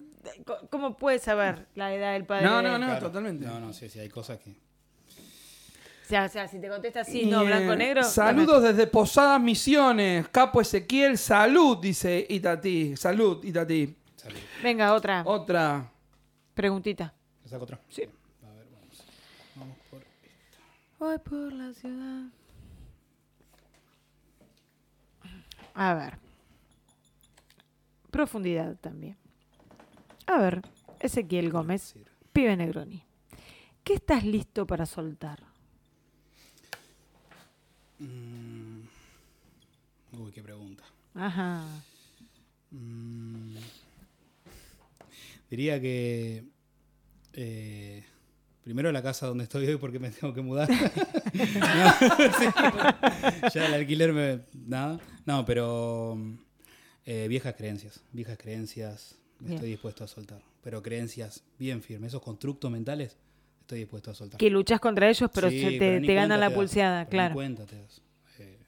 [0.46, 2.46] co- ¿cómo puedes saber la edad del padre?
[2.46, 3.06] No, no, no, Claro.
[3.08, 3.44] totalmente.
[3.44, 4.56] No, no, sí, sí, hay cosas que...
[6.12, 8.04] Sea, o sea, si te contesta así, no, blanco, negro.
[8.04, 10.28] Saludos desde Posadas Misiones.
[10.28, 12.94] Capo Ezequiel, salud, dice Itatí.
[12.98, 13.96] Salud, Itatí.
[14.16, 14.38] Salud.
[14.62, 15.90] Venga, otra Otra.
[16.52, 17.14] preguntita.
[17.42, 17.80] ¿Le saco otra?
[17.88, 18.02] Sí.
[18.02, 19.04] A ver, vamos.
[19.56, 20.02] Vamos por...
[20.98, 22.24] Voy por la ciudad.
[25.72, 26.18] A ver.
[28.10, 29.16] Profundidad también.
[30.26, 30.60] A ver,
[31.00, 31.94] Ezequiel Gómez,
[32.34, 33.02] pibe Negroni.
[33.82, 35.50] ¿Qué estás listo para soltar?
[38.02, 38.82] Mm.
[40.18, 40.84] Uy, qué pregunta.
[41.14, 41.64] Ajá.
[42.70, 43.56] Mm.
[45.50, 46.44] Diría que...
[47.34, 48.04] eh,
[48.64, 50.68] primero la casa donde estoy hoy porque me tengo que mudar.
[51.32, 51.48] No,
[53.54, 54.40] ya el alquiler me...
[54.66, 55.00] Nada.
[55.24, 56.18] No, pero...
[57.06, 58.00] eh, viejas creencias.
[58.12, 59.54] Viejas creencias Bien.
[59.54, 60.42] estoy dispuesto a soltar.
[60.62, 62.08] Pero creencias bien firmes.
[62.08, 63.16] Esos constructos mentales
[63.62, 64.38] estoy dispuesto a soltar.
[64.38, 67.10] Que luchas contra ellos, pero Sí, se te, pero te ganan la das, pulseada, ni
[67.10, 67.34] claro.
[67.34, 68.02] cuenta te das.
[68.38, 68.58] Eh,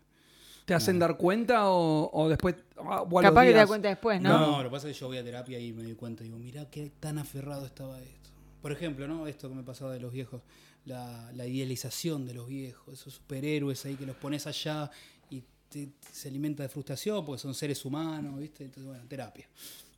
[0.64, 2.56] ¿Te hacen dar cuenta o, o después?
[2.78, 3.56] ah, o a los Capaz que te días?
[3.60, 4.38] das cuenta después, ¿no?
[4.38, 6.38] No, lo que pasa es que yo voy a terapia y me doy cuenta, digo,
[6.38, 8.30] mirá qué tan aferrado estaba esto.
[8.62, 9.26] Por ejemplo, ¿no?
[9.26, 10.40] Esto que me pasaba de los viejos,
[10.86, 14.90] la, la idealización de los viejos, esos superhéroes ahí que los pones allá
[15.28, 18.64] y te- se alimenta de frustración porque son seres humanos, ¿viste?
[18.64, 19.46] Entonces, bueno, terapia.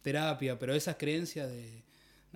[0.03, 1.83] Terapia, pero esas creencias de,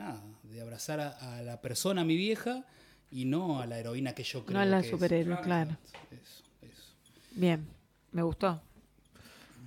[0.00, 2.64] nada, de abrazar a, a la persona, a mi vieja,
[3.10, 4.90] y no a la heroína que yo creo No a la que es.
[4.90, 5.76] superhéroe, claro.
[6.10, 6.94] Eso, eso.
[7.32, 7.66] Bien,
[8.12, 8.60] me gustó.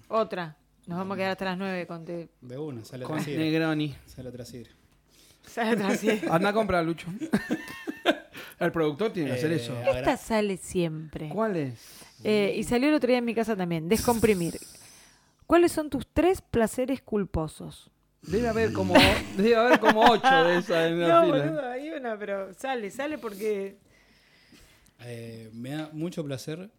[0.08, 0.56] Otra.
[0.86, 2.30] Nos vamos a quedar hasta las nueve con te...
[2.42, 3.40] De una, sale Con otra sidra.
[3.40, 3.96] Negroni.
[4.06, 4.72] Sale otra sidra.
[5.48, 6.22] Sale otra así.
[6.30, 7.08] Anda a comprar, Lucho.
[8.60, 9.78] El productor tiene que hacer Eh, eso.
[9.82, 11.30] Esta sale siempre.
[11.30, 11.74] ¿Cuál es?
[12.24, 13.88] Eh, y salió el otro día en mi casa también.
[13.90, 14.58] Descomprimir.
[15.48, 17.90] ¿Cuáles son tus tres placeres culposos?
[18.28, 18.94] Debe haber como,
[19.38, 21.44] debe haber como ocho de esas en la No, fila.
[21.46, 23.78] boludo, hay una, pero sale, sale porque...
[25.06, 26.70] Eh, me da mucho placer.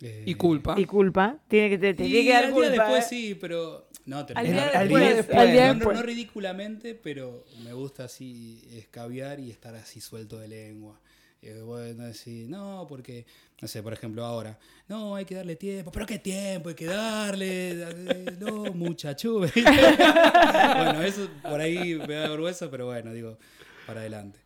[0.00, 0.74] eh, Y culpa.
[0.78, 1.38] Y culpa.
[1.48, 2.70] Tiene que, te, te y tiene que dar al culpa.
[2.70, 3.08] día después ¿eh?
[3.08, 3.88] sí, pero.
[4.04, 5.96] No, te Al no, día no, después, ridículo- al día no- no- después.
[5.96, 11.00] no ridículamente, pero me gusta así escabiar y estar así suelto de lengua.
[11.42, 13.24] Y bueno, decís, no, porque,
[13.60, 14.58] no sé, por ejemplo, ahora,
[14.88, 16.70] no, hay que darle tiempo, pero ¿qué tiempo?
[16.70, 19.38] Hay que darle, eh, no, muchacho.
[19.54, 23.38] bueno, eso por ahí me da vergüenza, pero bueno, digo,
[23.86, 24.38] para adelante.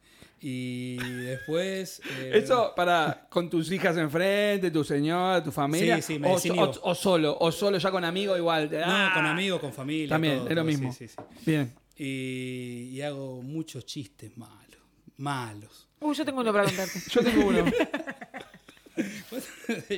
[0.43, 2.01] Y después...
[2.19, 5.97] eh, Eso para con tus hijas enfrente, tu señora, tu familia.
[5.97, 8.71] Sí, sí, me o, o- o solo, o solo ya con amigos igual.
[8.73, 9.11] No, Ah.
[9.15, 10.09] con amigos, con familia.
[10.09, 10.93] También, todo, es lo todo, sí, mismo.
[10.95, 11.17] sí, sí.
[11.47, 11.75] Bien.
[11.97, 14.81] Y, y hago muchos chistes malos.
[15.19, 15.87] Malos.
[16.01, 16.99] Uh, yo tengo uno para contarte.
[17.11, 17.65] Yo tengo uno.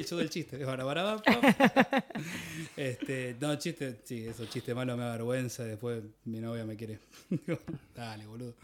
[0.09, 0.59] Yo del chiste.
[0.59, 2.05] Para, para, para.
[2.77, 5.65] Este, no, chiste, sí, esos chistes malos me da vergüenza.
[5.65, 6.99] Después mi novia me quiere.
[7.95, 8.55] Dale, boludo.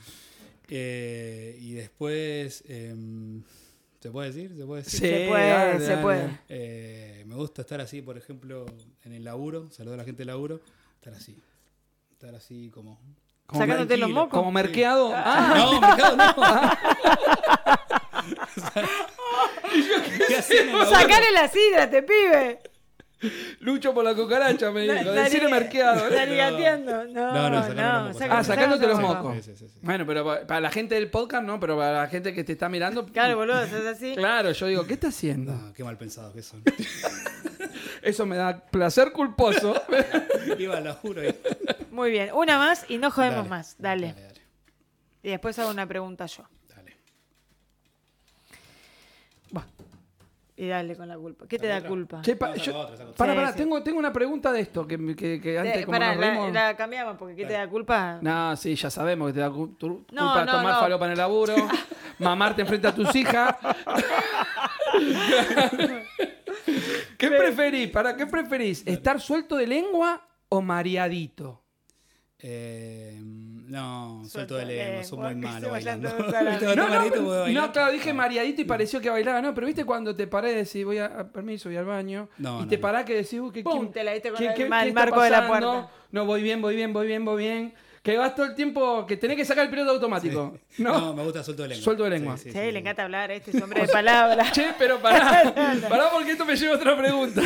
[0.68, 2.64] Eh, y después.
[2.68, 3.42] em,
[4.00, 4.54] ¿Se puede decir?
[4.56, 5.00] ¿Se puede decir?
[5.00, 6.02] Sí, Se puede, dale, se dale.
[6.02, 6.38] puede.
[6.48, 8.64] Eh, me gusta estar así, por ejemplo,
[9.04, 9.70] en el laburo.
[9.72, 10.60] Saludo a la gente del laburo.
[10.96, 11.36] Estar así.
[12.12, 13.00] Estar así como.
[13.48, 14.38] Como Sacándote los mocos.
[14.38, 15.10] Como merqueado.
[15.14, 16.34] Ah, No, mercado no.
[20.90, 22.58] Sacale la sidra, te pibe.
[23.60, 25.10] lucho por la cucaracha, me dijo.
[25.12, 26.08] Decirle merqueado.
[26.08, 27.04] Está ligateando.
[27.06, 29.36] No, No, no, no, saca- Ah, sacándote los mocos.
[29.36, 29.78] Sí, sí, sí, sí.
[29.82, 32.52] Bueno, pero pa- para la gente del podcast no, pero para la gente que te
[32.52, 33.06] está mirando.
[33.06, 34.14] Claro, boludo, es así.
[34.14, 35.52] Claro, yo digo, ¿qué está haciendo?
[35.52, 36.62] No, qué mal pensado que son.
[38.08, 39.74] Eso me da placer culposo.
[40.58, 41.34] Iba laburo y...
[41.90, 43.76] Muy bien, una más y no jodemos Dale, más.
[43.78, 44.06] Dale.
[44.08, 44.40] Dale, dale.
[45.22, 46.44] Y después hago una pregunta yo.
[46.74, 46.96] dale.
[49.50, 49.64] Buah.
[50.56, 51.46] Y dale con la culpa.
[51.46, 51.88] ¿Qué te da otra?
[51.88, 52.22] culpa?
[52.22, 53.58] Che, pa- No, yo- otra, Sí, pará, sí.
[53.58, 57.16] tengo, tengo una pregunta de esto, que, que- que antes como pará, nos la, cambiamos
[57.18, 58.18] porque ¿qué te da culpa?
[58.22, 60.80] No, sí, ya sabemos que te da cu- tu- culpa No, no, tomar no.
[60.80, 61.54] falopa en el laburo,
[62.18, 63.54] mamarte enfrente a tus hijas.
[67.18, 67.90] ¿Qué preferís?
[67.90, 68.86] ¿Para qué preferís?
[68.86, 71.62] ¿Estar suelto de lengua o mareadito?
[72.40, 75.70] Eh, no, suelto de Suelto de lengua, son muy que vayan
[76.00, 76.08] bailando.
[76.50, 80.14] ¿Viste No, no, no, claro, dije mareadito y pareció que bailaba, no, pero viste cuando
[80.14, 82.76] te parás y decís, voy a, a- permiso, voy al baño, No, y no, te
[82.76, 82.80] no.
[82.82, 84.92] parás que decís, uy, ¿qué, Pum, quién- te la diste con qué- el qué- qué
[84.92, 85.90] marco de la puerta.
[86.12, 87.74] No, voy bien, voy bien, voy bien, voy bien.
[88.02, 90.58] Que vas todo el tiempo, que tenés que sacar el piloto automático.
[90.78, 90.98] No.
[91.00, 91.82] No, me gusta suelto de lengua.
[91.84, 92.36] Suelto de lengua.
[92.36, 94.50] Sí, le encanta hablar, este es hombre de palabra.
[94.52, 95.52] Che, pero pará,
[95.88, 97.42] pará porque esto me lleva a otra pregunta.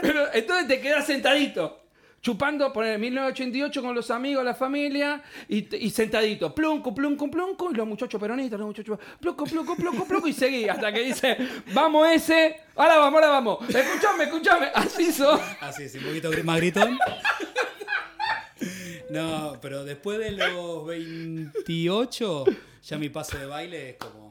[0.00, 1.80] Pero entonces te quedas sentadito,
[2.22, 7.74] chupando, poner 1988 con los amigos, la familia, y, y sentadito, plunco, plunco, plunco, y
[7.74, 11.36] los muchachos peronistas, los muchachos, plunco, plunco, plunco, plunco, y seguí hasta que dice,
[11.72, 15.40] vamos ese, ahora vamos, ahora vamos, escuchame, escuchame, así sos.
[15.60, 16.96] Así es, un poquito más gritón.
[19.10, 22.44] No, pero después de los 28,
[22.82, 24.28] ya mi paso de baile es como.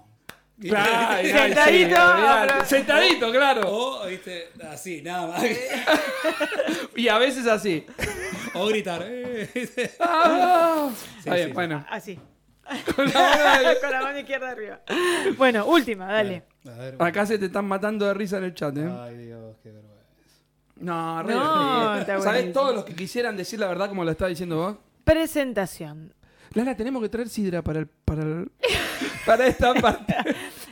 [0.59, 3.61] Claro, Sentadito, pero- sentadito, claro.
[3.65, 5.43] O, viste, así, nada más.
[6.95, 7.85] Y a veces así.
[8.55, 9.03] O gritar.
[9.05, 9.47] eh.
[9.99, 11.53] Ah, Sí, Está bien, sí.
[11.53, 11.85] bueno.
[11.89, 12.19] Así.
[12.95, 14.81] Con la mano de- Con la mano izquierda arriba.
[15.37, 16.43] Bueno, última, dale.
[16.67, 16.95] A ver.
[16.99, 18.89] Acá se te están matando de risa en el chat, ¿eh?
[18.99, 19.36] Ay, Dios.
[20.79, 21.93] No, re No, divertido.
[21.99, 22.53] está ¿Sabés buenísimo.
[22.53, 24.75] todos los que quisieran decir la verdad como lo estás diciendo vos?
[25.03, 26.13] Presentación.
[26.53, 28.51] Lala, tenemos que traer sidra para el, para el-
[29.25, 30.15] para esta parte.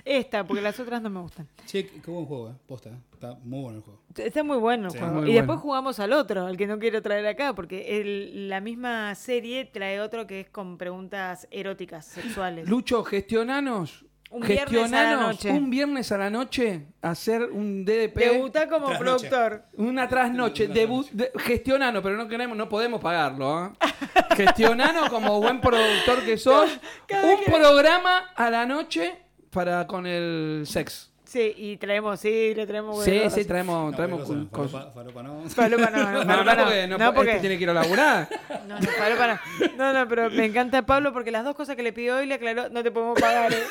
[0.06, 1.48] Esta, porque las otras no me gustan.
[1.65, 2.53] Che, qué buen juego, eh.
[2.68, 2.98] Posta, eh.
[3.14, 4.02] Está muy bueno el juego.
[4.15, 4.99] Está muy bueno el Sí.
[4.99, 5.14] juego.
[5.15, 5.40] Muy y bueno.
[5.41, 9.65] después jugamos al otro, al que no quiero traer acá, porque el- la misma serie
[9.65, 12.69] trae otro que es con preguntas eróticas, sexuales.
[12.69, 14.05] Lucho, gestionanos.
[14.36, 15.49] Un viernes a la noche.
[15.52, 18.16] un viernes a la noche hacer un DDP.
[18.18, 19.28] Debuta como Trasnoche.
[19.30, 19.64] productor.
[19.78, 23.66] Una trasnoche, Una debut, de- gestionano, pero no queremos, no podemos pagarlo.
[23.68, 23.72] ¿eh?
[24.36, 26.70] Gestionano como buen productor que sos,
[27.07, 29.16] cada un que- programa a la noche
[29.52, 31.12] para con el sex.
[31.24, 33.03] Sí, y traemos, sí, le traemos.
[33.03, 33.34] Sí, cosas.
[33.34, 34.45] sí, traemos, No, traemos cosas.
[34.52, 35.49] cosa, Falopa, falopa no.
[35.49, 36.64] Falopa no, no, No, no, falopa no.
[36.64, 38.30] porque, no, No, porque este tiene que ir a laburar.
[38.68, 39.40] No, no.
[39.78, 42.36] No, no, pero me encanta Pablo porque las dos cosas que le pidió hoy le
[42.36, 43.52] aclaró, no te podemos pagar.
[43.53, 43.64] ¿eh?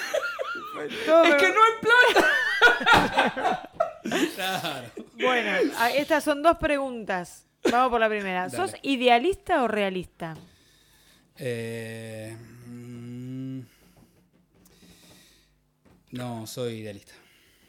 [1.06, 3.70] Todo es que no hay plata.
[4.34, 4.86] Claro.
[5.14, 7.46] Bueno, a- estas son dos preguntas.
[7.70, 8.50] Vamos por la primera.
[8.50, 10.36] ¿Sos idealista o realista?
[11.38, 12.36] Eh,
[12.66, 13.60] mm,
[16.12, 17.14] no, soy idealista.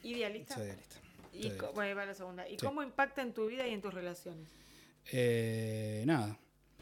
[0.03, 0.55] Idealista.
[0.55, 0.95] Soy idealista.
[1.33, 1.71] Y soy co- idealista.
[1.73, 2.47] bueno, ahí va la segunda.
[2.49, 2.65] ¿Y Sí.
[2.65, 4.49] cómo impacta en tu vida y en tus relaciones?
[5.11, 6.37] Eh, nada.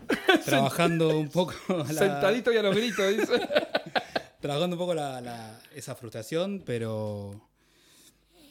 [0.46, 3.34] Trabajando un poco la, Sentadito y a los gritos, dice.
[4.44, 7.50] Trabajando un poco la, la- esa frustración, pero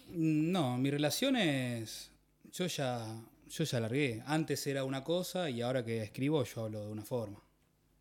[0.08, 2.10] mm, no, mi relación es
[2.52, 4.22] yo ya yo ya largué.
[4.26, 7.38] Antes era una cosa y ahora que escribo yo hablo de una forma.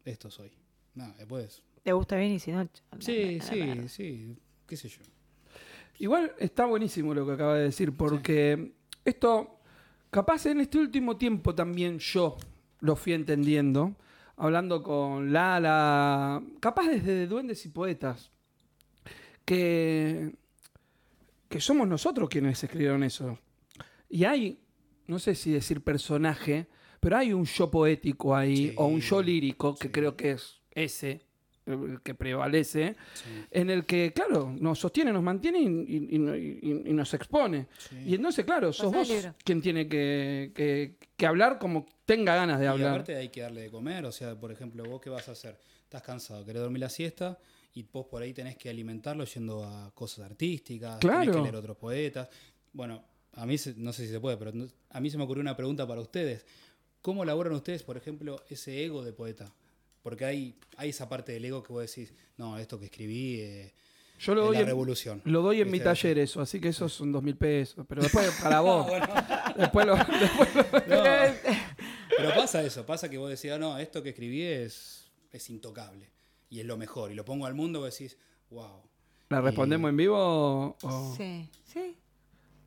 [0.05, 0.49] Esto soy.
[0.95, 1.61] No, después.
[1.83, 2.67] ¿Te gusta bien y si no?
[2.99, 4.99] Sí, la sí, sí, qué sé yo.
[5.99, 8.71] Igual está buenísimo lo que acaba de decir, porque
[9.03, 9.59] esto,
[10.09, 12.37] capaz en este último tiempo también yo
[12.79, 13.95] lo fui entendiendo,
[14.41, 18.31] hablando con Lala, capaz desde Duendes y Poetas,
[19.45, 20.33] que
[21.47, 23.37] que somos nosotros quienes escribieron eso.
[24.09, 24.63] Y hay,
[25.07, 26.67] no sé si decir personaje,
[27.01, 29.91] pero hay un yo poético ahí, Sí, o un yo lírico, que sí.
[29.91, 31.25] creo que es ese,
[32.03, 36.89] que prevalece, Sí, en el que, claro, nos sostiene, nos mantiene y, y- y- y-
[36.89, 37.67] y nos expone.
[37.77, 37.97] sí.
[38.07, 39.07] Y entonces, claro, sos vos
[39.43, 42.89] quien tiene que, que- que hablar como tenga ganas de Y hablar.
[42.93, 45.59] aparte hay que darle de comer, o sea, por ejemplo, vos qué vas a hacer?
[45.83, 47.37] Estás cansado, querés dormir la siesta
[47.73, 51.31] y vos por ahí tenés que alimentarlo yendo a cosas artísticas, tenés Claro.
[51.33, 52.27] que leer otros poetas.
[52.73, 54.51] Bueno, a mí se- no sé si se puede, pero
[54.89, 56.45] a mí se me ocurrió una pregunta para ustedes.
[57.01, 59.53] ¿Cómo elaboran ustedes, por ejemplo, ese ego de poeta?
[60.01, 63.73] Porque hay, hay esa parte del ego que vos decís, no, esto que escribí eh,
[64.19, 65.21] Yo lo es doy, la en, revolución.
[65.25, 67.85] lo doy en mi taller eso, así que esos son dos mil pesos.
[67.87, 68.87] Pero después, para vos.
[68.87, 69.05] Bueno,
[69.57, 70.63] después lo- después lo-
[70.95, 71.03] no,
[72.17, 76.09] pero pasa eso, pasa que vos decís, "Ah, no, esto que escribí es, es intocable
[76.49, 77.11] y es lo mejor.
[77.11, 78.17] Y lo pongo al mundo y vos decís,
[78.49, 78.81] wow.
[79.29, 80.17] ¿La respondemos en vivo?
[80.17, 81.95] o- o- Sí, sí.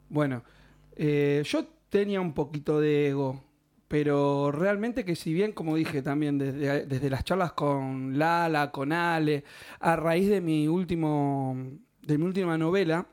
[0.09, 0.43] Bueno,
[0.97, 3.43] eh, yo tenía un poquito de ego,
[3.94, 8.90] pero realmente que si bien, como dije también, desde, desde las charlas con Lala, con
[8.92, 9.44] Ale,
[9.78, 11.56] a raíz de mi último,
[12.02, 13.06] de mi última novela,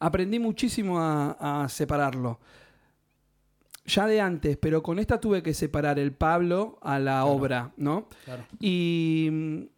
[0.00, 2.40] aprendí muchísimo a, a separarlo.
[3.84, 7.26] Ya de antes, pero con esta tuve que separar el Pablo a la Claro.
[7.28, 8.08] obra, ¿no?
[8.24, 8.42] Claro.
[8.58, 9.68] Y,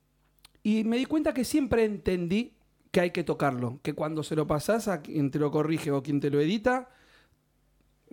[0.62, 2.54] y me di cuenta que siempre entendí
[2.92, 6.02] que hay que tocarlo, que cuando se lo pasás a quien te lo corrige o
[6.02, 6.88] quien te lo edita,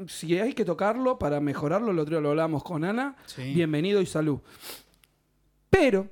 [0.08, 3.54] si hay que tocarlo para mejorarlo, el otro día lo hablamos con Ana, Sí.
[3.54, 4.40] bienvenido y salud.
[5.70, 6.08] Pero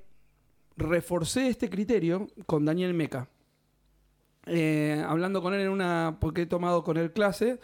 [0.76, 3.28] reforcé este criterio con Daniel Meca.
[4.46, 7.60] Eh, hablando con él en una, porque he tomado con él clase.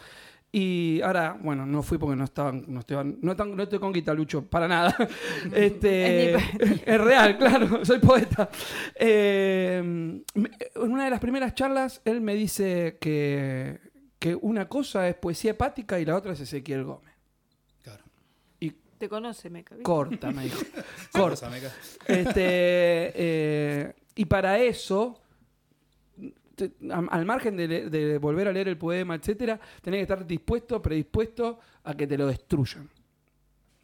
[0.51, 3.93] Y ahora, bueno, no fui porque no estaban, no estaban, no, están- no estoy con
[3.93, 4.95] Guitalucho, para nada.
[5.53, 6.33] este,
[6.85, 8.49] es real, claro, soy poeta.
[8.95, 10.23] Eh, en
[10.91, 13.79] una de las primeras charlas, él me dice que,
[14.19, 17.13] que una cosa es poesía hepática y la otra es Ezequiel Gómez.
[17.81, 18.03] Claro.
[18.59, 19.81] Y Te conoce, me ¿viste?
[19.81, 20.59] corta, me dijo.
[21.13, 21.49] Corta.
[21.49, 21.71] meca.
[22.05, 22.43] Este,
[23.15, 25.21] eh, y para eso,
[26.55, 31.59] te- al margen de volver a leer el poema, etcétera, tenés que estar dispuesto, predispuesto
[31.85, 32.89] a que te lo destruyan.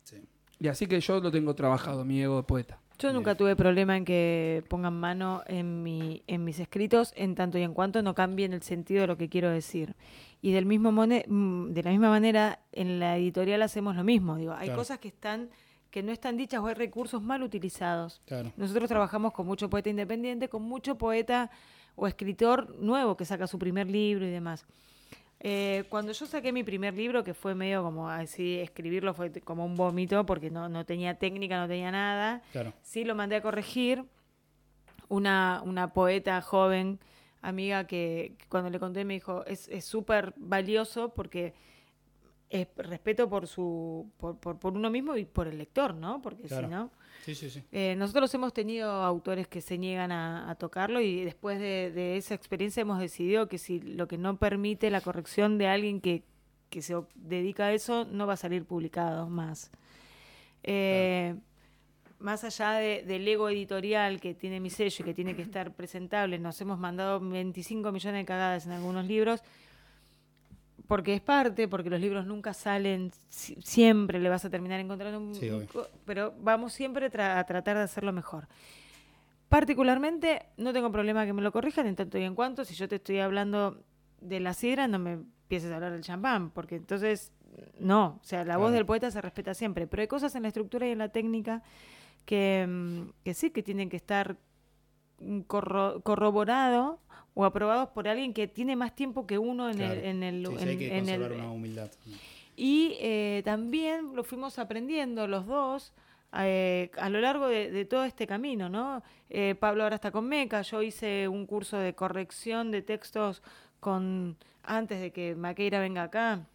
[0.04, 0.22] Sí.
[0.60, 2.80] Y así que yo lo tengo trabajado, mi ego de poeta.
[2.98, 7.58] Yo nunca tuve problema en que pongan mano en, mi, en mis escritos, en tanto
[7.58, 9.96] y en cuanto no cambien el sentido de lo que quiero decir.
[10.42, 14.38] Y del mismo mone- mm, de la misma manera, en la editorial hacemos lo mismo.
[14.38, 14.80] Digo, hay Claro.
[14.80, 15.50] cosas que están
[15.92, 18.22] que no están dichas o hay recursos mal utilizados.
[18.26, 18.52] Claro.
[18.58, 21.50] Nosotros trabajamos con mucho poeta independiente, con mucho poeta
[21.96, 24.66] o escritor nuevo que saca su primer libro y demás.
[25.40, 29.66] Eh, cuando yo saqué mi primer libro, que fue medio como así, escribirlo fue como
[29.66, 32.42] un vómito, porque no, no tenía técnica, no tenía nada.
[32.52, 32.74] Claro.
[32.82, 34.06] Sí, lo mandé a corregir.
[35.08, 37.00] Una, una poeta joven,
[37.44, 41.54] amiga, que, que cuando le conté me dijo, es es súper valioso porque
[42.50, 46.22] es respeto por su por, por, por uno mismo y por el lector, ¿no?
[46.24, 46.68] Porque Claro.
[46.68, 46.90] si no...
[47.26, 47.64] Sí, sí, sí.
[47.72, 52.18] Eh, nosotros hemos tenido autores que se niegan a, a tocarlo y después de, de
[52.18, 56.24] esa experiencia hemos decidido que si lo que no permite la corrección de alguien que,
[56.70, 59.72] que se dedica a eso no va a salir publicado más.
[60.64, 61.36] Eh,
[62.20, 65.74] Más allá de- del ego editorial que tiene mi sello y que tiene que estar
[65.74, 69.42] presentable, nos hemos mandado 25 millones de cagadas en algunos libros
[70.88, 75.20] porque es parte, porque los libros nunca salen, si- siempre le vas a terminar encontrando
[75.20, 75.34] un...
[75.36, 75.50] Sí,
[76.06, 78.48] pero vamos siempre tra- a tratar de hacerlo mejor.
[79.50, 82.88] Particularmente, no tengo problema que me lo corrijan en tanto y en cuanto, si yo
[82.88, 83.84] te estoy hablando
[84.20, 87.32] de la sidra, no me empieces a hablar del champán, porque entonces,
[87.80, 88.76] no, o sea, la voz Claro.
[88.76, 91.62] del poeta se respeta siempre, pero hay cosas en la estructura y en la técnica
[92.26, 94.36] que, mm, que sí, que tienen que estar
[95.48, 97.00] corro- corroborado
[97.36, 99.94] o aprobados por alguien que tiene más tiempo que uno en Claro.
[100.00, 101.92] el, en el, Sí, en- hay que en el- una humildad.
[102.56, 105.94] y eh, también lo fuimos aprendiendo los dos
[106.38, 109.04] eh, a lo largo de, de todo este camino, ¿no?
[109.30, 113.42] Eh, Pablo ahora está con Meca, yo hice un curso de corrección de textos
[113.80, 116.46] con antes de que Maqueira venga acá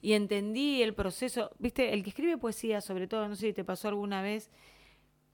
[0.00, 3.62] y entendí el proceso, viste, el que escribe poesía, sobre todo, no sé si te
[3.64, 4.50] pasó alguna vez,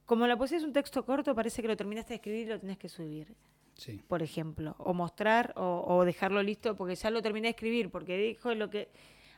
[0.04, 2.60] como la poesía es un texto corto, parece que lo terminaste de escribir y lo
[2.60, 3.34] tenés que subir
[3.78, 4.02] Sí.
[4.09, 8.18] por ejemplo, o mostrar o, o dejarlo listo porque ya lo terminé de escribir, porque
[8.18, 8.88] dijo lo que...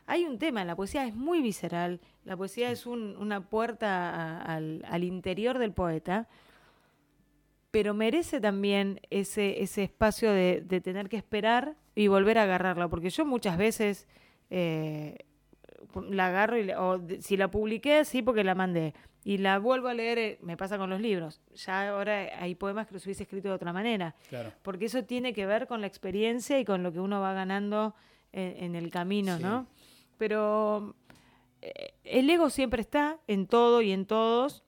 [0.06, 4.56] Hay un tema, la poesía es muy visceral, la poesía es un- una puerta a-
[4.56, 6.26] al, al interior del poeta,
[7.70, 12.88] pero merece también ese, ese espacio de, de tener que esperar y volver a agarrarla,
[12.88, 14.08] porque yo muchas veces,
[14.50, 15.18] eh,
[16.08, 18.94] la agarro y o si la publiqué, sí, porque la mandé.
[19.22, 21.40] Y la vuelvo a leer, eh, me pasa con los libros.
[21.54, 24.14] Ya ahora hay poemas que los hubiese escrito de otra manera.
[24.30, 24.52] Claro.
[24.62, 27.94] Porque eso tiene que ver con la experiencia y con lo que uno va ganando
[28.32, 29.42] en, en el camino, Sí.
[29.42, 29.66] ¿no?
[30.16, 30.94] Pero
[31.60, 34.64] eh, el ego siempre está en todo y en todos,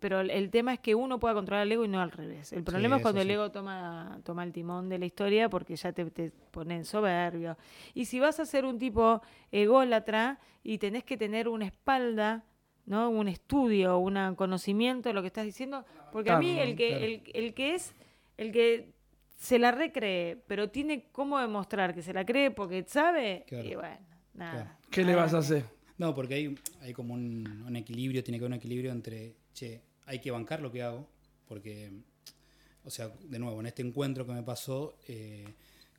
[0.00, 2.52] pero el, el tema es que uno pueda controlar el ego y no al revés.
[2.52, 5.92] El problema es cuando el ego toma, toma el timón de la historia porque ya
[5.92, 7.56] te, te pone en soberbio.
[7.94, 12.44] Y si vas a ser un tipo ególatra y tenés que tener una espalda,
[12.86, 13.10] ¿no?
[13.10, 17.04] Un estudio, un conocimiento de lo que estás diciendo, porque a mí el que, claro.
[17.04, 17.94] el, el que es,
[18.36, 18.92] el que
[19.36, 23.68] se la recree, pero tiene cómo demostrar que se la cree porque sabe, Claro.
[23.68, 23.98] y bueno,
[24.34, 24.52] nada.
[24.52, 24.70] Claro.
[24.90, 25.64] ¿Qué le vas a hacer?
[25.98, 29.80] No, porque hay, hay como un, un equilibrio, tiene que haber un equilibrio entre, che,
[30.06, 31.08] hay que bancar lo que hago,
[31.46, 31.90] porque,
[32.84, 35.44] o sea, de nuevo, en este encuentro que me pasó, eh,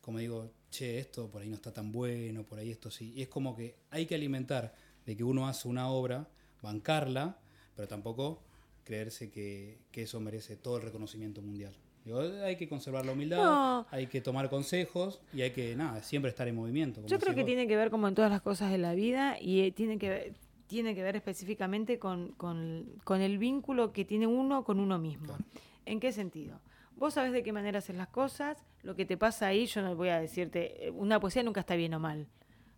[0.01, 3.14] como digo, che, esto por ahí no está tan bueno, por ahí esto sí.
[3.15, 4.73] Y es como que hay que alimentar
[5.05, 6.27] de que uno hace una obra,
[6.64, 7.38] bancarla,
[7.76, 8.41] pero tampoco
[8.84, 11.73] creerse que, que eso merece todo el reconocimiento mundial.
[12.06, 13.85] Digo, hay que conservar la humildad, No.
[13.91, 16.95] hay que tomar consejos y hay que, nada, siempre estar en movimiento.
[17.02, 17.45] como Yo creo que vos.
[17.48, 20.10] tiene que ver como en todas las cosas de la vida y eh, tiene que
[20.10, 20.34] ver,
[20.68, 25.27] tiene que ver específicamente con, con- con el vínculo que tiene uno con uno mismo.
[25.27, 25.44] Claro.
[25.85, 26.60] ¿En qué sentido?
[26.98, 29.95] Vos sabés de qué manera hacer las cosas, lo que te pasa ahí, yo no
[29.95, 32.27] voy a decirte, eh, una poesía nunca está bien o mal.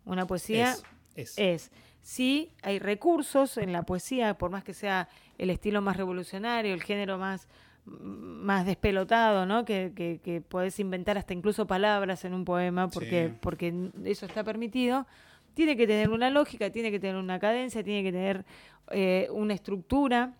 [0.04, 0.84] Una poesía Es,
[1.16, 1.34] es.
[1.38, 1.70] es,
[2.02, 6.82] sí, hay recursos en la poesía, por más que sea el estilo más revolucionario, el
[6.82, 7.48] género más,
[7.84, 9.64] más despelotado, ¿no?
[9.64, 13.38] Que, que, que podés inventar hasta incluso palabras en un poema porque, Sí.
[13.40, 15.06] porque eso está permitido.
[15.54, 18.44] Tiene que tener una lógica, tiene que tener una cadencia, tiene que tener
[18.90, 20.34] eh, una estructura.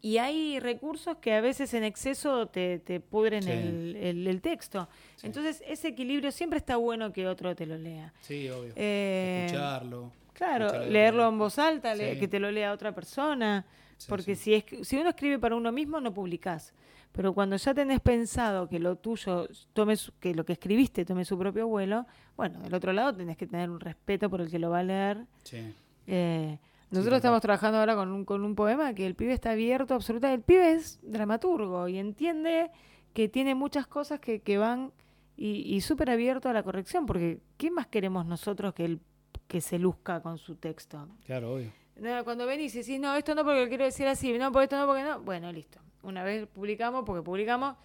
[0.00, 3.50] Y hay recursos que a veces en exceso te, te pudren Sí.
[3.50, 4.88] el, el- el texto.
[5.16, 5.26] Sí.
[5.26, 8.12] Entonces, ese equilibrio siempre está bueno que otro te lo lea.
[8.20, 8.72] Sí, obvio.
[8.76, 10.12] Eh, Escucharlo.
[10.32, 10.92] Claro, escucharlo.
[10.92, 12.20] leerlo en voz alta, le- Sí.
[12.20, 13.66] que te lo lea otra persona,
[14.08, 16.72] porque si es si uno escribe para uno mismo no publicás,
[17.10, 21.24] pero cuando ya tenés pensado que lo tuyo tome su- que lo que escribiste tome
[21.24, 22.06] su propio vuelo,
[22.36, 24.82] bueno, del otro lado tenés que tener un respeto por el que lo va a
[24.84, 25.24] leer.
[25.42, 25.74] Sí.
[26.06, 26.58] Eh,
[26.90, 30.36] nosotros estamos trabajando ahora con un, con un poema que el pibe está abierto absolutamente.
[30.36, 32.70] El pibe es dramaturgo y entiende
[33.12, 34.92] que tiene muchas cosas que, que van
[35.36, 39.00] y, y súper abierto a la corrección, porque ¿qué más queremos nosotros que él
[39.46, 41.08] que se luzca con su texto?
[41.24, 41.72] Claro, obvio.
[41.96, 44.64] No, cuando venís y decís, no, esto no porque lo quiero decir así, no, porque
[44.64, 45.80] esto no, porque no, bueno, listo.
[46.02, 47.76] Una vez publicamos, porque publicamos,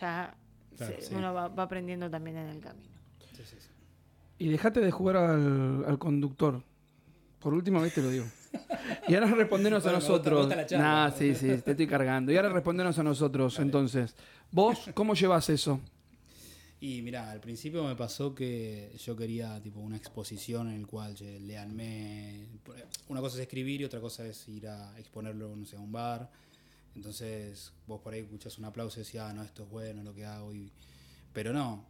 [0.00, 0.34] ya
[0.76, 1.14] Claro, se- sí.
[1.14, 2.96] uno va, va aprendiendo también en el camino.
[3.34, 3.68] Sí, sí, sí.
[4.38, 6.62] Y dejate de jugar al, al conductor.
[7.38, 8.24] Por última vez te lo digo.
[9.08, 10.46] Y ahora respondenos a Bueno, gusta- nosotros.
[10.46, 10.84] gusta charla.
[10.86, 12.32] Nah, sí, sí, te estoy cargando.
[12.32, 14.14] Y ahora respondenos a nosotros, entonces.
[14.50, 15.80] ¿Vos cómo llevas eso?
[16.80, 21.14] Y mira, al principio me pasó que yo quería tipo una exposición en el cual,
[21.14, 22.46] che, leanme.
[23.08, 25.92] Una cosa es escribir y otra cosa es ir a exponerlo, no sé, a un
[25.92, 26.28] bar.
[26.96, 30.12] Entonces vos por ahí escuchás un aplauso y decís, ah, no, esto es bueno lo
[30.14, 30.52] que hago.
[30.52, 30.70] Y...
[31.32, 31.84] Pero no,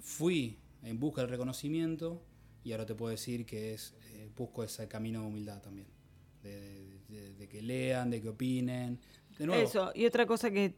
[0.00, 2.20] fui en busca del reconocimiento
[2.64, 5.86] y ahora te puedo decir que es eh, busco ese camino de humildad también.
[6.42, 8.98] De, de- de que lean, de que opinen.
[9.38, 10.74] De nuevo, Eso, y otra cosa que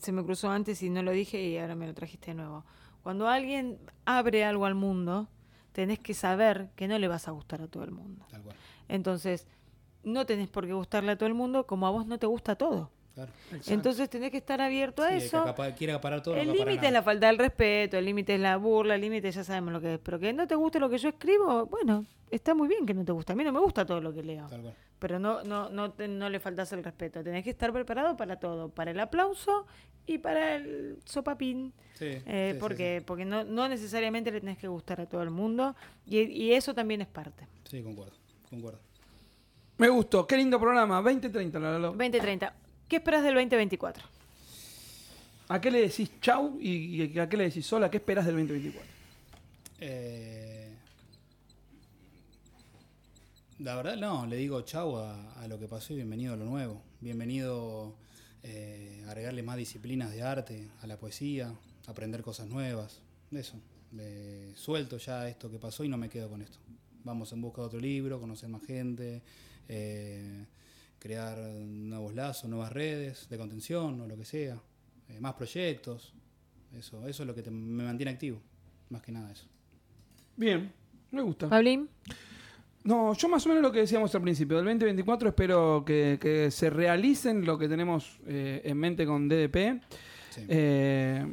[0.00, 2.64] se me cruzó antes y no lo dije y ahora me lo trajiste de nuevo.
[3.02, 5.28] Cuando alguien abre algo al mundo,
[5.72, 8.24] tenés que saber que no le vas a gustar a todo el mundo.
[8.30, 8.56] Tal cual.
[8.88, 9.46] Entonces,
[10.04, 12.54] no tenés por qué gustarle a todo el mundo como a vos no te gusta
[12.56, 12.90] todo.
[13.14, 13.32] Claro.
[13.68, 15.38] Entonces tenés que estar abierto a Sí, el que eso.
[15.42, 18.56] acapa- quiere acaparar todo, El límite es la falta del respeto, el límite es la
[18.58, 20.00] burla, el límite ya sabemos lo que es.
[20.00, 23.04] Pero que no te guste lo que yo escribo, bueno, está muy bien que no
[23.04, 23.32] te guste.
[23.32, 24.46] A mí no me gusta todo lo que leo.
[24.48, 24.74] Tal cual.
[24.98, 27.22] Pero no, no, no, te- no le faltas el respeto.
[27.22, 29.66] Tenés que estar preparado para todo, para el aplauso
[30.06, 31.72] y para el sopapín.
[31.94, 35.22] Sí, Eh, sí, sí, porque porque no, no necesariamente le tenés que gustar a todo
[35.22, 35.74] el mundo.
[36.06, 37.46] Y, y eso también es parte.
[37.64, 38.14] Sí, concuerdo,
[38.48, 38.80] concuerdo.
[39.78, 40.26] Me gustó.
[40.26, 41.02] Qué lindo programa.
[41.02, 41.86] 2030, la, la, la.
[41.88, 42.54] 2030.
[42.88, 44.04] ¿Qué esperas del 2024?
[45.48, 47.90] ¿A qué le decís chau y, y a qué le decís sola?
[47.90, 48.90] ¿Qué esperas del 2024?
[49.80, 50.55] Eh,
[53.58, 56.44] la verdad, no, le digo chau a, a lo que pasó y bienvenido a lo
[56.44, 56.82] nuevo.
[57.00, 57.96] Bienvenido
[58.42, 61.54] eh, a agregarle más disciplinas de arte a la poesía,
[61.86, 63.00] aprender cosas nuevas.
[63.30, 63.58] Eso.
[63.98, 66.58] Eh, suelto ya esto que pasó y no me quedo con esto.
[67.04, 69.22] Vamos en busca de otro libro, conocer más gente,
[69.68, 70.44] eh,
[70.98, 74.60] crear nuevos lazos, nuevas redes de contención o lo que sea,
[75.08, 76.12] eh, más proyectos.
[76.76, 78.38] Eso, eso es lo que te- me mantiene activo,
[78.90, 79.46] más que nada eso.
[80.36, 80.70] Bien,
[81.10, 81.48] me gusta.
[81.48, 81.88] Pablín.
[82.86, 84.56] No, yo más o menos lo que decíamos al principio.
[84.56, 89.82] Del 2024 espero que, que se realicen lo que tenemos eh, en mente con DDP.
[90.30, 90.42] Sí.
[90.48, 91.26] Eh,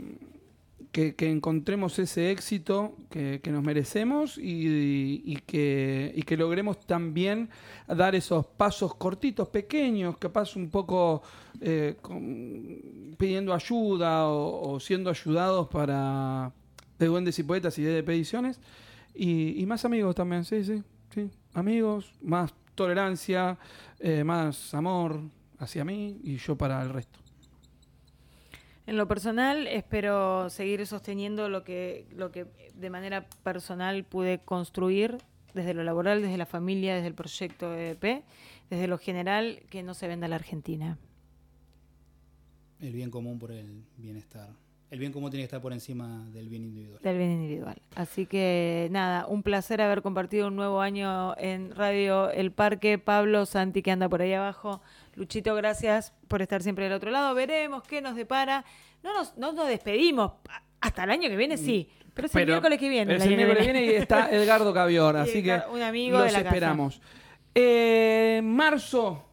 [0.92, 6.86] que, que encontremos ese éxito que, que nos merecemos y, y que, y que logremos
[6.86, 7.50] también
[7.88, 11.24] dar esos pasos cortitos, pequeños, capaz un poco
[11.62, 16.52] eh, con- pidiendo ayuda o, o siendo ayudados para
[17.00, 18.60] de Duendes y Poetas y de Ediciones.
[19.16, 20.84] Y, y más amigos también, sí, sí.
[21.54, 23.58] Amigos, más tolerancia,
[24.00, 25.22] eh, más amor
[25.60, 27.20] hacia mí y yo para el resto.
[28.86, 35.20] En lo personal, espero seguir sosteniendo lo que, lo que de manera personal pude construir
[35.54, 38.24] desde lo laboral, desde la familia, desde el proyecto EDP,
[38.70, 40.98] desde lo general, que no se venda la Argentina.
[42.80, 44.50] El bien común por el bienestar.
[44.94, 46.99] El bien común tiene que estar por encima del bien individual.
[47.02, 47.82] del bien individual.
[47.95, 52.99] Así que nada, un placer haber compartido un nuevo año en Radio El Parque.
[52.99, 54.84] Pablo, Santi que anda por ahí abajo.
[55.15, 57.34] Luchito, gracias por estar siempre del otro lado.
[57.34, 58.65] Veremos qué nos depara.
[59.02, 60.34] No nos, no nos despedimos.
[60.80, 61.90] Hasta el año que viene sí.
[62.14, 63.15] Pero es el miércoles que viene.
[63.15, 66.28] Es el miércoles que viene y está Edgardo Cavior, Y así que un amigo los
[66.28, 66.49] de la casa.
[66.49, 67.02] esperamos.
[67.56, 69.24] Eh, marzo,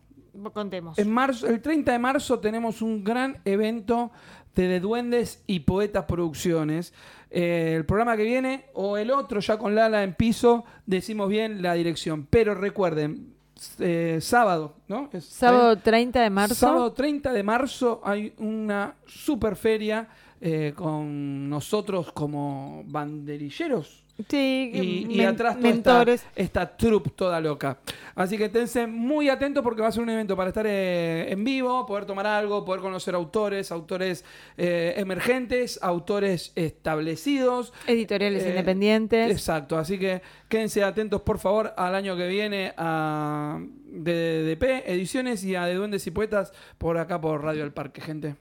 [0.55, 0.99] Contemos.
[0.99, 4.11] en marzo, el 30 de marzo tenemos un gran evento
[4.55, 6.93] de, de Duendes y Poetas Producciones.
[7.31, 11.63] Eh, el programa que viene o el otro, ya con Lala en piso, decimos bien
[11.63, 12.27] la dirección.
[12.29, 13.35] Pero recuerden,
[13.79, 15.09] eh, sábado, ¿no?
[15.13, 16.55] Es- Sábado 30 de marzo.
[16.55, 20.09] Sábado 30 de marzo hay una super feria
[20.41, 24.03] eh, con nosotros como banderilleros.
[24.29, 26.23] Sí, Y, y men- atrás toda mentores.
[26.23, 27.79] esta, esta troupe toda loca.
[28.15, 31.43] Así que esténse muy atentos porque va a ser un evento para estar eh, en
[31.45, 34.25] vivo, poder tomar algo, poder conocer autores, autores
[34.57, 37.73] eh, emergentes, autores establecidos.
[37.87, 39.31] Editoriales Eh, independientes.
[39.31, 45.55] Exacto, así que quédense atentos por favor al año que viene a DDP Ediciones y
[45.57, 48.37] a De Duendes y Poetas por acá por Radio El Parque, gente.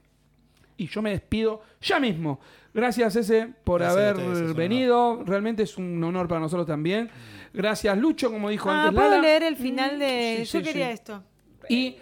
[0.76, 2.40] Y yo me despido ya mismo.
[2.72, 5.22] Gracias, ese, por Gracias haber ustedes, venido.
[5.24, 7.10] Realmente es un honor para nosotros también.
[7.52, 9.22] Gracias, Lucho, como dijo Ah, antes ¿puedo Lala.
[9.22, 10.36] leer el final de...?
[10.40, 10.92] Sí, sí, Yo quería sí.
[10.92, 11.22] esto.
[11.68, 11.96] Y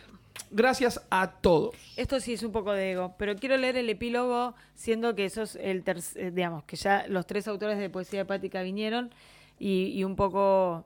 [0.51, 1.75] gracias a todos.
[1.97, 5.57] Esto sí es un poco de ego, pero quiero leer el epílogo, siendo que esos,
[5.57, 9.11] el terc- eh, digamos, que ya los tres autores de poesía hepática vinieron
[9.59, 10.85] y, y un poco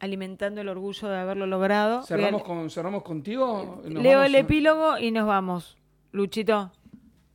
[0.00, 2.02] alimentando el orgullo de haberlo logrado.
[2.02, 3.80] Cerramos, con, cerramos contigo.
[3.84, 5.76] Nos Leo vamos el a- epílogo y nos vamos.
[6.12, 6.72] Luchito.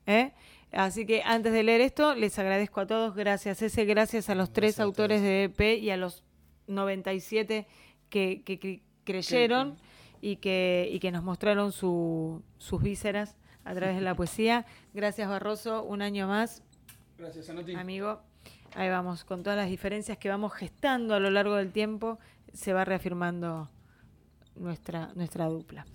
[0.06, 0.32] ¿eh?
[0.74, 3.16] Así que antes de leer esto, les agradezco a todos.
[3.16, 6.24] Gracias, ese, gracias a los tres a autores de EP y a los
[6.68, 7.68] 97
[8.10, 9.78] que, que cre- creyeron
[10.22, 14.66] y que, y que nos mostraron su- sus vísceras a través de la poesía.
[14.94, 16.64] Gracias, Barroso, un año más,
[17.18, 17.76] Gracias, Anoti.
[17.76, 18.20] amigo.
[18.76, 22.18] Ahí vamos, con todas las diferencias que vamos gestando a lo largo del tiempo,
[22.54, 23.70] se va reafirmando
[24.56, 25.86] nuestra, nuestra dupla.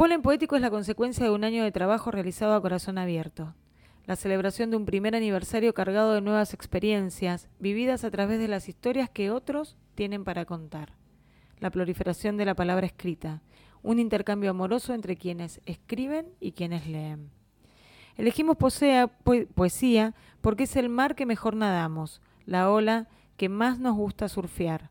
[0.00, 3.54] Polen Poético es la consecuencia de un año de trabajo realizado a corazón abierto.
[4.06, 8.70] La celebración de un primer aniversario cargado de nuevas experiencias, vividas a través de las
[8.70, 10.94] historias que otros tienen para contar.
[11.58, 13.42] La proliferación de la palabra escrita,
[13.82, 17.28] un intercambio amoroso entre quienes escriben y quienes leen.
[18.16, 23.06] Elegimos poesía porque es el mar que mejor nadamos, la ola
[23.36, 24.88] que más nos gusta surfear,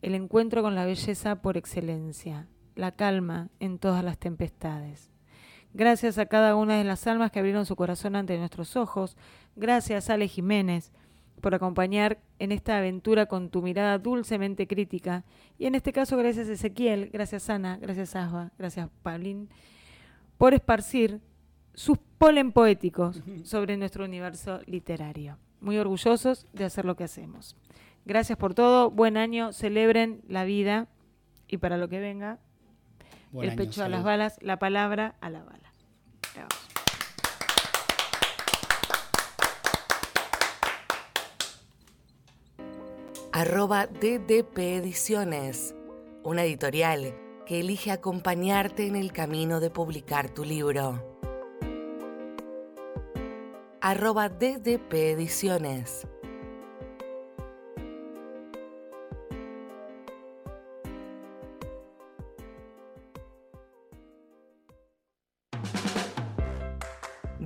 [0.00, 5.10] el encuentro con la belleza por excelencia, la calma en todas las tempestades.
[5.74, 9.16] Gracias a cada una de las almas que abrieron su corazón ante nuestros ojos,
[9.56, 10.92] gracias Ale Jiménez
[11.40, 15.24] por acompañar en esta aventura con tu mirada dulcemente crítica,
[15.58, 19.50] y en este caso gracias Ezequiel, gracias Ana, gracias Asba, gracias Paulín,
[20.38, 21.20] por esparcir
[21.74, 25.38] sus polen poéticos sobre nuestro universo literario.
[25.60, 27.56] Muy orgullosos de hacer lo que hacemos.
[28.04, 30.88] Gracias por todo, buen año, celebren la vida
[31.48, 32.38] y para lo que venga,
[33.36, 35.70] Buen el año, pecho a las balas, la palabra a la bala.
[43.32, 45.74] Arroba DDP Ediciones,
[46.24, 47.14] una editorial
[47.44, 51.20] que elige acompañarte en el camino de publicar tu libro.
[53.82, 56.06] Arroba DDP Ediciones.